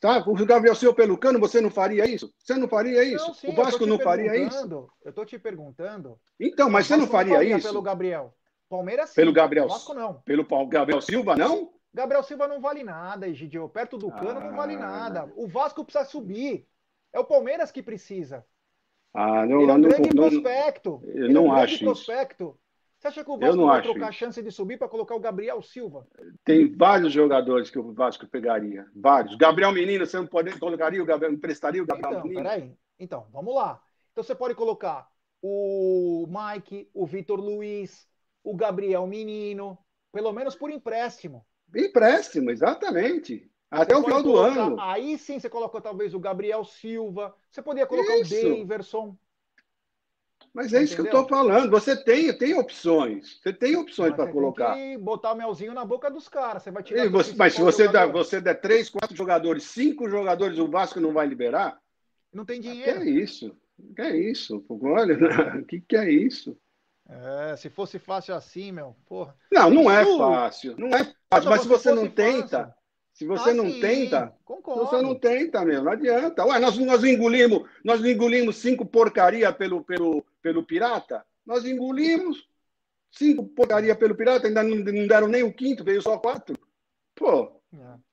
Tá? 0.00 0.18
O 0.26 0.34
Gabriel 0.46 0.74
Silva 0.74 0.96
pelo 0.96 1.18
cano, 1.18 1.38
você 1.38 1.60
não 1.60 1.70
faria 1.70 2.06
isso? 2.06 2.32
Você 2.38 2.54
não 2.54 2.66
faria 2.66 3.04
isso? 3.04 3.26
Não, 3.26 3.34
sim, 3.34 3.48
o 3.48 3.54
Vasco 3.54 3.86
não 3.86 3.98
faria 3.98 4.36
isso? 4.36 4.90
Eu 5.04 5.10
estou 5.10 5.26
te 5.26 5.38
perguntando. 5.38 6.18
Então, 6.40 6.70
mas 6.70 6.86
você 6.86 6.96
não 6.96 7.06
faria, 7.06 7.34
faria 7.34 7.56
isso? 7.56 7.68
Pelo 7.68 7.82
Gabriel. 7.82 8.34
Palmeiras 8.72 9.10
sim. 9.10 9.16
Pelo 9.16 9.34
Gabriel. 9.34 9.68
Vasco 9.68 9.92
não. 9.92 10.14
Pelo 10.22 10.46
Gabriel 10.66 11.02
Silva 11.02 11.36
não? 11.36 11.70
Gabriel 11.92 12.22
Silva 12.22 12.48
não 12.48 12.58
vale 12.58 12.82
nada, 12.82 13.28
Egidio. 13.28 13.68
Perto 13.68 13.98
do 13.98 14.10
cano 14.10 14.40
ah, 14.40 14.44
não 14.44 14.56
vale 14.56 14.76
nada. 14.76 15.30
O 15.36 15.46
Vasco 15.46 15.84
precisa 15.84 16.06
subir. 16.06 16.66
É 17.12 17.20
o 17.20 17.24
Palmeiras 17.24 17.70
que 17.70 17.82
precisa. 17.82 18.42
Ah, 19.12 19.44
não, 19.44 19.60
Ele 19.60 19.70
é 19.70 19.74
um 19.74 19.78
não, 19.78 19.88
grande 19.90 20.14
não, 20.14 20.30
prospecto. 20.30 21.02
Eu 21.04 21.24
Ele 21.24 21.34
não 21.34 21.44
é 21.44 21.48
um 21.48 21.52
acho 21.52 21.78
prospecto. 21.80 22.44
Isso. 22.44 22.62
Você 22.96 23.08
acha 23.08 23.24
que 23.24 23.30
o 23.30 23.36
Vasco 23.36 23.66
vai 23.66 23.82
trocar 23.82 24.08
a 24.08 24.12
chance 24.12 24.42
de 24.42 24.50
subir 24.50 24.78
para 24.78 24.88
colocar 24.88 25.14
o 25.14 25.20
Gabriel 25.20 25.60
Silva? 25.60 26.06
Tem 26.42 26.74
vários 26.74 27.12
jogadores 27.12 27.68
que 27.68 27.78
o 27.78 27.92
Vasco 27.92 28.26
pegaria. 28.26 28.86
Vários. 28.96 29.36
Gabriel 29.36 29.72
Menino, 29.72 30.06
você 30.06 30.16
não 30.16 30.26
pode, 30.26 30.58
colocaria 30.58 31.02
o 31.02 31.04
Gabriel, 31.04 31.34
emprestaria 31.34 31.82
o 31.82 31.86
Gabriel 31.86 32.12
então, 32.12 32.22
Menino? 32.22 32.42
Peraí. 32.42 32.72
Então, 32.98 33.26
vamos 33.30 33.54
lá. 33.54 33.82
Então 34.12 34.24
você 34.24 34.34
pode 34.34 34.54
colocar 34.54 35.08
o 35.42 36.26
Mike, 36.26 36.88
o 36.94 37.04
Vitor 37.04 37.38
Luiz, 37.38 38.08
o 38.42 38.54
Gabriel 38.54 39.06
Menino, 39.06 39.78
pelo 40.12 40.32
menos 40.32 40.54
por 40.54 40.70
empréstimo. 40.70 41.44
Empréstimo, 41.74 42.50
exatamente. 42.50 43.50
Até 43.70 43.94
você 43.94 44.00
o 44.00 44.04
final 44.04 44.22
colocar, 44.22 44.54
do 44.54 44.60
ano. 44.60 44.80
Aí 44.80 45.16
sim 45.16 45.38
você 45.38 45.48
colocou 45.48 45.80
talvez 45.80 46.12
o 46.12 46.20
Gabriel 46.20 46.64
Silva. 46.64 47.34
Você 47.50 47.62
poderia 47.62 47.86
colocar 47.86 48.18
Isso. 48.18 48.34
o 48.46 48.58
Daverson. 48.58 49.16
Mas 50.52 50.74
é 50.74 50.82
isso 50.82 50.94
que 50.94 51.00
eu 51.00 51.06
estou 51.06 51.26
falando. 51.26 51.70
Você 51.70 51.96
tem, 51.96 52.36
tem 52.36 52.54
opções. 52.54 53.40
Você 53.40 53.54
tem 53.54 53.74
opções 53.74 54.14
para 54.14 54.30
colocar. 54.30 54.74
Tem 54.74 54.98
que 54.98 55.02
botar 55.02 55.32
o 55.32 55.36
melzinho 55.36 55.72
na 55.72 55.84
boca 55.84 56.10
dos 56.10 56.28
caras. 56.28 56.62
Você 56.62 56.70
vai 56.70 56.82
tirar. 56.82 57.08
Você, 57.08 57.34
mas 57.34 57.54
se 57.54 57.62
você 57.62 57.88
der, 57.88 58.12
você 58.12 58.38
der 58.38 58.60
três, 58.60 58.90
quatro 58.90 59.16
jogadores, 59.16 59.64
cinco 59.64 60.10
jogadores, 60.10 60.58
o 60.58 60.68
Vasco 60.68 61.00
não 61.00 61.14
vai 61.14 61.26
liberar? 61.26 61.80
Não 62.30 62.44
tem 62.44 62.60
dinheiro. 62.60 63.00
Que 63.00 63.08
é 63.08 63.10
isso? 63.10 63.56
Que 63.96 64.02
é 64.02 64.16
isso? 64.16 64.62
Olha, 64.68 65.16
o 65.58 65.64
que, 65.64 65.80
que 65.80 65.96
é 65.96 66.10
isso? 66.10 66.58
É, 67.08 67.56
se 67.56 67.68
fosse 67.68 67.98
fácil 67.98 68.34
assim, 68.34 68.72
meu, 68.72 68.96
porra. 69.06 69.36
Não, 69.50 69.70
não 69.70 69.90
é 69.90 70.04
fácil. 70.16 70.76
Não 70.78 70.88
é 70.88 71.04
fácil. 71.30 71.50
Mas 71.50 71.62
se 71.62 71.68
você 71.68 71.92
não 71.92 72.08
tenta, 72.08 72.66
fácil. 72.66 72.74
se 73.12 73.26
você 73.26 73.50
ah, 73.50 73.54
não 73.54 73.70
sim, 73.70 73.80
tenta, 73.80 74.34
concordo. 74.44 74.86
você 74.86 75.02
não 75.02 75.14
tenta, 75.14 75.64
meu, 75.64 75.82
não 75.82 75.92
adianta. 75.92 76.44
Ué, 76.46 76.58
nós, 76.58 76.78
nós 76.78 77.04
engolimos, 77.04 77.68
nós 77.84 78.04
engolimos 78.04 78.56
cinco 78.56 78.86
porcaria 78.86 79.52
pelo, 79.52 79.84
pelo, 79.84 80.24
pelo 80.40 80.64
pirata? 80.64 81.24
Nós 81.44 81.64
engolimos 81.64 82.48
cinco 83.10 83.44
porcaria 83.44 83.94
pelo 83.94 84.14
pirata, 84.14 84.46
ainda 84.46 84.62
não, 84.62 84.76
não 84.76 85.06
deram 85.06 85.28
nem 85.28 85.42
o 85.42 85.52
quinto, 85.52 85.84
veio 85.84 86.00
só 86.00 86.18
quatro. 86.18 86.56
Pô. 87.14 87.60
É. 87.74 88.12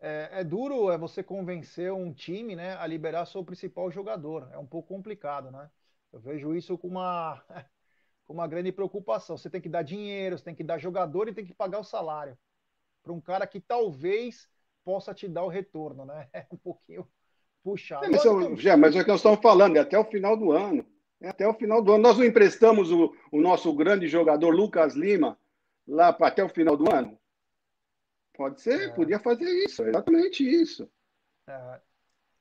É, 0.00 0.28
é, 0.40 0.44
duro 0.44 0.92
é 0.92 0.98
você 0.98 1.24
convencer 1.24 1.92
um 1.92 2.12
time 2.12 2.54
né, 2.54 2.76
a 2.76 2.86
liberar 2.86 3.26
seu 3.26 3.44
principal 3.44 3.90
jogador. 3.90 4.48
É 4.52 4.58
um 4.58 4.66
pouco 4.66 4.94
complicado, 4.94 5.50
né? 5.50 5.68
Eu 6.12 6.20
vejo 6.20 6.54
isso 6.54 6.76
com 6.78 6.88
uma, 6.88 7.42
com 8.24 8.32
uma 8.32 8.46
grande 8.46 8.72
preocupação. 8.72 9.36
Você 9.36 9.50
tem 9.50 9.60
que 9.60 9.68
dar 9.68 9.82
dinheiro, 9.82 10.38
você 10.38 10.44
tem 10.44 10.54
que 10.54 10.64
dar 10.64 10.78
jogador 10.78 11.28
e 11.28 11.34
tem 11.34 11.44
que 11.44 11.54
pagar 11.54 11.78
o 11.78 11.84
salário. 11.84 12.36
Para 13.02 13.12
um 13.12 13.20
cara 13.20 13.46
que 13.46 13.60
talvez 13.60 14.48
possa 14.84 15.14
te 15.14 15.28
dar 15.28 15.44
o 15.44 15.48
retorno, 15.48 16.04
né? 16.04 16.28
É 16.32 16.46
um 16.50 16.56
pouquinho 16.56 17.06
puxado. 17.62 18.06
É, 18.06 18.10
mas, 18.10 18.22
já, 18.60 18.76
mas 18.76 18.96
é 18.96 19.00
o 19.00 19.02
que 19.02 19.10
nós 19.10 19.20
estamos 19.20 19.40
falando, 19.40 19.76
é 19.76 19.80
até 19.80 19.98
o 19.98 20.04
final 20.04 20.36
do 20.36 20.52
ano. 20.52 20.84
É 21.20 21.28
até 21.28 21.46
o 21.46 21.54
final 21.54 21.82
do 21.82 21.92
ano. 21.92 22.02
Nós 22.02 22.16
não 22.16 22.24
emprestamos 22.24 22.90
o, 22.90 23.14
o 23.32 23.40
nosso 23.40 23.74
grande 23.74 24.06
jogador 24.08 24.50
Lucas 24.50 24.94
Lima 24.94 25.38
lá 25.86 26.12
para 26.12 26.28
até 26.28 26.44
o 26.44 26.48
final 26.48 26.76
do 26.76 26.90
ano? 26.92 27.18
Pode 28.34 28.60
ser, 28.60 28.90
é. 28.90 28.94
podia 28.94 29.18
fazer 29.18 29.50
isso, 29.64 29.82
exatamente 29.82 30.48
isso. 30.48 30.88
É. 31.48 31.80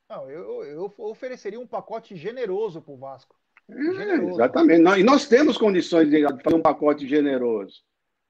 Não, 0.09 0.30
eu, 0.30 0.63
eu 0.63 0.93
ofereceria 0.99 1.59
um 1.59 1.68
pacote 1.68 2.15
generoso 2.15 2.82
para 2.82 2.93
o 2.93 2.97
Vasco. 2.97 3.36
É, 3.70 4.15
exatamente. 4.26 4.99
E 4.99 5.03
nós 5.03 5.28
temos 5.28 5.57
condições 5.57 6.09
de 6.09 6.22
fazer 6.43 6.55
um 6.55 6.61
pacote 6.61 7.07
generoso. 7.07 7.82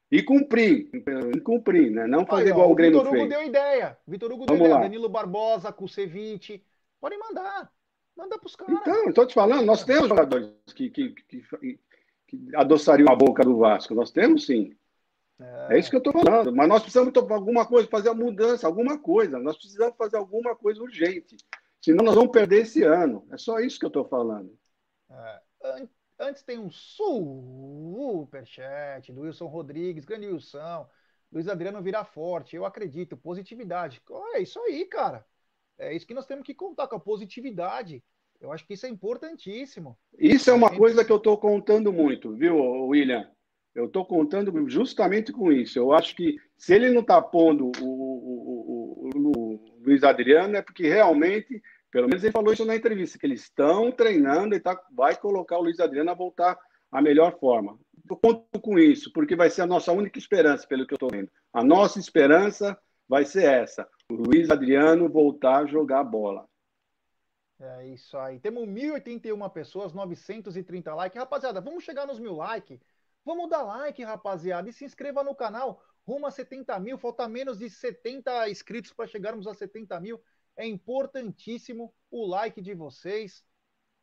E 0.09 0.23
cumprir, 0.23 0.89
e 1.35 1.39
cumprir, 1.41 1.91
né? 1.91 2.07
Não 2.07 2.25
fazer 2.25 2.45
Aí, 2.45 2.49
igual 2.51 2.69
ó, 2.69 2.71
o 2.71 2.75
Grêmio 2.75 3.01
fez. 3.01 3.11
Vitor 3.11 3.25
Hugo 3.25 3.29
deu 3.29 3.43
ideia. 3.43 3.97
Vitor 4.07 4.31
Hugo 4.31 4.45
Vamos 4.45 4.59
deu 4.59 4.65
ideia. 4.67 4.75
Lá. 4.75 4.81
Danilo 4.81 5.09
Barbosa, 5.09 5.71
Kusevich. 5.73 6.63
Podem 7.01 7.19
mandar. 7.19 7.69
Manda 8.15 8.37
para 8.37 8.47
os 8.47 8.55
caras. 8.55 8.79
Então, 8.81 9.09
estou 9.09 9.27
te 9.27 9.33
falando, 9.33 9.65
nós 9.65 9.83
temos 9.83 10.07
jogadores 10.07 10.49
que, 10.73 10.89
que, 10.89 11.09
que, 11.09 11.43
que 12.25 12.55
adoçariam 12.55 13.11
a 13.11 13.15
boca 13.15 13.43
do 13.43 13.57
Vasco. 13.57 13.93
Nós 13.93 14.09
temos 14.09 14.45
sim. 14.45 14.73
É, 15.39 15.75
é 15.75 15.79
isso 15.79 15.89
que 15.89 15.97
eu 15.97 15.99
estou 15.99 16.13
falando. 16.13 16.55
Mas 16.55 16.69
nós 16.69 16.81
precisamos 16.81 17.11
tomar 17.11 17.35
alguma 17.35 17.65
coisa, 17.65 17.87
fazer 17.89 18.09
a 18.09 18.13
mudança, 18.13 18.65
alguma 18.65 18.97
coisa. 18.97 19.37
Nós 19.37 19.57
precisamos 19.57 19.95
fazer 19.97 20.15
alguma 20.15 20.55
coisa 20.55 20.81
urgente. 20.81 21.35
Senão 21.81 22.05
nós 22.05 22.15
vamos 22.15 22.31
perder 22.31 22.61
esse 22.61 22.81
ano. 22.81 23.27
É 23.31 23.37
só 23.37 23.59
isso 23.59 23.77
que 23.77 23.85
eu 23.85 23.89
estou 23.89 24.05
falando. 24.05 24.57
É, 25.09 25.41
antes 26.19 26.43
tem 26.43 26.59
um 26.59 26.69
superchat 26.69 27.11
do 29.11 29.21
Wilson 29.21 29.47
Rodrigues, 29.47 30.05
grande 30.05 30.27
Wilson. 30.27 30.87
Luiz 31.31 31.47
Adriano 31.47 31.81
virá 31.81 32.05
forte, 32.05 32.55
eu 32.55 32.65
acredito. 32.65 33.17
Positividade. 33.17 34.01
É 34.33 34.41
isso 34.41 34.59
aí, 34.61 34.85
cara. 34.85 35.25
É 35.77 35.93
isso 35.93 36.07
que 36.07 36.13
nós 36.13 36.25
temos 36.25 36.45
que 36.45 36.53
contar 36.53 36.87
com 36.87 36.95
a 36.95 36.99
positividade. 36.99 38.03
Eu 38.39 38.51
acho 38.51 38.65
que 38.65 38.73
isso 38.73 38.85
é 38.85 38.89
importantíssimo. 38.89 39.97
Isso 40.17 40.49
é 40.49 40.53
uma 40.53 40.75
coisa 40.75 41.03
que 41.03 41.11
eu 41.11 41.17
estou 41.17 41.37
contando 41.37 41.91
muito, 41.91 42.33
viu, 42.33 42.57
William? 42.87 43.29
Eu 43.73 43.85
estou 43.85 44.05
contando 44.05 44.67
justamente 44.69 45.31
com 45.31 45.51
isso. 45.51 45.77
Eu 45.77 45.91
acho 45.91 46.15
que 46.15 46.35
se 46.57 46.73
ele 46.73 46.89
não 46.89 47.01
está 47.01 47.21
pondo 47.21 47.71
o, 47.79 47.85
o, 47.85 49.09
o, 49.13 49.29
o, 49.29 49.65
Luiz 49.83 50.03
Adriano, 50.03 50.55
é 50.55 50.61
porque 50.61 50.87
realmente, 50.87 51.61
pelo 51.97 52.07
menos 52.07 52.23
ele 52.23 52.31
falou 52.31 52.53
isso 52.53 52.63
na 52.63 52.75
entrevista, 52.75 53.17
que 53.17 53.25
eles 53.25 53.41
estão 53.41 53.91
treinando 53.91 54.53
e 54.53 54.59
tá, 54.59 54.79
vai 54.91 55.15
colocar 55.15 55.57
o 55.57 55.63
Luiz 55.63 55.79
Adriano 55.79 56.11
a 56.11 56.13
voltar 56.13 56.55
à 56.91 57.01
melhor 57.01 57.39
forma. 57.39 57.75
Eu 58.07 58.15
conto 58.17 58.61
com 58.61 58.77
isso, 58.77 59.11
porque 59.11 59.35
vai 59.35 59.49
ser 59.49 59.63
a 59.63 59.65
nossa 59.65 59.91
única 59.91 60.19
esperança, 60.19 60.67
pelo 60.67 60.85
que 60.85 60.93
eu 60.93 60.97
estou 60.97 61.09
vendo. 61.09 61.31
A 61.51 61.63
nossa 61.63 61.97
esperança 61.97 62.79
vai 63.09 63.25
ser 63.25 63.45
essa: 63.45 63.89
o 64.11 64.13
Luiz 64.13 64.51
Adriano 64.51 65.09
voltar 65.09 65.63
a 65.63 65.65
jogar 65.65 66.03
bola. 66.03 66.47
É 67.59 67.87
isso 67.87 68.15
aí. 68.15 68.39
Temos 68.39 68.69
1.081 68.69 69.51
pessoas, 69.51 69.91
930 69.91 70.93
likes. 70.93 71.19
Rapaziada, 71.19 71.59
vamos 71.59 71.83
chegar 71.83 72.05
nos 72.05 72.19
mil 72.19 72.35
likes. 72.35 72.79
Vamos 73.25 73.49
dar 73.49 73.63
like, 73.63 74.03
rapaziada, 74.03 74.69
e 74.69 74.71
se 74.71 74.85
inscreva 74.85 75.23
no 75.23 75.33
canal. 75.33 75.83
Rumo 76.05 76.27
a 76.27 76.31
70 76.31 76.79
mil, 76.79 76.99
falta 76.99 77.27
menos 77.27 77.57
de 77.57 77.71
70 77.71 78.49
inscritos 78.51 78.93
para 78.93 79.07
chegarmos 79.07 79.47
a 79.47 79.55
70 79.55 79.99
mil. 79.99 80.21
É 80.57 80.65
importantíssimo 80.65 81.93
o 82.09 82.25
like 82.25 82.59
de 82.61 82.73
vocês. 82.73 83.45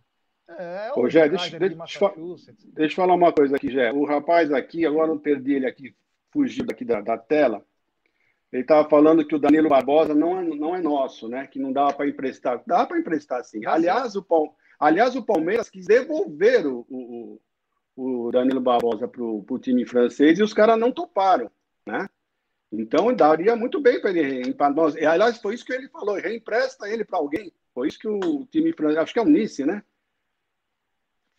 É, 0.49 0.93
Ô, 0.95 1.09
Jé, 1.09 1.29
deixa, 1.29 1.59
deixa, 1.59 2.15
deixa 2.75 2.93
eu 2.93 2.97
falar 2.97 3.15
uma 3.15 3.33
coisa 3.33 3.57
aqui, 3.57 3.71
Jé. 3.71 3.93
O 3.93 4.05
rapaz 4.05 4.53
aqui, 4.53 4.85
agora 4.85 5.11
eu 5.11 5.19
perdi 5.19 5.55
ele 5.55 5.67
aqui, 5.67 5.95
fugiu 6.31 6.67
daqui 6.67 6.85
da, 6.85 7.01
da 7.01 7.17
tela. 7.17 7.65
Ele 8.53 8.63
estava 8.63 8.87
falando 8.89 9.27
que 9.27 9.35
o 9.35 9.39
Danilo 9.39 9.69
Barbosa 9.69 10.15
não 10.15 10.39
é, 10.39 10.45
não 10.45 10.77
é 10.77 10.81
nosso, 10.81 11.27
né? 11.27 11.47
Que 11.47 11.59
não 11.59 11.73
dava 11.73 11.93
para 11.95 12.09
emprestar. 12.09 12.63
Dá 12.67 12.85
para 12.85 12.99
emprestar, 12.99 13.43
sim. 13.45 13.65
Aliás, 13.65 14.15
o, 14.15 14.23
Aliás, 14.79 15.17
o 15.17 15.23
Palmeiras 15.23 15.71
quis 15.71 15.87
devolver 15.87 16.67
o, 16.67 16.85
o, 16.91 17.41
o 17.97 18.31
Danilo 18.33 18.61
Barbosa 18.61 19.09
para 19.09 19.23
o 19.23 19.59
time 19.59 19.87
francês 19.87 20.39
e 20.39 20.43
os 20.43 20.53
caras 20.53 20.79
não 20.79 20.91
toparam, 20.91 21.51
né? 21.87 22.09
Então, 22.71 23.15
daria 23.15 23.55
muito 23.55 23.81
bem 23.81 24.01
para 24.01 24.11
ele. 24.11 24.53
Pra 24.55 24.71
nós. 24.71 24.97
E, 24.97 25.05
aliás, 25.05 25.39
foi 25.39 25.55
isso 25.55 25.65
que 25.65 25.73
ele 25.73 25.89
falou: 25.89 26.17
reempresta 26.17 26.89
ele 26.89 27.05
para 27.05 27.19
alguém. 27.19 27.53
Foi 27.73 27.89
isso 27.89 27.99
que 27.99 28.09
o 28.09 28.45
time 28.47 28.73
francês, 28.73 28.99
acho 28.99 29.13
que 29.13 29.19
é 29.19 29.23
o 29.23 29.27
Nice, 29.27 29.65
né? 29.65 29.83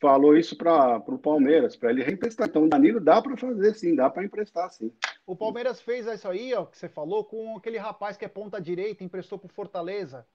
Falou 0.04 0.36
isso 0.36 0.58
para 0.58 0.97
o 0.97 1.18
Palmeiras, 1.18 1.78
para 1.78 1.89
ele 1.89 2.04
reemprestar. 2.04 2.49
Então, 2.49 2.66
o 2.66 2.68
Danilo 2.68 2.99
dá 2.99 3.22
para 3.22 3.38
fazer 3.38 3.74
sim, 3.74 3.95
dá 3.95 4.10
para 4.10 4.26
emprestar 4.26 4.70
sim. 4.70 4.91
O 5.26 5.34
Palmeiras 5.34 5.80
fez 5.80 6.06
isso 6.06 6.28
aí, 6.28 6.54
ó, 6.54 6.66
que 6.66 6.78
você 6.78 6.89
falou, 6.89 7.24
com 7.24 7.56
aquele 7.56 7.78
rapaz 7.78 8.18
que 8.18 8.26
é 8.26 8.28
ponta 8.28 8.60
direita, 8.60 9.01
emprestou 9.01 9.39
para 9.39 9.47
Fortaleza, 9.47 10.28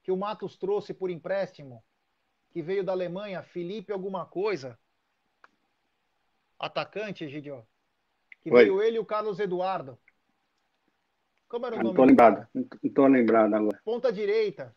que 0.00 0.12
o 0.12 0.16
Matos 0.16 0.56
trouxe 0.56 0.94
por 0.94 1.10
empréstimo 1.10 1.82
que 2.52 2.62
veio 2.62 2.84
da 2.84 2.92
Alemanha, 2.92 3.42
Felipe 3.42 3.92
alguma 3.92 4.26
coisa. 4.26 4.78
Atacante, 6.56 7.28
Gidio. 7.28 7.66
Que 8.42 8.52
Oi. 8.52 8.62
veio 8.62 8.80
ele 8.80 8.98
e 8.98 9.00
o 9.00 9.04
Carlos 9.04 9.40
Eduardo. 9.40 9.98
Como 11.48 11.66
era 11.66 11.74
o 11.74 11.80
ah, 11.80 11.82
nome? 11.82 11.96
Não 11.96 11.96
tô 11.96 12.04
lembrado, 12.04 12.48
não 12.54 12.92
tô 12.92 13.06
lembrado 13.08 13.54
agora. 13.54 13.80
Ponta 13.84 14.12
direita. 14.12 14.72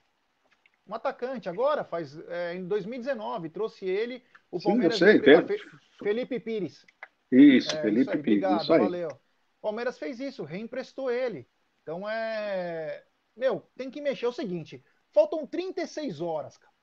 Um 0.87 0.93
atacante 0.95 1.49
agora, 1.49 1.83
faz 1.83 2.17
é, 2.29 2.55
em 2.55 2.65
2019, 2.65 3.49
trouxe 3.49 3.85
ele, 3.85 4.23
o 4.49 4.61
Palmeiras. 4.61 4.97
Sim, 4.97 5.05
eu 5.05 5.23
sei, 5.23 5.59
Felipe 6.01 6.39
Pires. 6.39 6.85
Isso, 7.31 7.75
é, 7.75 7.81
Felipe 7.81 8.01
isso 8.01 8.11
aí, 8.11 8.23
Pires. 8.23 8.43
Obrigado, 8.43 8.61
isso 8.61 8.73
aí. 8.73 8.79
valeu. 8.79 9.09
O 9.09 9.61
Palmeiras 9.61 9.97
fez 9.97 10.19
isso, 10.19 10.43
reemprestou 10.43 11.11
ele. 11.11 11.47
Então 11.83 12.07
é. 12.07 13.03
Meu, 13.35 13.69
tem 13.75 13.91
que 13.91 14.01
mexer. 14.01 14.25
É 14.25 14.29
o 14.29 14.33
seguinte: 14.33 14.83
faltam 15.11 15.45
36 15.45 16.21
horas, 16.21 16.57
cara. 16.57 16.73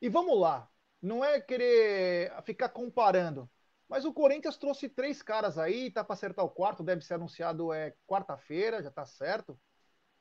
E 0.00 0.08
vamos 0.08 0.38
lá, 0.38 0.68
não 1.00 1.24
é 1.24 1.40
querer 1.40 2.32
ficar 2.42 2.68
comparando, 2.68 3.48
mas 3.88 4.04
o 4.04 4.12
Corinthians 4.12 4.56
trouxe 4.56 4.88
três 4.88 5.22
caras 5.22 5.58
aí, 5.58 5.90
tá 5.90 6.02
para 6.02 6.14
acertar 6.14 6.44
o 6.44 6.50
quarto, 6.50 6.82
deve 6.82 7.02
ser 7.02 7.14
anunciado 7.14 7.72
é 7.72 7.94
quarta-feira, 8.06 8.82
já 8.82 8.90
tá 8.90 9.04
certo. 9.04 9.58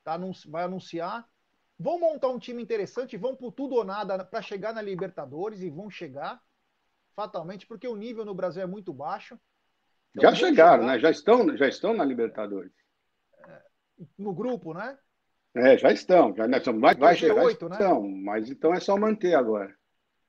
Tá, 0.04 0.20
vai 0.48 0.64
anunciar. 0.64 1.28
Vão 1.82 2.00
montar 2.00 2.28
um 2.28 2.38
time 2.38 2.62
interessante, 2.62 3.18
vão 3.18 3.36
por 3.36 3.52
tudo 3.52 3.74
ou 3.74 3.84
nada 3.84 4.24
para 4.24 4.40
chegar 4.40 4.72
na 4.72 4.84
Libertadores 4.84 5.62
e 5.62 5.70
vão 5.70 5.90
chegar 5.90 6.40
fatalmente, 7.16 7.66
porque 7.66 7.88
o 7.88 7.96
nível 7.96 8.24
no 8.24 8.36
Brasil 8.36 8.62
é 8.62 8.68
muito 8.68 8.94
baixo. 8.94 9.36
Então, 10.16 10.30
já 10.30 10.36
chegaram, 10.36 10.84
chegar... 10.84 10.94
né? 10.94 11.00
Já 11.00 11.10
estão, 11.10 11.58
já 11.58 11.68
estão 11.68 11.94
na 11.96 12.06
Libertadores. 12.06 12.72
É, 13.48 13.62
no 14.16 14.32
grupo, 14.32 14.76
né? 14.76 14.96
É, 15.56 15.76
já 15.76 15.92
estão. 15.92 16.36
Já, 16.36 16.48
né, 16.48 16.60
vai, 16.60 16.94
vai 16.94 17.16
chegar, 17.16 17.44
G8, 17.46 17.70
né? 17.70 17.76
estão, 17.76 18.08
mas 18.08 18.52
então 18.52 18.74
é 18.76 18.80
só 18.80 18.96
manter 18.96 19.34
agora. 19.34 19.76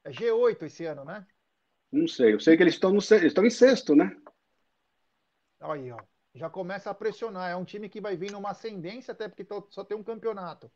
É 0.05 0.11
G8 0.11 0.63
esse 0.63 0.87
ano, 0.87 1.05
né? 1.05 1.27
Não 1.93 2.09
sei. 2.09 2.33
Eu 2.33 2.41
sei 2.41 2.57
que 2.57 2.63
eles 2.63 2.75
estão, 2.75 2.93
no, 2.93 3.01
eles 3.11 3.25
estão 3.25 3.45
em 3.45 3.51
sexto, 3.51 3.95
né? 3.95 4.11
Aí, 5.61 5.93
ó. 5.93 5.99
Já 6.35 6.49
começa 6.49 6.89
a 6.89 6.95
pressionar. 6.95 7.51
É 7.51 7.57
um 7.57 7.65
time 7.65 7.91
que 7.91 8.01
vai 8.01 8.17
vir 8.17 8.33
numa 8.33 8.53
ascendência, 8.53 9.13
até 9.13 9.29
porque 9.29 9.47
só 9.69 9.85
tem 9.85 9.99
um 9.99 10.03
campeonato. 10.03 10.73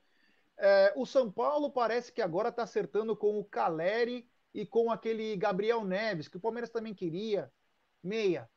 É, 0.58 0.92
o 0.96 1.04
São 1.04 1.30
Paulo 1.30 1.70
parece 1.70 2.12
que 2.12 2.22
agora 2.22 2.48
está 2.48 2.62
acertando 2.62 3.16
com 3.16 3.38
o 3.38 3.44
Caleri 3.44 4.28
e 4.54 4.64
com 4.64 4.90
aquele 4.90 5.36
Gabriel 5.36 5.84
Neves, 5.84 6.28
que 6.28 6.36
o 6.36 6.40
Palmeiras 6.40 6.70
também 6.70 6.94
queria. 6.94 7.52
Meia. 8.02 8.48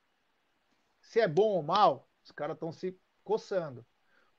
Se 1.02 1.20
é 1.20 1.28
bom 1.28 1.50
ou 1.50 1.64
mal, 1.64 2.10
os 2.24 2.32
caras 2.32 2.56
estão 2.56 2.72
se 2.72 2.97
coçando. 3.24 3.86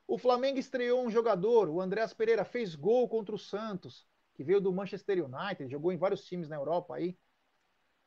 O 0.07 0.19
Flamengo 0.19 0.59
estreou 0.59 1.05
um 1.05 1.11
jogador, 1.11 1.69
o 1.69 1.81
Andréas 1.81 2.13
Pereira, 2.13 2.45
fez 2.45 2.75
gol 2.75 3.09
contra 3.09 3.35
o 3.35 3.39
Santos, 3.39 4.07
que 4.35 4.43
veio 4.43 4.61
do 4.61 4.73
Manchester 4.73 5.25
United, 5.25 5.71
jogou 5.71 5.93
em 5.93 5.99
vários 5.99 6.25
times 6.25 6.49
na 6.49 6.57
Europa 6.57 6.97
aí. 6.97 7.19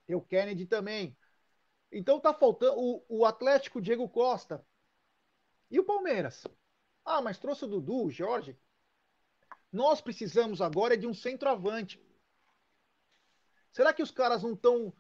Tem 0.06 0.16
o 0.16 0.22
Kennedy 0.22 0.66
também. 0.66 1.16
Então 1.92 2.20
tá 2.20 2.34
faltando 2.34 2.78
o, 2.78 3.06
o 3.08 3.26
Atlético 3.26 3.80
Diego 3.80 4.10
Costa. 4.10 4.66
E 5.70 5.80
o 5.80 5.86
Palmeiras? 5.86 6.46
Ah, 7.06 7.22
mas 7.22 7.40
trouxe 7.40 7.66
o 7.66 7.68
Dudu, 7.68 8.06
o 8.06 8.12
Jorge. 8.12 8.58
Nós 9.74 10.00
precisamos 10.00 10.62
agora 10.62 10.96
de 10.96 11.08
um 11.08 11.16
centroavante. 11.16 12.00
Será 13.72 13.92
que 13.92 14.04
os 14.04 14.12
caras 14.12 14.44
não 14.44 14.54
estão. 14.54 14.94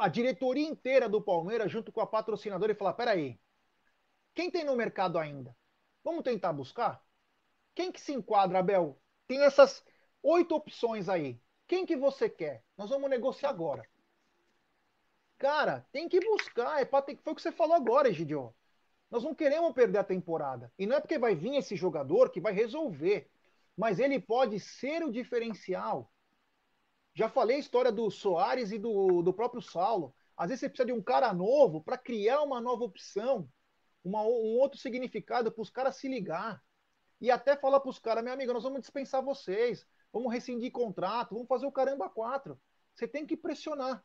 A 0.00 0.08
diretoria 0.08 0.66
inteira 0.66 1.08
do 1.08 1.22
Palmeiras, 1.22 1.70
junto 1.70 1.92
com 1.92 2.00
a 2.00 2.06
patrocinadora, 2.06 2.72
e 2.72 2.74
falar: 2.74 2.94
peraí, 2.94 3.38
quem 4.34 4.50
tem 4.50 4.64
no 4.64 4.74
mercado 4.74 5.18
ainda? 5.18 5.56
Vamos 6.02 6.24
tentar 6.24 6.52
buscar? 6.52 7.00
Quem 7.76 7.92
que 7.92 8.00
se 8.00 8.12
enquadra, 8.12 8.58
Abel? 8.58 9.00
Tem 9.28 9.40
essas 9.44 9.84
oito 10.20 10.52
opções 10.56 11.08
aí. 11.08 11.40
Quem 11.68 11.86
que 11.86 11.96
você 11.96 12.28
quer? 12.28 12.64
Nós 12.76 12.90
vamos 12.90 13.08
negociar 13.08 13.50
agora. 13.50 13.88
Cara, 15.38 15.86
tem 15.92 16.08
que 16.08 16.18
buscar. 16.18 16.80
É 16.80 16.84
ter... 16.84 17.16
Foi 17.22 17.32
o 17.32 17.36
que 17.36 17.42
você 17.42 17.52
falou 17.52 17.76
agora, 17.76 18.08
Egidio. 18.08 18.52
Nós 19.08 19.22
não 19.22 19.32
queremos 19.34 19.72
perder 19.72 19.98
a 19.98 20.04
temporada. 20.04 20.72
E 20.76 20.86
não 20.86 20.96
é 20.96 21.00
porque 21.00 21.18
vai 21.18 21.36
vir 21.36 21.54
esse 21.54 21.76
jogador 21.76 22.30
que 22.30 22.40
vai 22.40 22.52
resolver. 22.52 23.30
Mas 23.76 23.98
ele 23.98 24.20
pode 24.20 24.60
ser 24.60 25.02
o 25.02 25.10
diferencial. 25.10 26.12
Já 27.14 27.28
falei 27.28 27.56
a 27.56 27.60
história 27.60 27.92
do 27.92 28.10
Soares 28.10 28.72
e 28.72 28.78
do, 28.78 29.22
do 29.22 29.32
próprio 29.32 29.60
Saulo. 29.60 30.14
Às 30.36 30.48
vezes 30.48 30.60
você 30.60 30.68
precisa 30.68 30.86
de 30.86 30.92
um 30.92 31.02
cara 31.02 31.32
novo 31.32 31.82
para 31.82 31.98
criar 31.98 32.42
uma 32.42 32.60
nova 32.60 32.84
opção 32.84 33.48
uma, 34.04 34.22
um 34.22 34.58
outro 34.58 34.78
significado 34.78 35.50
para 35.50 35.62
os 35.62 35.70
caras 35.70 35.96
se 35.96 36.08
ligar. 36.08 36.62
E 37.20 37.30
até 37.30 37.56
falar 37.56 37.80
para 37.80 37.90
os 37.90 37.98
caras, 37.98 38.24
meu 38.24 38.32
amigo, 38.32 38.52
nós 38.52 38.64
vamos 38.64 38.80
dispensar 38.80 39.22
vocês, 39.22 39.86
vamos 40.12 40.32
rescindir 40.32 40.72
contrato, 40.72 41.34
vamos 41.34 41.48
fazer 41.48 41.66
o 41.66 41.72
caramba 41.72 42.08
quatro. 42.08 42.60
Você 42.94 43.06
tem 43.06 43.24
que 43.24 43.36
pressionar. 43.36 44.04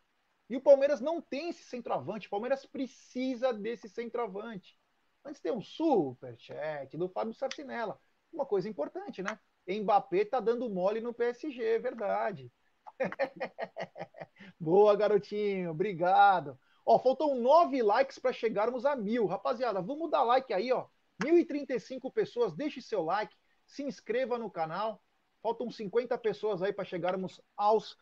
E 0.50 0.56
o 0.56 0.62
Palmeiras 0.62 1.02
não 1.02 1.20
tem 1.20 1.50
esse 1.50 1.64
centroavante. 1.64 2.28
O 2.28 2.30
Palmeiras 2.30 2.66
precisa 2.66 3.52
desse 3.52 3.90
centroavante. 3.90 4.80
Antes 5.26 5.42
tem 5.42 5.52
um 5.52 5.62
superchat 5.62 6.96
do 6.96 7.10
Fábio 7.10 7.34
Sarcinella. 7.34 8.00
Uma 8.32 8.46
coisa 8.46 8.70
importante, 8.70 9.22
né? 9.22 9.38
Mbappé 9.68 10.26
tá 10.26 10.40
dando 10.40 10.70
mole 10.70 11.02
no 11.02 11.14
PSG, 11.14 11.62
é 11.62 11.80
verdade. 11.80 12.52
Boa, 14.60 14.96
garotinho. 14.96 15.72
Obrigado. 15.72 16.58
Ó, 16.86 16.98
faltam 17.00 17.36
nove 17.36 17.82
likes 17.84 18.18
para 18.18 18.32
chegarmos 18.32 18.86
a 18.86 18.96
mil. 18.96 19.26
Rapaziada, 19.26 19.82
vamos 19.82 20.10
dar 20.10 20.24
like 20.24 20.54
aí, 20.54 20.72
ó. 20.72 20.88
1.035 21.22 22.12
pessoas, 22.12 22.56
deixe 22.56 22.82
seu 22.82 23.04
like, 23.04 23.36
se 23.66 23.84
inscreva 23.84 24.38
no 24.38 24.50
canal. 24.50 25.04
Faltam 25.42 25.70
50 25.70 26.18
pessoas 26.18 26.62
aí 26.62 26.72
para 26.72 26.86
chegarmos 26.86 27.42
aos 27.56 27.98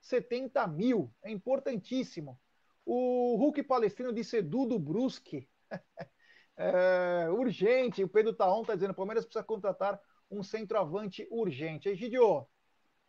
70 0.00 0.66
mil. 0.66 1.12
É 1.22 1.30
importantíssimo. 1.30 2.40
O 2.84 3.36
Hulk 3.36 3.62
Palestrino 3.62 4.12
disse 4.12 4.42
Dudu 4.42 4.78
Brusque. 4.78 5.48
é, 6.56 7.28
urgente. 7.30 8.02
O 8.02 8.08
Pedro 8.08 8.34
Taon 8.34 8.62
está 8.62 8.74
dizendo: 8.74 8.94
Palmeiras 8.94 9.24
precisa 9.24 9.44
contratar 9.44 10.00
um 10.30 10.42
centroavante 10.42 11.26
urgente. 11.30 11.88
Egidio, 11.88 12.46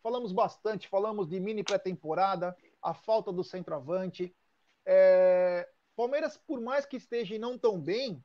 falamos 0.01 0.31
bastante, 0.31 0.87
falamos 0.87 1.27
de 1.27 1.39
mini 1.39 1.63
pré-temporada, 1.63 2.55
a 2.81 2.93
falta 2.93 3.31
do 3.31 3.43
centroavante. 3.43 4.35
É, 4.85 5.67
Palmeiras, 5.95 6.37
por 6.37 6.59
mais 6.59 6.85
que 6.85 6.97
esteja 6.97 7.37
não 7.39 7.57
tão 7.57 7.79
bem, 7.79 8.23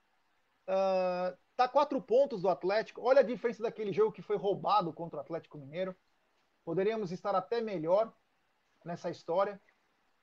uh, 0.68 1.36
tá 1.56 1.68
quatro 1.68 2.00
pontos 2.02 2.42
do 2.42 2.48
Atlético. 2.48 3.02
Olha 3.02 3.20
a 3.20 3.24
diferença 3.24 3.62
daquele 3.62 3.92
jogo 3.92 4.12
que 4.12 4.22
foi 4.22 4.36
roubado 4.36 4.92
contra 4.92 5.18
o 5.18 5.20
Atlético 5.20 5.58
Mineiro. 5.58 5.96
Poderíamos 6.64 7.12
estar 7.12 7.34
até 7.34 7.60
melhor 7.60 8.12
nessa 8.84 9.10
história. 9.10 9.60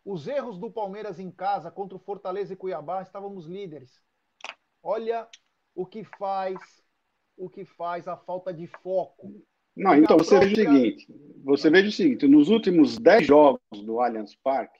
Os 0.03 0.27
erros 0.27 0.57
do 0.57 0.71
Palmeiras 0.71 1.19
em 1.19 1.31
casa 1.31 1.71
contra 1.71 1.97
o 1.97 1.99
Fortaleza 1.99 2.53
e 2.53 2.55
Cuiabá, 2.55 3.01
estávamos 3.01 3.45
líderes. 3.45 4.01
Olha 4.81 5.27
o 5.75 5.85
que 5.85 6.03
faz, 6.03 6.57
o 7.37 7.49
que 7.49 7.63
faz 7.63 8.07
a 8.07 8.17
falta 8.17 8.53
de 8.53 8.67
foco. 8.67 9.41
Não, 9.75 9.95
então 9.95 10.17
você 10.17 10.37
própria... 10.37 10.49
veja 10.49 10.69
o 10.69 10.73
seguinte, 10.73 11.07
você 11.43 11.69
veja 11.69 11.89
o 11.89 11.91
seguinte, 11.91 12.27
nos 12.27 12.49
últimos 12.49 12.97
10 12.97 13.27
jogos 13.27 13.61
do 13.85 14.01
Allianz 14.01 14.35
Parque, 14.35 14.79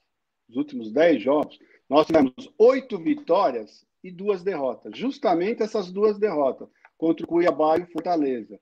nos 0.50 0.58
últimos 0.58 0.92
10 0.92 1.22
jogos, 1.22 1.60
nós 1.88 2.08
tivemos 2.08 2.34
oito 2.58 2.98
vitórias 2.98 3.86
e 4.04 4.12
duas 4.12 4.44
derrotas. 4.44 4.98
Justamente 4.98 5.62
essas 5.62 5.92
duas 5.92 6.18
derrotas 6.18 6.68
contra 6.98 7.24
o 7.24 7.28
Cuiabá 7.28 7.78
e 7.78 7.84
o 7.84 7.92
Fortaleza. 7.92 8.60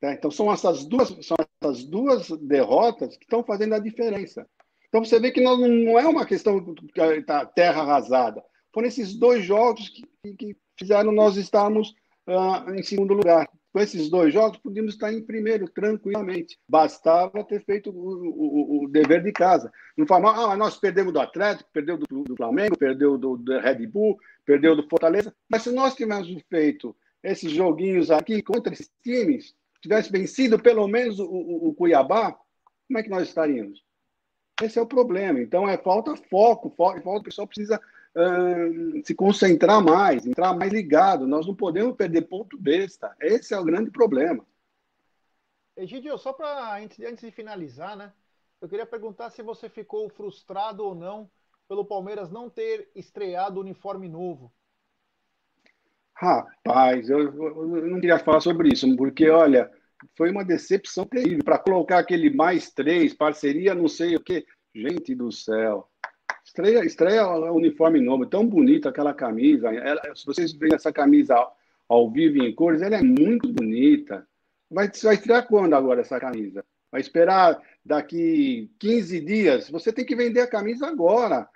Tá? 0.00 0.12
Então 0.12 0.30
são 0.30 0.52
essas 0.52 0.84
duas, 0.84 1.08
são 1.24 1.36
essas 1.60 1.84
duas 1.84 2.28
derrotas 2.28 3.16
que 3.16 3.24
estão 3.24 3.42
fazendo 3.42 3.74
a 3.74 3.78
diferença. 3.78 4.46
Então 4.88 5.02
você 5.04 5.18
vê 5.18 5.30
que 5.30 5.40
não, 5.40 5.56
não 5.56 5.98
é 5.98 6.06
uma 6.06 6.26
questão 6.26 6.62
da 7.26 7.46
terra 7.46 7.82
arrasada. 7.82 8.44
Foram 8.74 8.88
esses 8.88 9.14
dois 9.14 9.44
jogos 9.44 9.88
que, 9.88 10.34
que 10.34 10.56
fizeram 10.78 11.12
nós 11.12 11.36
estarmos 11.36 11.94
uh, 12.26 12.74
em 12.74 12.82
segundo 12.82 13.14
lugar. 13.14 13.48
Com 13.72 13.80
esses 13.80 14.10
dois 14.10 14.34
jogos, 14.34 14.58
podíamos 14.58 14.92
estar 14.92 15.10
em 15.12 15.24
primeiro, 15.24 15.66
tranquilamente. 15.66 16.58
Bastava 16.68 17.42
ter 17.42 17.64
feito 17.64 17.90
o, 17.90 17.94
o, 17.94 18.84
o 18.84 18.88
dever 18.88 19.22
de 19.22 19.32
casa. 19.32 19.72
Não 19.96 20.06
falar, 20.06 20.52
ah, 20.52 20.56
nós 20.56 20.76
perdemos 20.76 21.12
do 21.12 21.20
Atlético, 21.20 21.70
perdeu 21.72 21.96
do, 21.96 22.06
do 22.22 22.36
Flamengo, 22.36 22.76
perdeu 22.76 23.16
do, 23.16 23.38
do, 23.38 23.58
Red 23.60 23.86
Bull, 23.86 24.18
perdeu 24.44 24.76
do 24.76 24.86
Fortaleza. 24.88 25.34
Mas 25.48 25.62
se 25.62 25.70
nós 25.70 25.94
tivéssemos 25.94 26.42
feito 26.50 26.94
esses 27.22 27.50
joguinhos 27.50 28.10
aqui 28.10 28.42
contra 28.42 28.74
esses 28.74 28.90
times, 29.02 29.54
tivesse 29.80 30.12
vencido 30.12 30.58
pelo 30.58 30.86
menos 30.86 31.18
o, 31.18 31.24
o 31.24 31.74
Cuiabá, 31.74 32.36
como 32.86 32.98
é 32.98 33.02
que 33.02 33.08
nós 33.08 33.26
estaríamos? 33.26 33.82
Esse 34.60 34.78
é 34.78 34.82
o 34.82 34.86
problema. 34.86 35.40
Então, 35.40 35.66
é 35.66 35.78
falta 35.78 36.14
foco, 36.28 36.68
falta, 36.76 37.00
o 37.00 37.22
pessoal 37.22 37.46
precisa 37.46 37.80
se 39.04 39.14
concentrar 39.14 39.82
mais, 39.82 40.26
entrar 40.26 40.54
mais 40.54 40.72
ligado. 40.72 41.26
Nós 41.26 41.46
não 41.46 41.54
podemos 41.54 41.96
perder 41.96 42.22
ponto 42.22 42.58
besta. 42.58 43.14
Esse 43.20 43.54
é 43.54 43.58
o 43.58 43.64
grande 43.64 43.90
problema. 43.90 44.44
Egidio, 45.76 46.18
só 46.18 46.32
para 46.32 46.76
antes, 46.76 47.00
antes 47.00 47.24
de 47.24 47.30
finalizar, 47.30 47.96
né? 47.96 48.12
Eu 48.60 48.68
queria 48.68 48.86
perguntar 48.86 49.30
se 49.30 49.42
você 49.42 49.68
ficou 49.68 50.08
frustrado 50.10 50.84
ou 50.84 50.94
não 50.94 51.30
pelo 51.66 51.84
Palmeiras 51.84 52.30
não 52.30 52.50
ter 52.50 52.90
estreado 52.94 53.56
o 53.58 53.62
uniforme 53.62 54.08
novo. 54.08 54.52
Rapaz, 56.14 57.08
eu, 57.08 57.18
eu, 57.18 57.88
não 57.88 58.00
queria 58.00 58.18
falar 58.18 58.40
sobre 58.40 58.68
isso, 58.68 58.94
porque, 58.96 59.28
olha, 59.30 59.70
foi 60.16 60.30
uma 60.30 60.44
decepção 60.44 61.06
terrível. 61.06 61.42
Para 61.42 61.58
colocar 61.58 61.98
aquele 61.98 62.30
mais 62.30 62.70
três, 62.70 63.14
parceria, 63.14 63.74
não 63.74 63.88
sei 63.88 64.14
o 64.14 64.20
quê. 64.20 64.46
Gente 64.74 65.14
do 65.14 65.32
céu. 65.32 65.90
Estreia, 66.52 66.84
estreia 66.84 67.26
o 67.26 67.56
uniforme 67.56 67.98
novo, 67.98 68.26
tão 68.26 68.46
bonito 68.46 68.86
aquela 68.86 69.14
camisa. 69.14 69.70
Ela, 69.70 70.14
se 70.14 70.26
vocês 70.26 70.52
veem 70.52 70.74
essa 70.74 70.92
camisa 70.92 71.34
ao, 71.34 71.56
ao, 71.88 72.10
vivo 72.10 72.44
em 72.44 72.54
cores, 72.54 72.82
ela 72.82 72.96
é 72.96 73.02
muito 73.02 73.50
bonita. 73.50 74.28
Vai, 74.70 74.90
vai 75.02 75.14
estrear 75.14 75.48
quando 75.48 75.72
agora 75.72 76.02
essa 76.02 76.20
camisa? 76.20 76.62
Vai 76.90 77.00
esperar 77.00 77.58
daqui 77.82 78.70
15 78.78 79.20
dias? 79.22 79.70
Você 79.70 79.90
tem 79.90 80.04
que 80.04 80.14
vender 80.14 80.42
a 80.42 80.46
camisa 80.46 80.86
agora. 80.86 81.48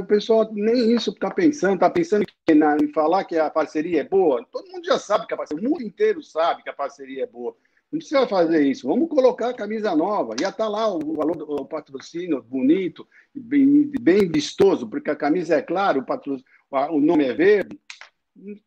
O 0.00 0.06
pessoal 0.06 0.48
nem 0.52 0.94
isso 0.94 1.10
está 1.10 1.28
pensando, 1.28 1.74
está 1.74 1.90
pensando 1.90 2.24
que 2.46 2.54
na, 2.54 2.76
em 2.76 2.86
falar 2.92 3.24
que 3.24 3.36
a 3.36 3.50
parceria 3.50 4.02
é 4.02 4.04
boa. 4.04 4.46
Todo 4.52 4.70
mundo 4.70 4.84
já 4.84 4.96
sabe 4.96 5.26
que 5.26 5.34
a 5.34 5.36
parceria, 5.36 5.66
o 5.66 5.70
mundo 5.72 5.82
inteiro 5.82 6.22
sabe 6.22 6.62
que 6.62 6.70
a 6.70 6.74
parceria 6.74 7.24
é 7.24 7.26
boa. 7.26 7.56
Não 7.90 7.98
precisa 7.98 8.26
fazer 8.26 8.64
isso. 8.64 8.86
Vamos 8.86 9.08
colocar 9.08 9.48
a 9.48 9.54
camisa 9.54 9.96
nova. 9.96 10.36
Já 10.40 10.50
está 10.50 10.68
lá 10.68 10.88
o 10.94 11.12
valor 11.12 11.36
do 11.36 11.66
patrocínio 11.66 12.40
bonito, 12.40 13.06
bem, 13.34 13.90
bem 14.00 14.30
vistoso, 14.30 14.88
porque 14.88 15.10
a 15.10 15.16
camisa 15.16 15.56
é 15.56 15.62
clara, 15.62 15.98
o, 15.98 16.06
patrocínio, 16.06 16.48
o 16.70 17.00
nome 17.00 17.24
é 17.24 17.34
verde. 17.34 17.80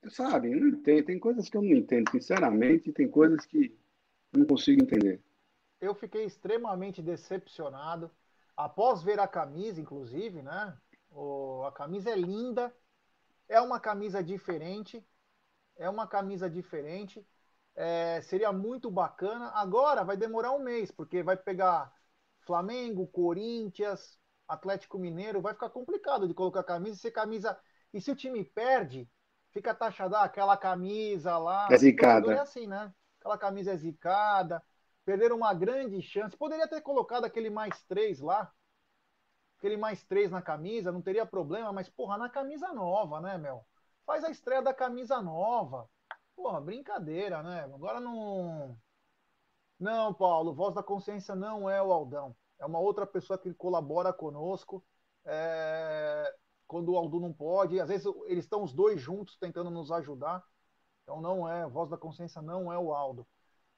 Sabe? 0.09 0.49
Não 0.49 0.83
tem, 0.83 1.01
tem 1.01 1.17
coisas 1.17 1.47
que 1.47 1.55
eu 1.55 1.61
não 1.61 1.71
entendo. 1.71 2.11
Sinceramente, 2.11 2.91
tem 2.91 3.07
coisas 3.07 3.45
que 3.45 3.73
não 4.33 4.45
consigo 4.45 4.83
entender. 4.83 5.21
Eu 5.79 5.95
fiquei 5.95 6.25
extremamente 6.25 7.01
decepcionado. 7.01 8.11
Após 8.57 9.01
ver 9.01 9.19
a 9.19 9.27
camisa, 9.27 9.79
inclusive, 9.79 10.41
né? 10.41 10.77
O, 11.09 11.63
a 11.63 11.71
camisa 11.71 12.09
é 12.09 12.15
linda. 12.15 12.75
É 13.47 13.61
uma 13.61 13.79
camisa 13.79 14.21
diferente. 14.21 15.01
É 15.77 15.89
uma 15.89 16.05
camisa 16.05 16.49
diferente 16.49 17.25
é, 17.75 18.21
seria 18.21 18.51
muito 18.51 18.89
bacana. 18.91 19.51
Agora 19.55 20.03
vai 20.03 20.17
demorar 20.17 20.51
um 20.51 20.59
mês, 20.59 20.91
porque 20.91 21.23
vai 21.23 21.37
pegar 21.37 21.91
Flamengo, 22.41 23.07
Corinthians, 23.07 24.17
Atlético 24.47 24.99
Mineiro, 24.99 25.41
vai 25.41 25.53
ficar 25.53 25.69
complicado 25.69 26.27
de 26.27 26.33
colocar 26.33 26.63
camisa. 26.63 26.97
Se 26.97 27.11
camisa 27.11 27.57
e 27.93 28.01
se 28.01 28.11
o 28.11 28.15
time 28.15 28.43
perde, 28.43 29.09
fica 29.51 29.73
taxada 29.73 30.19
ah, 30.19 30.23
aquela 30.23 30.57
camisa 30.57 31.37
lá. 31.37 31.67
É 31.71 31.77
zicada. 31.77 32.33
É 32.33 32.39
assim, 32.39 32.67
né? 32.67 32.93
Aquela 33.19 33.37
camisa 33.37 33.71
é 33.71 33.77
zicada. 33.77 34.61
Perderam 35.05 35.37
uma 35.37 35.53
grande 35.53 36.01
chance. 36.01 36.35
Poderia 36.35 36.67
ter 36.67 36.81
colocado 36.81 37.25
aquele 37.25 37.49
mais 37.49 37.81
três 37.83 38.19
lá. 38.19 38.51
Aquele 39.57 39.77
mais 39.77 40.03
três 40.03 40.29
na 40.29 40.41
camisa, 40.41 40.91
não 40.91 41.01
teria 41.01 41.25
problema, 41.25 41.71
mas, 41.71 41.87
porra, 41.87 42.17
na 42.17 42.29
camisa 42.29 42.73
nova, 42.73 43.21
né, 43.21 43.37
meu? 43.37 43.65
Faz 44.05 44.23
a 44.25 44.29
estreia 44.29 44.61
da 44.61 44.73
camisa 44.73 45.21
nova. 45.21 45.89
Porra, 46.43 46.59
brincadeira, 46.59 47.41
né? 47.41 47.61
Agora 47.73 48.01
não. 48.01 48.77
Não, 49.79 50.13
Paulo, 50.13 50.53
Voz 50.53 50.75
da 50.75 50.83
Consciência 50.83 51.33
não 51.33 51.69
é 51.69 51.81
o 51.81 51.93
Aldão. 51.93 52.35
É 52.59 52.65
uma 52.65 52.79
outra 52.79 53.07
pessoa 53.07 53.39
que 53.39 53.53
colabora 53.53 54.11
conosco. 54.11 54.85
É... 55.23 56.35
Quando 56.67 56.91
o 56.91 56.97
Aldo 56.97 57.21
não 57.21 57.31
pode, 57.31 57.79
às 57.79 57.87
vezes 57.87 58.05
eles 58.25 58.43
estão 58.43 58.61
os 58.61 58.73
dois 58.73 58.99
juntos 58.99 59.37
tentando 59.37 59.69
nos 59.69 59.89
ajudar. 59.89 60.43
Então 61.03 61.21
não 61.21 61.47
é, 61.47 61.65
Voz 61.65 61.89
da 61.89 61.97
Consciência 61.97 62.41
não 62.41 62.73
é 62.73 62.77
o 62.77 62.93
Aldo. 62.93 63.25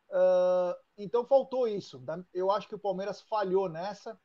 Uh, 0.10 0.76
então 0.98 1.24
faltou 1.24 1.68
isso. 1.68 2.04
Eu 2.34 2.50
acho 2.50 2.68
que 2.68 2.76
o 2.76 2.80
Palmeiras 2.80 3.22
falhou 3.22 3.70
nessa. 3.70 4.20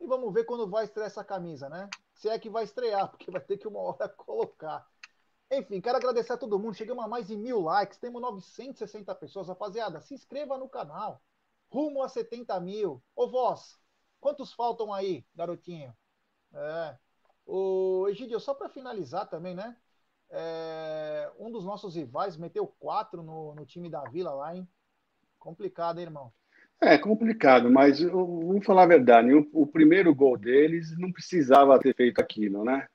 E 0.00 0.06
vamos 0.06 0.32
ver 0.32 0.44
quando 0.44 0.66
vai 0.66 0.84
estrear 0.84 1.08
essa 1.08 1.22
camisa, 1.22 1.68
né? 1.68 1.90
Se 2.14 2.30
é 2.30 2.38
que 2.38 2.48
vai 2.48 2.64
estrear, 2.64 3.06
porque 3.12 3.30
vai 3.30 3.42
ter 3.42 3.58
que 3.58 3.68
uma 3.68 3.80
hora 3.80 4.08
colocar. 4.08 4.89
Enfim, 5.50 5.80
quero 5.80 5.96
agradecer 5.96 6.32
a 6.32 6.36
todo 6.36 6.58
mundo. 6.58 6.76
Chegamos 6.76 7.04
a 7.04 7.08
mais 7.08 7.26
de 7.26 7.36
mil 7.36 7.60
likes. 7.60 7.98
Temos 7.98 8.22
960 8.22 9.14
pessoas. 9.16 9.48
Rapaziada, 9.48 10.00
se 10.00 10.14
inscreva 10.14 10.56
no 10.56 10.68
canal. 10.68 11.20
Rumo 11.70 12.02
a 12.02 12.08
70 12.08 12.58
mil. 12.60 13.02
Ô, 13.16 13.28
voz, 13.28 13.78
quantos 14.20 14.52
faltam 14.52 14.92
aí, 14.92 15.24
garotinho? 15.34 15.92
É. 16.52 16.96
O 17.44 18.06
Egidio, 18.08 18.38
só 18.38 18.54
para 18.54 18.68
finalizar 18.68 19.28
também, 19.28 19.54
né? 19.54 19.76
É, 20.30 21.28
um 21.38 21.50
dos 21.50 21.64
nossos 21.64 21.96
rivais 21.96 22.36
meteu 22.36 22.66
quatro 22.66 23.20
no, 23.22 23.54
no 23.54 23.66
time 23.66 23.90
da 23.90 24.04
Vila 24.04 24.32
lá, 24.32 24.54
hein? 24.54 24.68
Complicado, 25.38 25.98
hein, 25.98 26.04
irmão? 26.04 26.32
É 26.80 26.96
complicado, 26.96 27.70
mas 27.70 28.00
vou 28.00 28.62
falar 28.62 28.84
a 28.84 28.86
verdade. 28.86 29.34
O, 29.34 29.48
o 29.52 29.66
primeiro 29.66 30.14
gol 30.14 30.38
deles 30.38 30.96
não 30.96 31.12
precisava 31.12 31.78
ter 31.78 31.94
feito 31.94 32.20
aquilo, 32.20 32.64
né? 32.64 32.88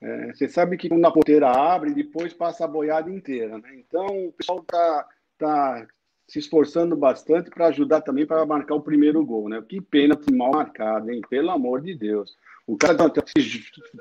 É, 0.00 0.32
você 0.32 0.48
sabe 0.48 0.76
que 0.76 0.88
quando 0.88 1.04
a 1.04 1.10
porteira 1.10 1.48
abre, 1.48 1.92
depois 1.92 2.32
passa 2.32 2.64
a 2.64 2.68
boiada 2.68 3.10
inteira. 3.10 3.58
Né? 3.58 3.76
Então, 3.76 4.28
o 4.28 4.32
pessoal 4.32 4.60
está 4.60 5.08
tá 5.36 5.86
se 6.28 6.38
esforçando 6.38 6.96
bastante 6.96 7.50
para 7.50 7.68
ajudar 7.68 8.02
também 8.02 8.26
para 8.26 8.44
marcar 8.44 8.74
o 8.74 8.82
primeiro 8.82 9.24
gol. 9.24 9.48
Né? 9.48 9.62
Que 9.68 9.80
pênalti 9.80 10.32
mal 10.32 10.52
marcado, 10.52 11.10
hein? 11.10 11.20
Pelo 11.28 11.50
amor 11.50 11.80
de 11.80 11.94
Deus. 11.94 12.36
O 12.66 12.76
cara 12.76 12.96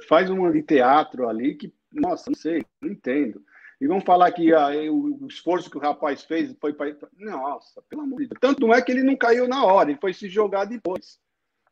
faz 0.08 0.30
um 0.30 0.52
de 0.52 0.62
teatro 0.62 1.30
ali 1.30 1.56
que, 1.56 1.74
nossa, 1.92 2.30
não 2.30 2.36
sei, 2.36 2.66
não 2.82 2.92
entendo. 2.92 3.42
E 3.80 3.88
vamos 3.88 4.04
falar 4.04 4.32
que 4.32 4.52
o, 4.90 5.26
esforço 5.28 5.70
que 5.70 5.78
o 5.78 5.82
rapaz 5.82 6.24
fez 6.24 6.54
foi 6.60 6.74
para. 6.74 6.96
Nossa, 7.18 7.82
pelo 7.84 8.02
amor 8.02 8.20
de 8.20 8.28
Deus. 8.28 8.40
Tanto 8.42 8.74
é 8.74 8.82
que 8.82 8.92
ele 8.92 9.04
não 9.04 9.16
caiu 9.16 9.48
na 9.48 9.64
hora, 9.64 9.92
ele 9.92 10.00
foi 10.00 10.14
se 10.14 10.28
jogar 10.28 10.66
depois. 10.66 11.20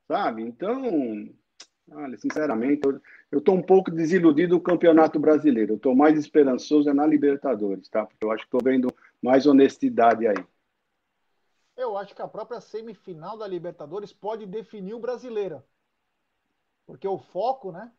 Sabe? 0.07 0.43
Então, 0.43 1.27
olha, 1.91 2.17
sinceramente, 2.17 2.81
eu, 2.85 3.01
eu 3.31 3.39
estou 3.39 3.55
um 3.55 3.61
pouco 3.61 3.91
desiludido 3.91 4.55
do 4.55 4.61
Campeonato 4.61 5.19
Brasileiro. 5.19 5.73
Eu 5.73 5.77
estou 5.77 5.95
mais 5.95 6.17
esperançoso 6.17 6.89
é 6.89 6.93
na 6.93 7.05
Libertadores, 7.05 7.89
tá? 7.89 8.05
Porque 8.05 8.23
eu 8.23 8.31
acho 8.31 8.43
que 8.43 8.47
estou 8.47 8.63
vendo 8.63 8.93
mais 9.21 9.45
honestidade 9.45 10.27
aí. 10.27 10.45
Eu 11.75 11.97
acho 11.97 12.15
que 12.15 12.21
a 12.21 12.27
própria 12.27 12.61
semifinal 12.61 13.37
da 13.37 13.47
Libertadores 13.47 14.13
pode 14.13 14.45
definir 14.45 14.93
o 14.93 14.99
brasileiro. 14.99 15.61
Porque 16.85 17.07
o 17.07 17.17
foco, 17.17 17.71
né? 17.71 17.91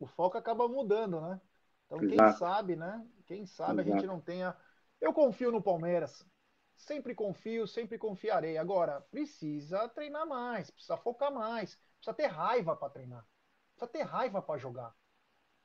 O 0.00 0.06
foco 0.06 0.36
acaba 0.36 0.66
mudando, 0.66 1.20
né? 1.20 1.40
Então, 1.86 2.02
Exato. 2.02 2.16
quem 2.16 2.32
sabe, 2.32 2.76
né? 2.76 3.06
Quem 3.26 3.46
sabe 3.46 3.80
Exato. 3.80 3.88
a 3.88 3.92
gente 3.92 4.06
não 4.06 4.20
tenha. 4.20 4.56
Eu 5.00 5.12
confio 5.12 5.52
no 5.52 5.62
Palmeiras. 5.62 6.26
Sempre 6.76 7.14
confio, 7.14 7.66
sempre 7.66 7.96
confiarei. 7.96 8.58
Agora, 8.58 9.00
precisa 9.00 9.88
treinar 9.88 10.26
mais, 10.26 10.70
precisa 10.70 10.96
focar 10.96 11.32
mais, 11.32 11.78
precisa 11.98 12.14
ter 12.14 12.26
raiva 12.26 12.74
para 12.76 12.90
treinar. 12.90 13.24
Precisa 13.76 13.92
ter 13.92 14.02
raiva 14.02 14.40
para 14.40 14.58
jogar. 14.58 14.94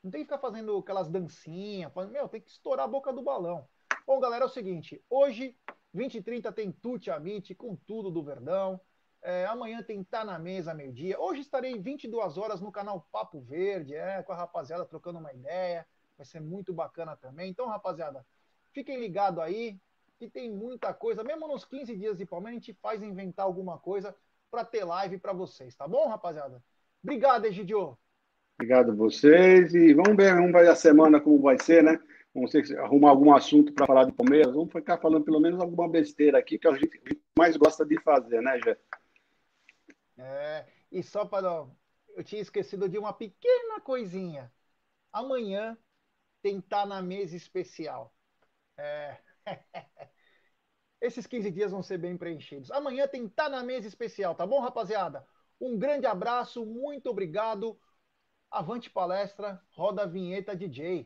Não 0.04 0.12
tem 0.12 0.22
que 0.22 0.26
ficar 0.26 0.40
fazendo 0.40 0.78
aquelas 0.78 1.08
dancinhas. 1.08 1.92
Meu, 2.10 2.28
tem 2.28 2.42
que 2.42 2.50
estourar 2.50 2.86
a 2.86 2.90
boca 2.90 3.14
do 3.14 3.22
balão. 3.22 3.68
Bom, 4.06 4.20
galera, 4.20 4.44
é 4.44 4.48
o 4.48 4.50
seguinte. 4.50 5.02
Hoje, 5.10 5.58
20 5.94 6.16
e 6.16 6.22
30 6.22 6.52
tem 6.52 6.72
Tuti 6.72 7.10
Amite 7.10 7.56
com 7.56 7.76
tudo 7.76 8.12
do 8.12 8.22
Verdão. 8.22 8.82
É, 9.22 9.46
amanhã 9.46 9.82
tem 9.82 10.04
Tá 10.04 10.26
na 10.26 10.38
Mesa, 10.38 10.74
meio-dia. 10.74 11.20
Hoje 11.20 11.42
estarei 11.42 11.80
22 11.80 12.38
horas 12.38 12.60
no 12.60 12.72
canal 12.72 13.08
Papo 13.12 13.40
Verde, 13.42 13.96
é, 13.96 14.22
com 14.24 14.34
a 14.34 14.36
rapaziada 14.36 14.84
trocando 14.86 15.20
uma 15.20 15.32
ideia. 15.32 15.88
Vai 16.18 16.26
ser 16.26 16.42
muito 16.42 16.74
bacana 16.74 17.16
também. 17.16 17.50
Então, 17.50 17.68
rapaziada, 17.68 18.26
fiquem 18.74 19.00
ligados 19.00 19.40
aí, 19.40 19.80
que 20.18 20.30
tem 20.30 20.52
muita 20.52 20.94
coisa. 20.94 21.24
Mesmo 21.24 21.48
nos 21.48 21.64
15 21.64 21.96
dias 21.96 22.18
de 22.18 22.26
Palmeiras, 22.26 22.58
a 22.58 22.60
gente 22.60 22.74
faz 22.82 23.02
inventar 23.02 23.46
alguma 23.46 23.78
coisa 23.78 24.14
para 24.50 24.66
ter 24.66 24.84
live 24.84 25.18
para 25.18 25.32
vocês, 25.32 25.76
tá 25.76 25.88
bom, 25.88 26.10
rapaziada? 26.10 26.62
Obrigado, 27.02 27.46
Egidio. 27.46 27.98
Obrigado 28.62 28.92
a 28.92 28.94
vocês 28.94 29.74
e 29.74 29.92
vamos 29.92 30.16
ver, 30.16 30.36
vamos 30.36 30.52
ver 30.52 30.70
a 30.70 30.76
semana 30.76 31.20
como 31.20 31.42
vai 31.42 31.58
ser, 31.60 31.84
né? 31.84 32.00
Vamos 32.32 32.54
arrumar 32.78 33.10
algum 33.10 33.34
assunto 33.34 33.74
para 33.74 33.88
falar 33.88 34.04
de 34.04 34.12
Palmeiras. 34.12 34.54
Vamos 34.54 34.72
ficar 34.72 35.00
falando 35.00 35.26
pelo 35.26 35.40
menos 35.40 35.60
alguma 35.60 35.90
besteira 35.90 36.38
aqui 36.38 36.60
que 36.60 36.68
a 36.68 36.74
gente 36.74 37.02
mais 37.36 37.58
gosta 37.58 37.84
de 37.84 38.00
fazer, 38.02 38.40
né, 38.40 38.60
Jé? 38.64 38.78
É, 40.16 40.68
e 40.92 41.02
só 41.02 41.26
para. 41.26 41.66
Eu 42.16 42.24
tinha 42.24 42.40
esquecido 42.40 42.88
de 42.88 43.00
uma 43.00 43.12
pequena 43.12 43.82
coisinha. 43.82 44.54
Amanhã 45.12 45.76
tem 46.44 46.60
estar 46.60 46.82
tá 46.82 46.86
na 46.86 47.02
mesa 47.02 47.36
especial. 47.36 48.14
É... 48.78 49.18
Esses 51.02 51.26
15 51.26 51.50
dias 51.50 51.72
vão 51.72 51.82
ser 51.82 51.98
bem 51.98 52.16
preenchidos. 52.16 52.70
Amanhã 52.70 53.08
tem 53.08 53.26
estar 53.26 53.46
tá 53.46 53.50
na 53.50 53.64
mesa 53.64 53.88
especial, 53.88 54.36
tá 54.36 54.46
bom, 54.46 54.60
rapaziada? 54.60 55.26
Um 55.60 55.80
grande 55.80 56.06
abraço, 56.06 56.64
muito 56.64 57.10
obrigado. 57.10 57.76
Avante 58.54 58.90
palestra, 58.90 59.64
roda 59.78 60.02
a 60.02 60.06
vinheta 60.06 60.54
DJ. 60.54 61.06